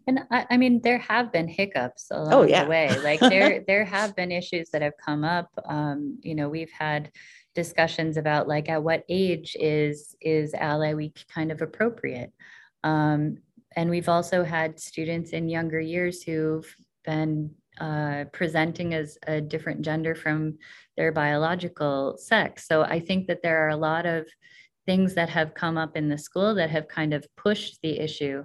And 0.07 0.19
I, 0.31 0.45
I 0.51 0.57
mean, 0.57 0.81
there 0.81 0.99
have 0.99 1.31
been 1.31 1.47
hiccups 1.47 2.07
along 2.11 2.33
Oh, 2.33 2.41
yeah. 2.43 2.63
the 2.63 2.69
way. 2.69 2.99
Like 3.03 3.19
there, 3.19 3.63
there 3.67 3.85
have 3.85 4.15
been 4.15 4.31
issues 4.31 4.69
that 4.71 4.81
have 4.81 4.93
come 5.05 5.23
up. 5.23 5.49
Um, 5.65 6.17
you 6.21 6.35
know, 6.35 6.47
we've 6.49 6.71
had 6.71 7.11
discussions 7.55 8.17
about 8.17 8.47
like 8.47 8.67
at 8.69 8.83
what 8.83 9.03
age 9.09 9.55
is 9.59 10.15
is 10.21 10.53
Ally 10.53 10.93
Week 10.93 11.23
kind 11.33 11.51
of 11.51 11.61
appropriate. 11.61 12.31
Um, 12.83 13.37
and 13.75 13.89
we've 13.89 14.09
also 14.09 14.43
had 14.43 14.79
students 14.79 15.31
in 15.31 15.49
younger 15.49 15.79
years 15.79 16.23
who've 16.23 16.75
been 17.05 17.51
uh, 17.79 18.25
presenting 18.31 18.93
as 18.93 19.17
a 19.27 19.41
different 19.41 19.81
gender 19.81 20.15
from 20.15 20.57
their 20.95 21.11
biological 21.11 22.17
sex. 22.17 22.67
So 22.67 22.83
I 22.83 22.99
think 22.99 23.27
that 23.27 23.41
there 23.41 23.65
are 23.65 23.69
a 23.69 23.75
lot 23.75 24.05
of 24.05 24.27
things 24.85 25.15
that 25.15 25.29
have 25.29 25.53
come 25.53 25.77
up 25.77 25.95
in 25.97 26.09
the 26.09 26.17
school 26.17 26.55
that 26.55 26.69
have 26.69 26.87
kind 26.87 27.13
of 27.13 27.25
pushed 27.35 27.79
the 27.81 27.99
issue 27.99 28.43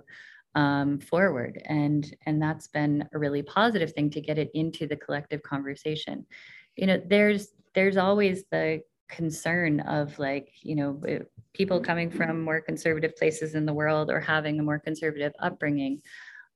um, 0.55 0.99
forward 0.99 1.61
and 1.66 2.12
and 2.26 2.41
that's 2.41 2.68
been 2.68 3.07
a 3.12 3.18
really 3.18 3.43
positive 3.43 3.93
thing 3.93 4.11
to 4.11 4.20
get 4.20 4.39
it 4.39 4.51
into 4.55 4.87
the 4.87 4.97
collective 4.97 5.43
conversation 5.43 6.26
you 6.74 6.87
know 6.87 7.01
there's 7.07 7.49
there's 7.74 7.97
always 7.97 8.45
the 8.51 8.81
concern 9.09 9.80
of 9.80 10.18
like 10.18 10.50
you 10.62 10.74
know 10.74 11.00
eh, 11.09 11.20
people 11.52 11.80
coming 11.80 12.11
from 12.11 12.40
more 12.40 12.61
conservative 12.61 13.16
places 13.16 13.54
in 13.54 13.66
the 13.66 13.72
world 13.72 14.11
or 14.11 14.20
having 14.20 14.59
a 14.59 14.62
more 14.62 14.78
conservative 14.78 15.32
upbringing 15.40 16.00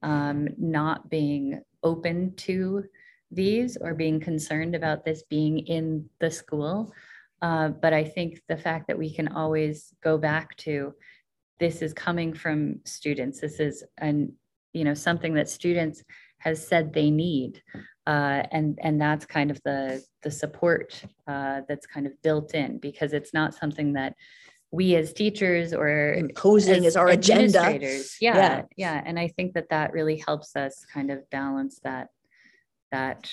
um, 0.03 0.49
not 0.59 1.09
being 1.09 1.61
open 1.83 2.35
to 2.37 2.85
these 3.31 3.77
or 3.77 3.95
being 3.95 4.21
concerned 4.21 4.75
about 4.75 5.05
this 5.05 5.23
being 5.25 5.61
in 5.61 6.09
the 6.21 6.31
school 6.31 6.93
uh, 7.41 7.69
but 7.69 7.93
i 7.93 8.05
think 8.05 8.41
the 8.49 8.57
fact 8.57 8.87
that 8.87 8.99
we 8.99 9.13
can 9.13 9.29
always 9.29 9.95
go 10.03 10.19
back 10.19 10.57
to 10.57 10.93
this 11.63 11.81
is 11.81 11.95
coming 11.95 12.35
from 12.35 12.81
students. 12.85 13.41
This 13.41 13.61
is 13.61 13.85
an, 13.99 14.33
you 14.73 14.83
know, 14.83 14.95
something 14.95 15.35
that 15.35 15.49
students 15.49 16.03
has 16.39 16.67
said 16.67 16.93
they 16.93 17.09
need. 17.09 17.63
Uh, 18.07 18.43
and 18.51 18.79
and 18.83 19.01
that's 19.01 19.25
kind 19.27 19.51
of 19.51 19.61
the 19.65 20.03
the 20.23 20.31
support 20.31 21.03
uh, 21.29 21.61
that's 21.69 21.87
kind 21.87 22.07
of 22.07 22.21
built 22.23 22.55
in 22.55 22.79
because 22.79 23.13
it's 23.13 23.33
not 23.33 23.55
something 23.55 23.93
that 23.93 24.15
we 24.73 24.97
as 24.97 25.13
teachers 25.13 25.73
or 25.73 26.15
Imposing 26.15 26.87
as 26.87 26.97
our 26.97 27.09
agenda. 27.09 27.79
Yeah, 28.21 28.37
Yeah. 28.37 28.63
yeah, 28.77 29.03
and 29.05 29.19
I 29.19 29.29
think 29.29 29.53
that 29.55 29.69
that 29.69 29.93
really 29.93 30.17
helps 30.17 30.57
us 30.57 30.85
kind 30.93 31.11
of 31.11 31.29
balance 31.31 31.79
that 31.85 32.09
that 32.91 33.31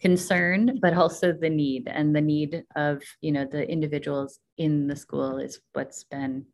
concern, 0.00 0.78
but 0.80 0.94
also 0.94 1.32
the 1.32 1.48
need 1.50 1.88
and 1.88 2.14
the 2.14 2.20
need 2.20 2.62
of 2.76 3.02
you 3.20 3.32
know 3.32 3.46
the 3.50 3.68
individuals 3.68 4.38
in 4.58 4.86
the 4.86 4.96
school 4.96 5.38
is 5.38 5.60
what's 5.72 6.04
been 6.04 6.46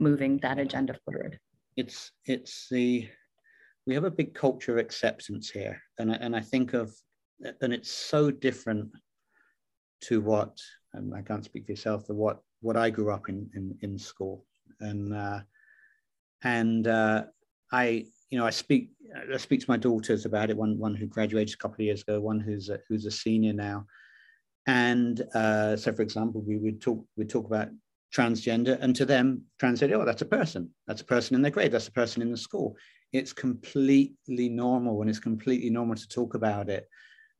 moving 0.00 0.38
that 0.38 0.58
agenda 0.58 0.94
forward. 1.04 1.38
it's 1.76 2.10
it's 2.24 2.68
the 2.70 3.08
we 3.86 3.94
have 3.94 4.04
a 4.04 4.10
big 4.10 4.34
culture 4.34 4.72
of 4.72 4.78
acceptance 4.78 5.50
here. 5.50 5.80
And 5.98 6.12
I, 6.12 6.14
and 6.16 6.34
I 6.34 6.40
think 6.40 6.72
of 6.74 6.94
and 7.60 7.72
it's 7.72 7.90
so 7.90 8.30
different 8.30 8.90
to 10.02 10.20
what 10.20 10.58
and 10.92 11.14
I 11.14 11.22
can't 11.22 11.44
speak 11.44 11.66
for 11.66 11.72
yourself 11.72 12.04
but 12.06 12.14
what 12.14 12.40
what 12.60 12.76
I 12.76 12.90
grew 12.90 13.12
up 13.12 13.28
in 13.28 13.50
in, 13.54 13.76
in 13.82 13.98
school. 13.98 14.44
And 14.80 15.14
uh, 15.14 15.40
and 16.42 16.86
uh, 16.86 17.24
I 17.72 18.06
you 18.30 18.38
know 18.38 18.46
I 18.46 18.50
speak 18.50 18.90
I 19.32 19.36
speak 19.36 19.60
to 19.60 19.70
my 19.70 19.76
daughters 19.76 20.24
about 20.24 20.50
it 20.50 20.56
one 20.56 20.78
one 20.78 20.94
who 20.94 21.06
graduated 21.06 21.54
a 21.54 21.58
couple 21.58 21.76
of 21.76 21.86
years 21.86 22.02
ago 22.02 22.20
one 22.20 22.40
who's 22.40 22.70
a, 22.70 22.78
who's 22.88 23.06
a 23.06 23.10
senior 23.10 23.52
now. 23.52 23.86
And 24.66 25.20
uh, 25.34 25.76
so 25.76 25.92
for 25.92 26.02
example 26.02 26.42
we 26.46 26.56
would 26.56 26.80
talk 26.80 27.04
we 27.16 27.26
talk 27.26 27.46
about 27.46 27.68
transgender 28.14 28.78
and 28.80 28.94
to 28.94 29.04
them 29.04 29.42
transgender 29.60 30.00
oh 30.00 30.04
that's 30.06 30.22
a 30.22 30.26
person. 30.26 30.70
That's 30.86 31.02
a 31.02 31.06
person 31.06 31.36
in 31.36 31.42
their 31.42 31.50
grade. 31.50 31.72
That's 31.72 31.88
a 31.88 31.92
person 31.92 32.22
in 32.22 32.30
the 32.30 32.38
school 32.38 32.76
it's 33.14 33.32
completely 33.32 34.48
normal 34.48 35.00
and 35.00 35.08
it's 35.08 35.20
completely 35.20 35.70
normal 35.70 35.94
to 35.94 36.08
talk 36.08 36.34
about 36.34 36.68
it. 36.68 36.88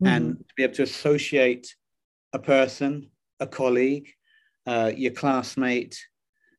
And 0.05 0.39
to 0.39 0.55
be 0.57 0.63
able 0.63 0.75
to 0.75 0.83
associate 0.83 1.75
a 2.33 2.39
person 2.39 3.11
a 3.41 3.47
colleague 3.47 4.09
uh, 4.67 4.93
your 4.97 5.13
classmate 5.13 5.99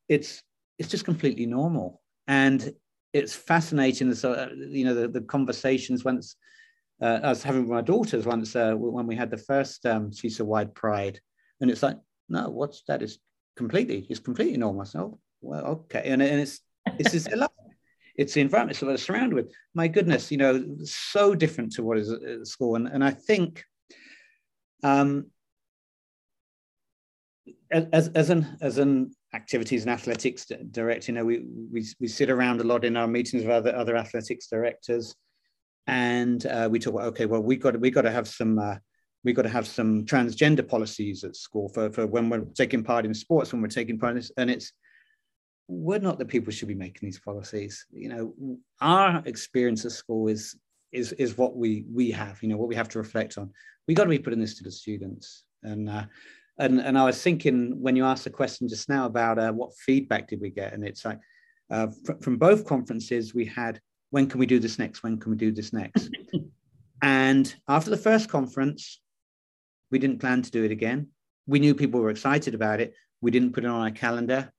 it's 0.10 0.44
it's 0.78 0.90
just 0.90 1.06
completely 1.06 1.46
normal. 1.46 2.02
And 2.28 2.74
it's 3.14 3.34
fascinating 3.34 4.14
so 4.14 4.34
uh, 4.34 4.50
you 4.56 4.86
know 4.86 4.94
the, 4.94 5.08
the 5.08 5.22
conversations 5.22 6.04
once 6.04 6.36
uh, 7.02 7.20
I 7.24 7.30
was 7.30 7.44
having 7.44 7.62
with 7.62 7.72
my 7.72 7.82
daughters 7.82 8.26
once 8.26 8.56
uh, 8.56 8.74
when 8.74 9.08
we 9.08 9.16
had 9.16 9.32
the 9.32 9.38
first 9.38 9.86
um, 9.86 10.12
CEESA 10.12 10.46
wide 10.46 10.74
pride. 10.76 11.20
And 11.62 11.72
it's 11.72 11.84
like 11.84 11.98
no 12.28 12.50
what's 12.50 12.84
that 12.88 13.02
is 13.02 13.20
completely 13.56 14.06
it's 14.10 14.20
completely 14.20 14.58
normal. 14.58 14.86
So 14.86 15.20
well 15.42 15.66
okay. 15.66 16.04
And, 16.06 16.22
and 16.22 16.42
it's 16.42 16.60
it's 17.00 17.12
just 17.12 17.30
it's 18.18 18.34
the 18.34 18.42
environment 18.42 18.80
that 18.80 18.86
we're 18.86 18.98
surrounded 18.98 19.36
with. 19.36 19.52
My 19.74 19.88
goodness 19.88 20.32
you 20.32 20.38
know 20.38 20.64
so 20.84 21.36
different 21.36 21.74
to 21.74 21.84
what 21.84 21.98
is 21.98 22.12
at 22.12 22.48
school. 22.48 22.76
And, 22.76 22.88
and 22.88 23.04
i 23.04 23.12
think 23.12 23.64
um 24.84 25.26
as, 27.72 28.10
as 28.10 28.30
an 28.30 28.58
as 28.62 28.78
an 28.78 29.12
activities 29.34 29.84
and 29.84 29.92
athletics 29.92 30.46
director 30.72 31.12
you 31.12 31.18
know 31.18 31.26
we, 31.26 31.46
we 31.72 31.86
we 32.00 32.08
sit 32.08 32.30
around 32.30 32.62
a 32.62 32.64
lot 32.64 32.86
in 32.86 32.96
our 32.96 33.08
meetings 33.08 33.44
with 33.44 33.52
other 33.52 33.76
other 33.76 33.98
athletics 33.98 34.48
directors. 34.48 35.16
And 35.88 36.44
uh, 36.48 36.68
we 36.72 36.80
talk 36.80 36.96
about 36.96 37.08
okay 37.10 37.26
well 37.28 37.42
we 37.42 37.58
got 37.58 37.80
we 37.80 37.92
got 37.92 38.04
to 38.04 38.12
have 38.12 38.28
some 38.28 38.58
uh, 38.58 38.78
we 39.24 39.34
got 39.34 39.44
to 39.44 39.50
have 39.50 39.68
some 39.68 40.06
transgender 40.06 40.68
policies 40.68 41.24
at 41.24 41.36
school 41.36 41.70
for, 41.70 41.92
for 41.92 42.08
when 42.08 42.30
we're 42.30 42.46
taking 42.56 42.84
part 42.84 43.06
in 43.06 43.14
sports 43.14 43.52
when 43.52 43.62
we're 43.62 43.68
taking 43.68 44.00
part 44.00 44.12
in 44.12 44.18
this. 44.18 44.32
And 44.38 44.50
it's 44.50 44.72
we're 45.68 46.00
not 46.00 46.20
the 46.20 46.26
people 46.26 46.46
who 46.46 46.52
should 46.52 46.68
be 46.68 46.76
making 46.76 47.08
these 47.08 47.20
policies. 47.20 47.86
You 47.92 48.10
know 48.10 48.58
our 48.82 49.22
experience 49.26 49.86
at 49.86 49.92
school 49.92 50.28
is 50.28 50.56
is 50.92 51.12
is 51.14 51.38
what 51.38 51.56
we 51.56 51.86
we 51.92 52.12
have 52.12 52.42
you 52.42 52.50
know 52.50 52.58
what 52.58 52.70
we 52.70 52.76
have 52.76 52.90
to 52.90 53.00
reflect 53.00 53.38
on. 53.38 53.52
We 53.88 53.94
got 53.94 54.04
to 54.04 54.10
be 54.10 54.20
putting 54.20 54.40
this 54.40 54.58
to 54.58 54.64
the 54.64 54.72
students. 54.72 55.44
And 55.64 55.90
uh, 55.90 56.06
and 56.58 56.80
and 56.80 56.98
i 56.98 57.04
was 57.04 57.22
thinking 57.22 57.82
when 57.82 57.96
you 57.96 58.06
asked 58.06 58.24
the 58.24 58.30
question 58.30 58.68
just 58.68 58.88
now 58.88 59.06
about 59.06 59.38
uh, 59.40 59.52
what 59.52 59.76
feedback 59.76 60.28
did 60.28 60.42
we 60.42 60.50
get? 60.50 60.74
And 60.74 60.86
it's 60.86 61.04
like 61.04 61.20
uh, 61.70 61.88
fr- 62.06 62.22
from 62.22 62.38
both 62.38 62.66
conferences 62.66 63.34
we 63.34 63.46
had 63.46 63.80
when 64.12 64.28
can 64.28 64.40
we 64.40 64.46
do 64.46 64.60
this 64.60 64.80
next? 64.80 65.04
When 65.04 65.20
can 65.20 65.32
we 65.32 65.38
do 65.38 65.52
this 65.52 65.74
next? 65.74 66.10
And 67.02 67.54
after 67.68 67.92
the 67.92 67.98
first 67.98 68.30
conference 68.30 69.00
we 69.92 70.00
didn't 70.00 70.20
plan 70.20 70.42
to 70.42 70.52
do 70.52 70.64
it 70.64 70.72
again. 70.72 71.08
We 71.48 71.60
knew 71.60 71.76
people 71.76 72.00
were 72.00 72.10
excited 72.10 72.56
about 72.56 72.82
it. 72.82 72.94
We 73.22 73.32
didn't 73.32 73.54
put 73.54 73.64
it 73.64 73.68
on 73.68 73.82
our 73.82 73.92
calendar 73.92 74.52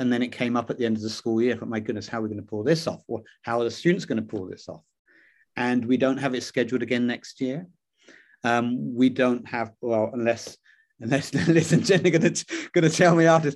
and 0.00 0.10
then 0.10 0.22
it 0.22 0.32
came 0.32 0.56
up 0.56 0.70
at 0.70 0.78
the 0.78 0.86
end 0.86 0.96
of 0.96 1.02
the 1.02 1.10
school 1.10 1.42
year. 1.42 1.56
But 1.56 1.68
my 1.68 1.78
goodness, 1.78 2.08
how 2.08 2.18
are 2.18 2.22
we 2.22 2.30
going 2.30 2.40
to 2.40 2.46
pull 2.46 2.64
this 2.64 2.86
off? 2.86 3.02
Or 3.06 3.22
how 3.42 3.60
are 3.60 3.64
the 3.64 3.70
students 3.70 4.06
going 4.06 4.16
to 4.16 4.26
pull 4.26 4.46
this 4.46 4.66
off? 4.66 4.82
And 5.56 5.84
we 5.84 5.98
don't 5.98 6.16
have 6.16 6.34
it 6.34 6.42
scheduled 6.42 6.82
again 6.82 7.06
next 7.06 7.38
year. 7.38 7.66
Um, 8.42 8.94
we 8.94 9.10
don't 9.10 9.46
have, 9.46 9.72
well, 9.82 10.10
unless 10.14 10.56
unless 11.00 11.34
Liz 11.48 11.74
and 11.74 11.84
Jen 11.84 12.06
are 12.06 12.10
going 12.10 12.32
to, 12.32 12.90
tell 12.90 13.14
me 13.14 13.26
after, 13.26 13.52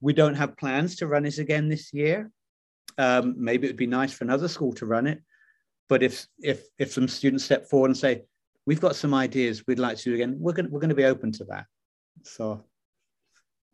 we 0.00 0.12
don't 0.12 0.36
have 0.36 0.56
plans 0.56 0.94
to 0.96 1.08
run 1.08 1.26
it 1.26 1.38
again 1.38 1.68
this 1.68 1.92
year. 1.92 2.30
Um, 2.96 3.34
maybe 3.36 3.66
it 3.66 3.70
would 3.70 3.76
be 3.76 3.88
nice 3.88 4.12
for 4.12 4.22
another 4.22 4.46
school 4.46 4.72
to 4.74 4.86
run 4.86 5.08
it. 5.08 5.20
But 5.88 6.04
if 6.04 6.28
if 6.40 6.62
if 6.78 6.92
some 6.92 7.08
students 7.08 7.44
step 7.44 7.68
forward 7.68 7.88
and 7.88 7.96
say, 7.96 8.22
we've 8.66 8.80
got 8.80 8.94
some 8.94 9.14
ideas 9.14 9.66
we'd 9.66 9.80
like 9.80 9.96
to 9.96 10.04
do 10.04 10.14
again, 10.14 10.36
we're 10.38 10.52
going 10.52 10.70
we're 10.70 10.80
going 10.80 10.90
to 10.90 10.94
be 10.94 11.06
open 11.06 11.32
to 11.32 11.44
that. 11.46 11.66
So 12.22 12.64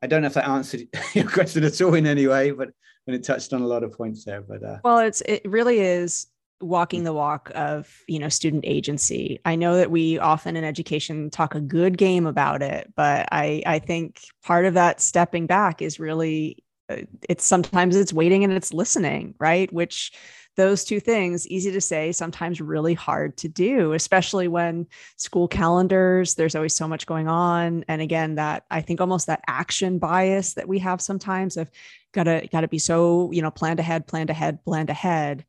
I 0.05 0.07
don't 0.07 0.21
know 0.21 0.27
if 0.27 0.35
that 0.35 0.47
answered 0.47 0.87
your 1.15 1.29
question 1.31 1.65
at 1.65 1.81
all 1.81 1.95
in 1.95 2.07
any 2.07 2.27
way, 2.27 2.51
but 2.51 2.69
when 3.07 3.17
it 3.17 3.25
touched 3.25 3.55
on 3.55 3.63
a 3.63 3.67
lot 3.67 3.83
of 3.83 3.93
points 3.93 4.25
there. 4.25 4.43
But 4.43 4.63
uh, 4.63 4.77
Well, 4.85 4.99
it's 4.99 5.23
it 5.23 5.41
really 5.47 5.81
is 5.81 6.27
walking 6.61 7.05
the 7.05 7.15
walk 7.15 7.51
of 7.55 7.91
you 8.07 8.19
know 8.19 8.29
student 8.29 8.65
agency. 8.67 9.41
I 9.47 9.57
know 9.57 9.77
that 9.77 9.91
we 9.91 10.19
often 10.19 10.57
in 10.57 10.65
education 10.65 11.31
talk 11.31 11.55
a 11.55 11.61
good 11.61 11.97
game 11.97 12.27
about 12.27 12.61
it, 12.61 12.93
but 12.95 13.31
I 13.33 13.63
I 13.65 13.79
think 13.79 14.21
part 14.43 14.67
of 14.67 14.75
that 14.75 15.01
stepping 15.01 15.47
back 15.47 15.81
is 15.81 15.99
really 15.99 16.63
uh, 16.91 16.97
it's 17.27 17.47
sometimes 17.47 17.97
it's 17.97 18.13
waiting 18.13 18.45
and 18.45 18.53
it's 18.53 18.75
listening, 18.75 19.35
right? 19.39 19.73
Which 19.73 20.13
those 20.57 20.85
two 20.85 21.01
things 21.01 21.47
easy 21.49 21.73
to 21.73 21.81
say 21.81 22.13
sometimes 22.13 22.61
really 22.61 22.95
hard 22.95 23.37
to 23.37 23.49
do 23.49 23.93
especially 23.93 24.49
when 24.49 24.87
school 25.17 25.49
calendars 25.49 26.35
there's 26.35 26.55
always 26.55 26.75
so 26.75 26.87
much 26.87 27.07
going 27.07 27.29
on 27.29 27.85
and 27.89 28.01
again 28.01 28.37
that 28.37 28.65
i 28.71 28.81
think 28.81 29.01
almost 29.01 29.27
that 29.27 29.43
action 29.47 29.99
bias 29.99 30.55
that 30.55 30.69
we 30.69 30.79
have 30.79 31.01
sometimes 31.01 31.57
of 31.57 31.71
gotta 32.13 32.49
gotta 32.53 32.69
be 32.69 32.79
so 32.79 33.31
you 33.33 33.43
know 33.43 33.51
planned 33.51 33.81
ahead 33.81 34.07
planned 34.07 34.31
ahead 34.31 34.65
planned 34.65 34.91
ahead 34.91 35.45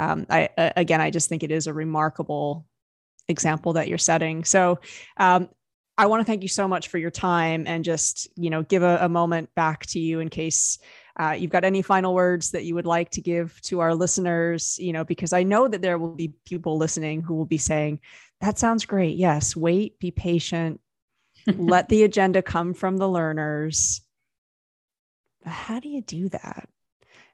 um, 0.00 0.24
I 0.30 0.48
again, 0.76 1.00
I 1.00 1.10
just 1.10 1.28
think 1.28 1.42
it 1.42 1.50
is 1.50 1.66
a 1.66 1.74
remarkable 1.74 2.66
example 3.28 3.74
that 3.74 3.86
you're 3.86 3.98
setting. 3.98 4.44
So, 4.44 4.78
um, 5.18 5.48
I 5.98 6.06
want 6.06 6.20
to 6.20 6.24
thank 6.24 6.42
you 6.42 6.48
so 6.48 6.66
much 6.66 6.88
for 6.88 6.96
your 6.96 7.10
time 7.10 7.64
and 7.66 7.84
just, 7.84 8.26
you 8.34 8.48
know, 8.48 8.62
give 8.62 8.82
a, 8.82 9.00
a 9.02 9.08
moment 9.10 9.54
back 9.54 9.84
to 9.86 10.00
you 10.00 10.20
in 10.20 10.30
case 10.30 10.78
uh, 11.18 11.36
you've 11.38 11.50
got 11.50 11.64
any 11.64 11.82
final 11.82 12.14
words 12.14 12.50
that 12.50 12.64
you 12.64 12.74
would 12.74 12.86
like 12.86 13.10
to 13.10 13.20
give 13.20 13.60
to 13.62 13.80
our 13.80 13.94
listeners, 13.94 14.78
you 14.78 14.92
know, 14.92 15.04
because 15.04 15.32
I 15.32 15.42
know 15.42 15.68
that 15.68 15.82
there 15.82 15.98
will 15.98 16.14
be 16.14 16.34
people 16.44 16.78
listening 16.78 17.22
who 17.22 17.34
will 17.34 17.46
be 17.46 17.58
saying, 17.58 18.00
that 18.40 18.58
sounds 18.58 18.84
great. 18.84 19.16
Yes, 19.16 19.54
wait, 19.56 19.98
be 19.98 20.10
patient, 20.10 20.80
let 21.46 21.88
the 21.88 22.04
agenda 22.04 22.42
come 22.42 22.74
from 22.74 22.96
the 22.96 23.08
learners. 23.08 24.00
How 25.44 25.80
do 25.80 25.88
you 25.88 26.02
do 26.02 26.28
that? 26.30 26.68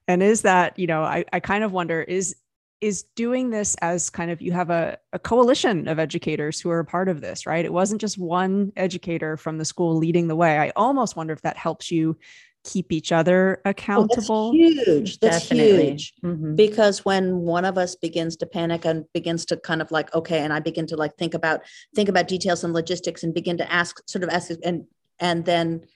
And 0.08 0.22
is 0.22 0.42
that, 0.42 0.78
you 0.78 0.86
know, 0.86 1.02
I, 1.02 1.24
I 1.32 1.40
kind 1.40 1.64
of 1.64 1.72
wonder, 1.72 2.00
is 2.00 2.36
is 2.80 3.04
doing 3.14 3.48
this 3.50 3.74
as 3.76 4.10
kind 4.10 4.30
of 4.30 4.42
you 4.42 4.52
have 4.52 4.68
a, 4.68 4.98
a 5.12 5.18
coalition 5.18 5.88
of 5.88 5.98
educators 5.98 6.60
who 6.60 6.70
are 6.70 6.80
a 6.80 6.84
part 6.84 7.08
of 7.08 7.20
this, 7.20 7.46
right? 7.46 7.64
It 7.64 7.72
wasn't 7.72 8.02
just 8.02 8.18
one 8.18 8.70
educator 8.76 9.36
from 9.36 9.56
the 9.56 9.64
school 9.64 9.96
leading 9.96 10.28
the 10.28 10.36
way. 10.36 10.58
I 10.58 10.72
almost 10.76 11.16
wonder 11.16 11.32
if 11.32 11.40
that 11.42 11.56
helps 11.56 11.90
you 11.90 12.18
keep 12.66 12.90
each 12.90 13.12
other 13.12 13.62
accountable. 13.64 14.52
Oh, 14.52 14.74
that's 14.74 14.86
huge. 14.86 15.20
That's 15.20 15.48
Definitely. 15.48 15.90
huge. 15.90 16.14
Mm-hmm. 16.22 16.56
Because 16.56 17.04
when 17.04 17.38
one 17.38 17.64
of 17.64 17.78
us 17.78 17.94
begins 17.94 18.36
to 18.38 18.46
panic 18.46 18.84
and 18.84 19.04
begins 19.14 19.46
to 19.46 19.56
kind 19.56 19.80
of 19.80 19.90
like, 19.92 20.12
okay, 20.14 20.40
and 20.40 20.52
I 20.52 20.58
begin 20.58 20.86
to 20.88 20.96
like 20.96 21.16
think 21.16 21.32
about 21.32 21.60
think 21.94 22.08
about 22.08 22.28
details 22.28 22.64
and 22.64 22.74
logistics 22.74 23.22
and 23.22 23.32
begin 23.32 23.56
to 23.58 23.72
ask 23.72 24.02
sort 24.08 24.24
of 24.24 24.30
ask 24.30 24.50
and 24.64 24.84
and 25.20 25.44
then 25.44 25.86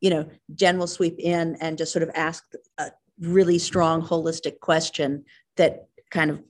you 0.00 0.10
know 0.10 0.28
Jen 0.54 0.78
will 0.78 0.86
sweep 0.86 1.18
in 1.18 1.56
and 1.60 1.78
just 1.78 1.92
sort 1.92 2.02
of 2.02 2.10
ask 2.14 2.44
a 2.76 2.92
really 3.20 3.58
strong 3.58 4.02
holistic 4.02 4.60
question 4.60 5.24
that 5.56 5.88
kind 6.10 6.30
of 6.30 6.42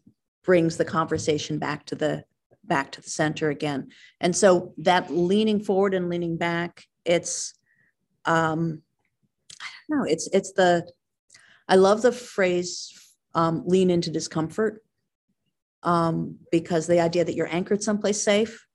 brings 0.45 0.77
the 0.77 0.85
conversation 0.85 1.59
back 1.59 1.87
to 1.87 1.95
the 1.95 2.25
back 2.65 2.93
to 2.93 3.01
the 3.01 3.11
center 3.11 3.49
again. 3.49 3.89
And 4.21 4.37
so 4.37 4.75
that 4.79 5.11
leaning 5.11 5.63
forward 5.63 5.95
and 5.95 6.11
leaning 6.11 6.37
back, 6.37 6.85
it's 7.05 7.55
um 8.25 8.83
Know, 9.89 10.05
it's 10.05 10.29
it's 10.33 10.53
the 10.53 10.87
I 11.69 11.77
love 11.77 12.03
the 12.03 12.13
phrase 12.13 12.93
um, 13.35 13.63
lean 13.67 13.91
into 13.91 14.11
discomfort 14.11 14.83
um, 15.83 16.37
because 16.51 16.87
the 16.87 17.01
idea 17.01 17.25
that 17.25 17.35
you're 17.35 17.53
anchored 17.53 17.83
someplace 17.83 18.23
safe, 18.23 18.67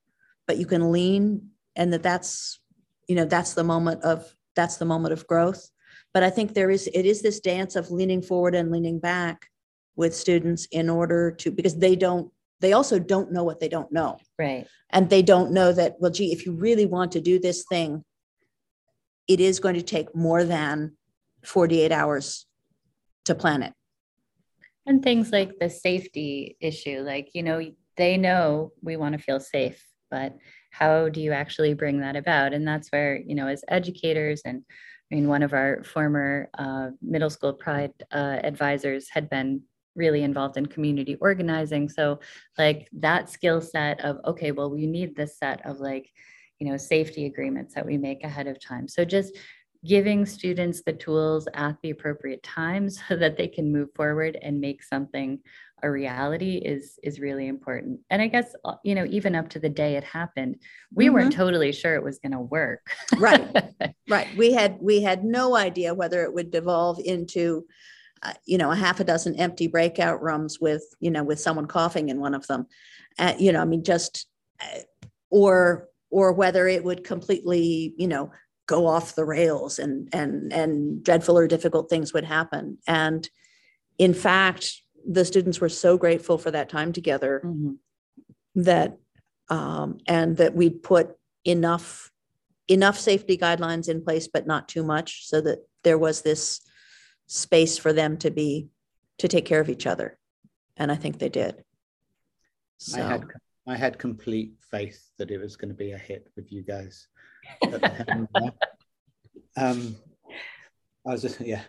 but 0.48 0.58
you 0.58 0.66
can 0.66 0.92
lean 0.92 1.50
and 1.76 1.94
that 1.94 2.04
that's 2.04 2.60
you 3.08 3.16
know 3.16 3.26
that's 3.26 3.54
the 3.54 3.64
moment 3.64 4.04
of 4.04 4.36
that's 4.56 4.78
the 4.78 4.86
moment 4.86 5.14
of 5.14 5.28
growth. 5.28 5.70
But 6.14 6.24
I 6.24 6.30
think 6.30 6.54
there 6.54 6.70
is 6.70 6.88
it 6.88 7.06
is 7.06 7.22
this 7.22 7.40
dance 7.40 7.76
of 7.76 7.92
leaning 7.92 8.22
forward 8.22 8.56
and 8.56 8.72
leaning 8.72 9.00
back 9.00 9.48
with 9.96 10.16
students 10.16 10.66
in 10.72 10.90
order 10.90 11.32
to 11.32 11.52
because 11.52 11.78
they 11.78 11.96
don't 11.96 12.32
they 12.60 12.74
also 12.74 12.98
don't 12.98 13.32
know 13.32 13.44
what 13.44 13.60
they 13.60 13.70
don't 13.70 13.92
know 13.92 14.18
right 14.40 14.66
and 14.90 15.10
they 15.10 15.22
don't 15.22 15.52
know 15.52 15.72
that 15.72 15.96
well 16.00 16.10
gee 16.10 16.32
if 16.32 16.46
you 16.46 16.54
really 16.54 16.86
want 16.86 17.12
to 17.12 17.22
do 17.22 17.38
this 17.40 17.66
thing 17.70 18.04
it 19.28 19.40
is 19.40 19.60
going 19.60 19.76
to 19.76 19.82
take 19.82 20.16
more 20.16 20.44
than 20.44 20.94
48 21.44 21.92
hours 21.92 22.46
to 23.26 23.36
plan 23.36 23.64
it 23.64 23.74
and 24.86 25.02
things 25.02 25.32
like 25.32 25.60
the 25.60 25.70
safety 25.70 26.58
issue 26.60 27.02
like 27.06 27.30
you 27.34 27.44
know 27.44 27.62
they 27.98 28.18
know 28.18 28.72
we 28.82 28.98
want 28.98 29.14
to 29.14 29.24
feel 29.24 29.40
safe 29.40 29.86
but 30.10 30.36
how 30.72 31.10
do 31.10 31.22
you 31.22 31.32
actually 31.32 31.74
bring 31.74 32.00
that 32.00 32.16
about 32.16 32.54
and 32.54 32.68
that's 32.68 32.90
where 32.90 33.18
you 33.18 33.36
know 33.36 33.48
as 33.48 33.64
educators 33.68 34.42
and 34.46 34.64
I 35.14 35.16
mean, 35.16 35.28
one 35.28 35.44
of 35.44 35.54
our 35.54 35.84
former 35.84 36.50
uh, 36.58 36.90
middle 37.00 37.30
school 37.30 37.54
pride 37.54 37.92
uh, 38.12 38.40
advisors 38.44 39.10
had 39.12 39.30
been 39.30 39.62
really 39.96 40.24
involved 40.24 40.58
in 40.58 40.66
community 40.66 41.18
organizing. 41.22 41.88
So, 41.88 42.20
like 42.58 42.88
that 42.94 43.30
skill 43.30 43.62
set 43.62 44.02
of, 44.02 44.18
okay, 44.26 44.52
well, 44.52 44.72
we 44.72 44.88
need 44.88 45.16
this 45.16 45.38
set 45.38 45.64
of 45.68 45.80
like, 45.80 46.10
you 46.58 46.68
know, 46.68 46.78
safety 46.78 47.28
agreements 47.28 47.76
that 47.76 47.86
we 47.86 47.96
make 47.96 48.24
ahead 48.24 48.48
of 48.48 48.60
time. 48.60 48.88
So, 48.88 49.06
just 49.06 49.38
giving 49.86 50.26
students 50.26 50.82
the 50.82 50.94
tools 50.94 51.48
at 51.54 51.76
the 51.82 51.90
appropriate 51.90 52.42
time 52.44 52.90
so 52.90 53.16
that 53.16 53.38
they 53.38 53.48
can 53.48 53.72
move 53.72 53.90
forward 53.96 54.38
and 54.42 54.60
make 54.60 54.84
something 54.84 55.40
a 55.82 55.92
reality 55.92 56.62
is 56.64 56.98
is 57.04 57.20
really 57.20 57.48
important 57.48 58.00
and 58.10 58.22
i 58.22 58.28
guess 58.28 58.56
uh, 58.64 58.76
you 58.86 58.96
know 58.96 59.06
even 59.10 59.36
up 59.36 59.50
to 59.50 59.60
the 59.60 59.68
day 59.68 59.98
it 59.98 60.04
happened 60.06 60.56
we 60.94 61.06
mm-hmm. 61.06 61.16
weren't 61.16 61.34
totally 61.34 61.74
sure 61.74 61.96
it 61.96 62.04
was 62.04 62.20
going 62.20 62.32
to 62.32 62.40
work 62.40 62.90
right 63.18 63.74
right 64.10 64.30
we 64.38 64.54
had 64.54 64.78
we 64.80 65.02
had 65.02 65.26
no 65.26 65.58
idea 65.58 65.94
whether 65.94 66.24
it 66.24 66.34
would 66.34 66.52
devolve 66.52 67.00
into 67.04 67.66
uh, 68.24 68.34
you 68.46 68.58
know, 68.58 68.72
a 68.72 68.76
half 68.76 69.02
a 69.02 69.04
dozen 69.04 69.36
empty 69.36 69.68
breakout 69.68 70.22
rooms 70.24 70.60
with, 70.60 70.84
you 71.02 71.12
know, 71.12 71.24
with 71.24 71.40
someone 71.40 71.66
coughing 71.66 72.08
in 72.08 72.22
one 72.22 72.34
of 72.34 72.48
them. 72.48 72.66
Uh, 73.20 73.34
you 73.38 73.52
know, 73.52 73.62
I 73.62 73.66
mean, 73.66 73.84
just, 73.84 74.28
uh, 74.62 74.80
or, 75.30 75.90
or 76.10 76.32
whether 76.32 76.68
it 76.68 76.84
would 76.84 77.04
completely, 77.04 77.94
you 77.98 78.08
know, 78.08 78.32
go 78.66 78.88
off 78.88 79.16
the 79.16 79.26
rails 79.26 79.80
and, 79.80 80.10
and, 80.14 80.54
and 80.54 81.04
dreadful 81.04 81.38
or 81.38 81.48
difficult 81.48 81.90
things 81.90 82.14
would 82.14 82.24
happen. 82.24 82.78
And 82.88 83.30
in 83.98 84.14
fact, 84.14 84.82
the 85.06 85.26
students 85.26 85.60
were 85.60 85.70
so 85.70 85.98
grateful 85.98 86.38
for 86.38 86.52
that 86.52 86.70
time 86.70 86.94
together 86.94 87.42
mm-hmm. 87.44 87.74
that, 88.56 88.98
um, 89.50 89.98
and 90.08 90.38
that 90.38 90.56
we'd 90.56 90.82
put 90.82 91.16
enough, 91.44 92.12
enough 92.68 92.98
safety 92.98 93.38
guidelines 93.38 93.90
in 93.90 94.04
place, 94.04 94.28
but 94.28 94.48
not 94.48 94.70
too 94.70 94.84
much 94.84 95.28
so 95.28 95.42
that 95.42 95.60
there 95.84 95.98
was 95.98 96.22
this, 96.22 96.62
space 97.28 97.78
for 97.78 97.94
them 97.94 98.18
to 98.18 98.30
be 98.30 98.68
to 99.18 99.28
take 99.28 99.46
care 99.46 99.60
of 99.60 99.70
each 99.70 99.88
other 99.88 100.18
and 100.78 100.92
i 100.92 100.96
think 100.96 101.18
they 101.18 101.30
did 101.30 101.64
so. 102.78 103.02
i 103.02 103.08
had 103.08 103.26
i 103.68 103.76
had 103.76 103.98
complete 103.98 104.54
faith 104.72 105.10
that 105.18 105.32
it 105.32 105.40
was 105.40 105.56
going 105.56 105.70
to 105.70 105.76
be 105.76 105.92
a 105.92 105.98
hit 105.98 106.28
with 106.36 106.52
you 106.52 106.64
guys 106.64 107.08
um 109.58 109.96
i 111.06 111.12
was 111.12 111.22
just 111.22 111.42
yeah. 111.42 111.62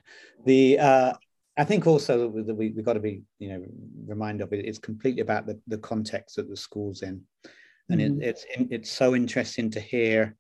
The 0.47 0.79
uh 0.79 1.13
i 1.57 1.65
think 1.65 1.87
also 1.87 2.31
that 2.31 2.55
we, 2.55 2.71
we 2.71 2.83
got 2.83 2.95
to 2.95 3.01
be 3.01 3.23
you 3.39 3.49
know 3.49 3.65
reminded 4.07 4.45
of 4.45 4.53
it 4.53 4.65
it's 4.65 4.79
completely 4.79 5.23
about 5.23 5.47
the, 5.47 5.61
the 5.67 5.79
context 5.79 6.37
that 6.37 6.49
the 6.49 6.57
school's 6.57 7.03
in. 7.03 7.23
And 7.91 8.01
mm-hmm. 8.01 8.23
it, 8.23 8.29
it's 8.29 8.47
it's 8.71 8.91
so 8.91 9.15
interesting 9.15 9.71
to 9.73 9.81
hear 9.81 10.37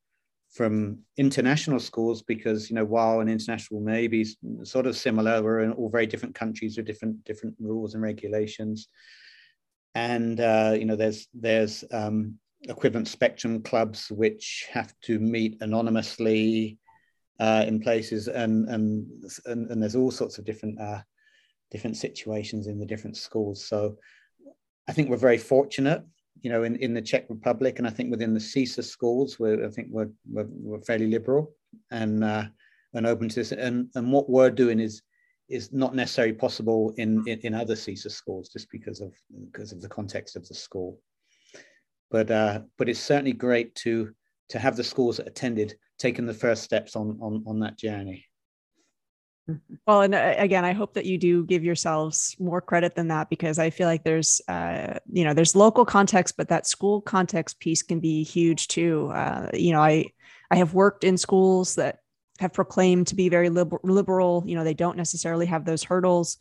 from 0.54 1.00
international 1.16 1.80
schools 1.80 2.22
because 2.22 2.70
you 2.70 2.76
know 2.76 2.84
while 2.84 3.20
an 3.20 3.28
international 3.28 3.80
may 3.80 4.06
be 4.06 4.24
sort 4.62 4.86
of 4.86 4.96
similar 4.96 5.42
we're 5.42 5.60
in 5.60 5.72
all 5.72 5.90
very 5.90 6.06
different 6.06 6.34
countries 6.34 6.76
with 6.76 6.86
different 6.86 7.22
different 7.24 7.54
rules 7.58 7.94
and 7.94 8.02
regulations 8.02 8.88
and 9.94 10.40
uh, 10.40 10.74
you 10.78 10.84
know 10.84 10.96
there's 10.96 11.28
there's 11.34 11.84
um, 11.92 12.38
equivalent 12.62 13.08
spectrum 13.08 13.62
clubs 13.62 14.10
which 14.10 14.66
have 14.72 14.92
to 15.02 15.18
meet 15.18 15.56
anonymously 15.60 16.78
uh, 17.40 17.64
in 17.66 17.80
places 17.80 18.28
and, 18.28 18.68
and 18.68 19.06
and 19.46 19.70
and 19.70 19.82
there's 19.82 19.96
all 19.96 20.10
sorts 20.10 20.38
of 20.38 20.44
different 20.44 20.80
uh, 20.80 21.00
different 21.70 21.96
situations 21.96 22.66
in 22.66 22.78
the 22.78 22.86
different 22.86 23.16
schools 23.16 23.64
so 23.64 23.96
i 24.88 24.92
think 24.92 25.08
we're 25.08 25.16
very 25.16 25.38
fortunate 25.38 26.04
you 26.44 26.50
know, 26.50 26.62
in, 26.62 26.76
in 26.76 26.92
the 26.92 27.00
Czech 27.00 27.24
Republic, 27.30 27.78
and 27.78 27.86
I 27.86 27.90
think 27.90 28.10
within 28.10 28.34
the 28.34 28.40
CEESA 28.40 28.84
schools, 28.84 29.40
where 29.40 29.64
I 29.64 29.70
think 29.70 29.88
we're, 29.90 30.10
we're, 30.30 30.46
we're 30.50 30.80
fairly 30.82 31.06
liberal 31.06 31.54
and 31.90 32.22
uh, 32.22 32.44
and 32.92 33.06
open 33.06 33.28
to 33.30 33.34
this. 33.34 33.52
And 33.52 33.88
and 33.94 34.12
what 34.12 34.28
we're 34.28 34.50
doing 34.50 34.78
is 34.78 35.02
is 35.54 35.72
not 35.72 35.94
necessarily 35.94 36.34
possible 36.34 36.92
in, 36.96 37.22
in, 37.28 37.38
in 37.40 37.54
other 37.54 37.74
CEESA 37.74 38.10
schools 38.10 38.48
just 38.48 38.68
because 38.70 39.00
of 39.00 39.12
because 39.50 39.72
of 39.72 39.80
the 39.80 39.88
context 39.88 40.36
of 40.36 40.46
the 40.48 40.54
school. 40.54 40.98
But 42.10 42.30
uh, 42.30 42.60
but 42.76 42.88
it's 42.88 43.00
certainly 43.00 43.32
great 43.32 43.74
to 43.76 44.12
to 44.48 44.58
have 44.58 44.76
the 44.76 44.84
schools 44.84 45.16
that 45.16 45.28
attended 45.28 45.74
taken 45.98 46.26
the 46.26 46.34
first 46.34 46.62
steps 46.62 46.96
on 46.96 47.18
on 47.20 47.44
on 47.46 47.60
that 47.60 47.78
journey. 47.78 48.26
Mm-hmm. 49.48 49.74
Well, 49.86 50.02
and 50.02 50.14
uh, 50.14 50.34
again, 50.38 50.64
I 50.64 50.72
hope 50.72 50.94
that 50.94 51.04
you 51.04 51.18
do 51.18 51.44
give 51.44 51.64
yourselves 51.64 52.34
more 52.38 52.60
credit 52.60 52.94
than 52.94 53.08
that 53.08 53.28
because 53.28 53.58
I 53.58 53.70
feel 53.70 53.86
like 53.86 54.02
there's, 54.02 54.40
uh, 54.48 54.98
you 55.12 55.22
know, 55.24 55.34
there's 55.34 55.54
local 55.54 55.84
context, 55.84 56.36
but 56.38 56.48
that 56.48 56.66
school 56.66 57.02
context 57.02 57.60
piece 57.60 57.82
can 57.82 58.00
be 58.00 58.24
huge 58.24 58.68
too. 58.68 59.10
Uh, 59.12 59.50
you 59.52 59.72
know, 59.72 59.82
I 59.82 60.06
I 60.50 60.56
have 60.56 60.74
worked 60.74 61.04
in 61.04 61.18
schools 61.18 61.74
that 61.74 61.98
have 62.40 62.52
proclaimed 62.52 63.08
to 63.08 63.14
be 63.14 63.28
very 63.28 63.48
liber- 63.48 63.80
liberal. 63.82 64.42
You 64.46 64.56
know, 64.56 64.64
they 64.64 64.74
don't 64.74 64.96
necessarily 64.96 65.46
have 65.46 65.64
those 65.64 65.84
hurdles, 65.84 66.38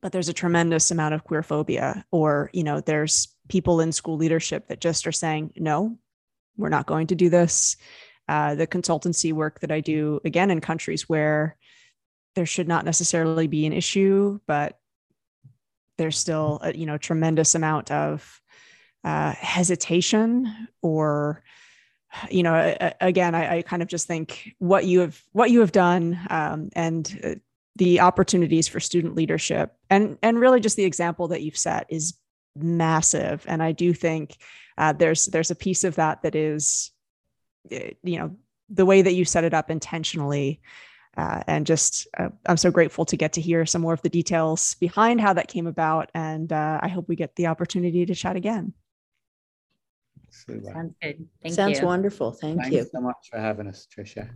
but 0.00 0.12
there's 0.12 0.28
a 0.28 0.34
tremendous 0.34 0.90
amount 0.90 1.14
of 1.14 1.24
queer 1.24 1.42
phobia, 1.42 2.04
or 2.10 2.50
you 2.52 2.64
know, 2.64 2.80
there's 2.80 3.28
people 3.48 3.80
in 3.80 3.92
school 3.92 4.16
leadership 4.16 4.68
that 4.68 4.80
just 4.80 5.06
are 5.06 5.12
saying, 5.12 5.52
no, 5.56 5.98
we're 6.56 6.68
not 6.68 6.86
going 6.86 7.06
to 7.08 7.14
do 7.14 7.30
this. 7.30 7.76
Uh, 8.28 8.54
the 8.54 8.66
consultancy 8.66 9.32
work 9.32 9.60
that 9.60 9.72
I 9.72 9.80
do 9.80 10.20
again 10.24 10.50
in 10.50 10.60
countries 10.60 11.08
where 11.08 11.56
there 12.34 12.44
should 12.44 12.68
not 12.68 12.84
necessarily 12.84 13.46
be 13.46 13.64
an 13.64 13.72
issue, 13.72 14.38
but 14.46 14.78
there's 15.96 16.18
still 16.18 16.60
a 16.62 16.76
you 16.76 16.86
know 16.86 16.98
tremendous 16.98 17.54
amount 17.54 17.90
of 17.90 18.40
uh, 19.02 19.32
hesitation 19.32 20.68
or 20.82 21.42
you 22.30 22.42
know 22.42 22.76
again 23.00 23.34
I, 23.34 23.58
I, 23.58 23.62
kind 23.62 23.82
of 23.82 23.88
just 23.88 24.06
think 24.06 24.54
what 24.58 24.84
you 24.84 25.00
have 25.00 25.22
what 25.32 25.50
you 25.50 25.60
have 25.60 25.72
done 25.72 26.18
um, 26.30 26.70
and 26.74 27.20
uh, 27.24 27.34
the 27.76 28.00
opportunities 28.00 28.68
for 28.68 28.80
student 28.80 29.14
leadership 29.14 29.76
and 29.90 30.18
and 30.22 30.38
really 30.38 30.60
just 30.60 30.76
the 30.76 30.84
example 30.84 31.28
that 31.28 31.42
you've 31.42 31.56
set 31.56 31.86
is 31.88 32.14
massive 32.56 33.44
and 33.46 33.62
i 33.62 33.72
do 33.72 33.92
think 33.92 34.36
uh, 34.78 34.92
there's 34.92 35.26
there's 35.26 35.50
a 35.50 35.56
piece 35.56 35.84
of 35.84 35.96
that 35.96 36.22
that 36.22 36.34
is 36.34 36.92
eh, 37.70 37.90
you 38.02 38.18
know, 38.18 38.36
the 38.70 38.86
way 38.86 39.02
that 39.02 39.14
you 39.14 39.24
set 39.24 39.44
it 39.44 39.52
up 39.52 39.70
intentionally. 39.70 40.60
Uh, 41.16 41.42
and 41.48 41.66
just, 41.66 42.06
uh, 42.16 42.28
I'm 42.46 42.56
so 42.56 42.70
grateful 42.70 43.04
to 43.06 43.16
get 43.16 43.32
to 43.32 43.40
hear 43.40 43.66
some 43.66 43.82
more 43.82 43.92
of 43.92 44.02
the 44.02 44.08
details 44.08 44.74
behind 44.74 45.20
how 45.20 45.32
that 45.32 45.48
came 45.48 45.66
about. 45.66 46.10
And 46.14 46.52
uh, 46.52 46.78
I 46.80 46.86
hope 46.86 47.08
we 47.08 47.16
get 47.16 47.34
the 47.34 47.48
opportunity 47.48 48.06
to 48.06 48.14
chat 48.14 48.36
again. 48.36 48.72
Super. 50.30 50.72
Sounds 50.72 50.94
good. 51.02 51.26
Thank 51.42 51.54
Sounds 51.54 51.80
you. 51.80 51.86
wonderful. 51.86 52.32
Thank 52.32 52.60
Thanks 52.62 52.74
you 52.74 52.86
so 52.92 53.00
much 53.00 53.28
for 53.30 53.38
having 53.38 53.66
us, 53.66 53.86
Tricia. 53.94 54.28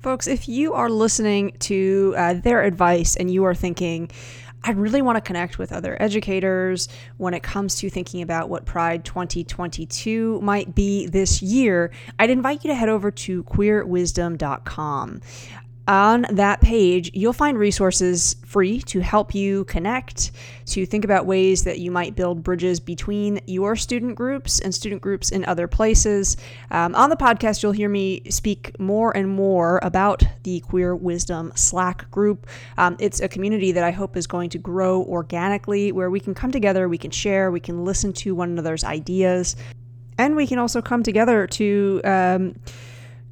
Folks, 0.00 0.26
if 0.26 0.48
you 0.48 0.72
are 0.72 0.88
listening 0.88 1.56
to 1.60 2.14
uh, 2.16 2.34
their 2.34 2.62
advice 2.62 3.16
and 3.16 3.30
you 3.30 3.44
are 3.44 3.54
thinking, 3.54 4.10
I 4.62 4.72
really 4.72 5.02
want 5.02 5.16
to 5.16 5.20
connect 5.20 5.58
with 5.58 5.72
other 5.72 5.96
educators 6.00 6.88
when 7.16 7.34
it 7.34 7.42
comes 7.42 7.76
to 7.76 7.90
thinking 7.90 8.22
about 8.22 8.48
what 8.48 8.66
Pride 8.66 9.04
2022 9.04 10.40
might 10.42 10.74
be 10.74 11.06
this 11.06 11.42
year, 11.42 11.90
I'd 12.18 12.30
invite 12.30 12.64
you 12.64 12.68
to 12.68 12.74
head 12.74 12.88
over 12.88 13.10
to 13.10 13.42
queerwisdom.com. 13.44 15.20
On 15.90 16.24
that 16.30 16.60
page, 16.60 17.10
you'll 17.14 17.32
find 17.32 17.58
resources 17.58 18.36
free 18.46 18.80
to 18.82 19.00
help 19.00 19.34
you 19.34 19.64
connect, 19.64 20.30
to 20.66 20.86
think 20.86 21.04
about 21.04 21.26
ways 21.26 21.64
that 21.64 21.80
you 21.80 21.90
might 21.90 22.14
build 22.14 22.44
bridges 22.44 22.78
between 22.78 23.40
your 23.48 23.74
student 23.74 24.14
groups 24.14 24.60
and 24.60 24.72
student 24.72 25.02
groups 25.02 25.32
in 25.32 25.44
other 25.46 25.66
places. 25.66 26.36
Um, 26.70 26.94
on 26.94 27.10
the 27.10 27.16
podcast, 27.16 27.64
you'll 27.64 27.72
hear 27.72 27.88
me 27.88 28.22
speak 28.30 28.78
more 28.78 29.16
and 29.16 29.28
more 29.28 29.80
about 29.82 30.22
the 30.44 30.60
Queer 30.60 30.94
Wisdom 30.94 31.50
Slack 31.56 32.08
group. 32.12 32.46
Um, 32.78 32.96
it's 33.00 33.18
a 33.18 33.26
community 33.28 33.72
that 33.72 33.82
I 33.82 33.90
hope 33.90 34.16
is 34.16 34.28
going 34.28 34.50
to 34.50 34.58
grow 34.58 35.02
organically, 35.02 35.90
where 35.90 36.08
we 36.08 36.20
can 36.20 36.34
come 36.34 36.52
together, 36.52 36.88
we 36.88 36.98
can 36.98 37.10
share, 37.10 37.50
we 37.50 37.58
can 37.58 37.84
listen 37.84 38.12
to 38.12 38.32
one 38.36 38.50
another's 38.50 38.84
ideas, 38.84 39.56
and 40.18 40.36
we 40.36 40.46
can 40.46 40.60
also 40.60 40.80
come 40.80 41.02
together 41.02 41.48
to. 41.48 42.00
Um, 42.04 42.54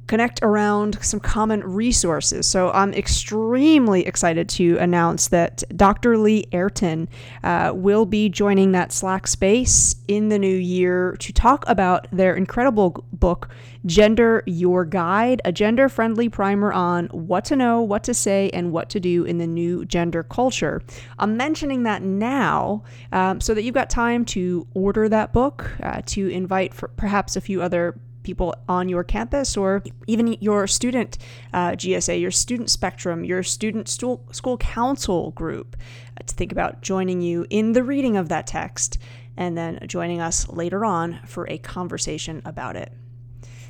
connect 0.09 0.39
around 0.41 0.97
some 1.03 1.19
common 1.19 1.63
resources. 1.63 2.47
So 2.47 2.71
I'm 2.71 2.93
extremely 2.95 4.07
excited 4.07 4.49
to 4.49 4.75
announce 4.77 5.27
that 5.27 5.63
Dr. 5.75 6.17
Lee 6.17 6.47
Airton 6.51 7.07
uh, 7.43 7.71
will 7.75 8.07
be 8.07 8.27
joining 8.27 8.71
that 8.71 8.91
Slack 8.91 9.27
space 9.27 9.95
in 10.07 10.29
the 10.29 10.39
new 10.39 10.55
year 10.55 11.15
to 11.19 11.31
talk 11.31 11.63
about 11.67 12.07
their 12.11 12.35
incredible 12.35 13.05
book, 13.13 13.49
Gender 13.85 14.41
Your 14.47 14.83
Guide, 14.83 15.43
a 15.45 15.51
gender 15.51 15.87
friendly 15.87 16.27
primer 16.27 16.73
on 16.73 17.05
what 17.09 17.45
to 17.45 17.55
know, 17.55 17.79
what 17.79 18.03
to 18.05 18.15
say, 18.15 18.49
and 18.51 18.71
what 18.71 18.89
to 18.89 18.99
do 18.99 19.23
in 19.25 19.37
the 19.37 19.47
new 19.47 19.85
gender 19.85 20.23
culture. 20.23 20.81
I'm 21.19 21.37
mentioning 21.37 21.83
that 21.83 22.01
now 22.01 22.83
um, 23.11 23.39
so 23.39 23.53
that 23.53 23.61
you've 23.61 23.75
got 23.75 23.91
time 23.91 24.25
to 24.25 24.65
order 24.73 25.07
that 25.07 25.33
book, 25.33 25.71
uh, 25.83 26.01
to 26.07 26.27
invite 26.29 26.73
perhaps 26.97 27.35
a 27.35 27.41
few 27.41 27.61
other 27.61 27.99
people 28.29 28.53
on 28.67 28.87
your 28.87 29.03
campus 29.03 29.57
or 29.57 29.83
even 30.05 30.37
your 30.39 30.67
student 30.67 31.17
uh, 31.51 31.71
GSA, 31.71 32.21
your 32.21 32.29
student 32.29 32.69
spectrum, 32.69 33.23
your 33.23 33.41
student 33.41 33.89
school, 33.89 34.23
school 34.31 34.55
council 34.57 35.31
group 35.31 35.75
uh, 36.15 36.21
to 36.27 36.35
think 36.35 36.51
about 36.51 36.81
joining 36.83 37.21
you 37.21 37.47
in 37.49 37.73
the 37.73 37.83
reading 37.83 38.17
of 38.17 38.29
that 38.29 38.45
text 38.45 38.99
and 39.35 39.57
then 39.57 39.79
joining 39.87 40.21
us 40.21 40.47
later 40.47 40.85
on 40.85 41.19
for 41.25 41.49
a 41.49 41.57
conversation 41.57 42.43
about 42.45 42.75
it. 42.75 42.93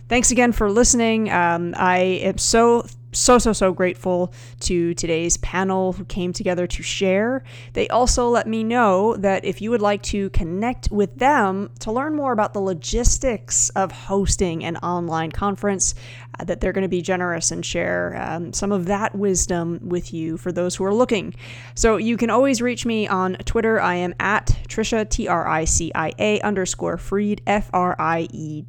Thanks 0.10 0.32
again 0.32 0.52
for 0.52 0.70
listening. 0.70 1.32
Um, 1.32 1.74
I 1.78 2.00
am 2.00 2.38
so 2.38 2.86
so, 3.12 3.38
so, 3.38 3.54
so 3.54 3.74
grateful 3.74 4.34
to 4.62 4.94
today's 4.94 5.38
panel 5.38 5.94
who 5.94 6.06
came 6.06 6.32
together 6.34 6.68
to 6.68 6.84
share. 6.84 7.44
They 7.74 7.88
also 7.90 8.30
let 8.30 8.48
me 8.48 8.64
know 8.64 9.16
that 9.18 9.46
if 9.46 9.62
you 9.62 9.72
would 9.72 9.82
like 9.82 10.04
to 10.04 10.30
connect 10.30 10.92
with 10.92 11.18
them 11.18 11.72
to 11.80 11.92
learn 11.92 12.16
more 12.16 12.32
about 12.32 12.54
the 12.54 12.62
logistics 12.62 13.70
of 13.72 13.92
hosting 13.92 14.64
an 14.64 14.78
online 14.78 15.32
conference, 15.32 15.96
uh, 16.40 16.44
that 16.44 16.62
they're 16.62 16.74
going 16.74 16.84
to 16.84 16.88
be 16.88 17.02
generous 17.02 17.52
and 17.52 17.66
share 17.66 18.16
um, 18.22 18.54
some 18.54 18.72
of 18.72 18.86
that 18.86 19.16
wisdom 19.16 19.80
with 19.82 20.14
you 20.14 20.38
for 20.38 20.52
those 20.52 20.76
who 20.76 20.86
are 20.86 20.94
looking. 20.94 21.34
So 21.76 21.98
you 21.98 22.16
can 22.18 22.30
always 22.30 22.62
reach 22.62 22.86
me 22.86 23.08
on 23.08 23.36
Twitter. 23.46 23.80
I 23.82 23.96
am 23.96 24.14
at 24.20 24.48
Tricia, 24.68 25.10
T 25.10 25.28
R 25.28 25.48
I 25.48 25.66
C 25.66 25.92
I 25.96 26.12
A 26.20 26.40
underscore 26.42 26.98
Freed, 26.98 27.42
F 27.48 27.70
R 27.74 27.96
I 28.00 28.28
E 28.32 28.66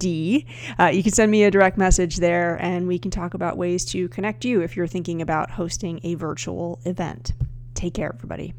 D. 0.00 0.46
Uh, 0.78 0.86
you 0.86 1.04
can 1.04 1.12
send 1.12 1.30
me 1.30 1.44
a 1.44 1.50
direct 1.50 1.78
message 1.78 2.16
there 2.16 2.56
and 2.60 2.88
we 2.88 2.98
can 2.98 3.12
talk 3.12 3.34
about 3.34 3.56
ways 3.56 3.84
to 3.86 4.08
connect 4.08 4.44
you 4.44 4.62
if 4.62 4.76
you're 4.76 4.88
thinking 4.88 5.22
about 5.22 5.52
hosting 5.52 6.00
a 6.02 6.14
virtual 6.14 6.80
event. 6.84 7.32
Take 7.74 7.94
care, 7.94 8.12
everybody. 8.12 8.52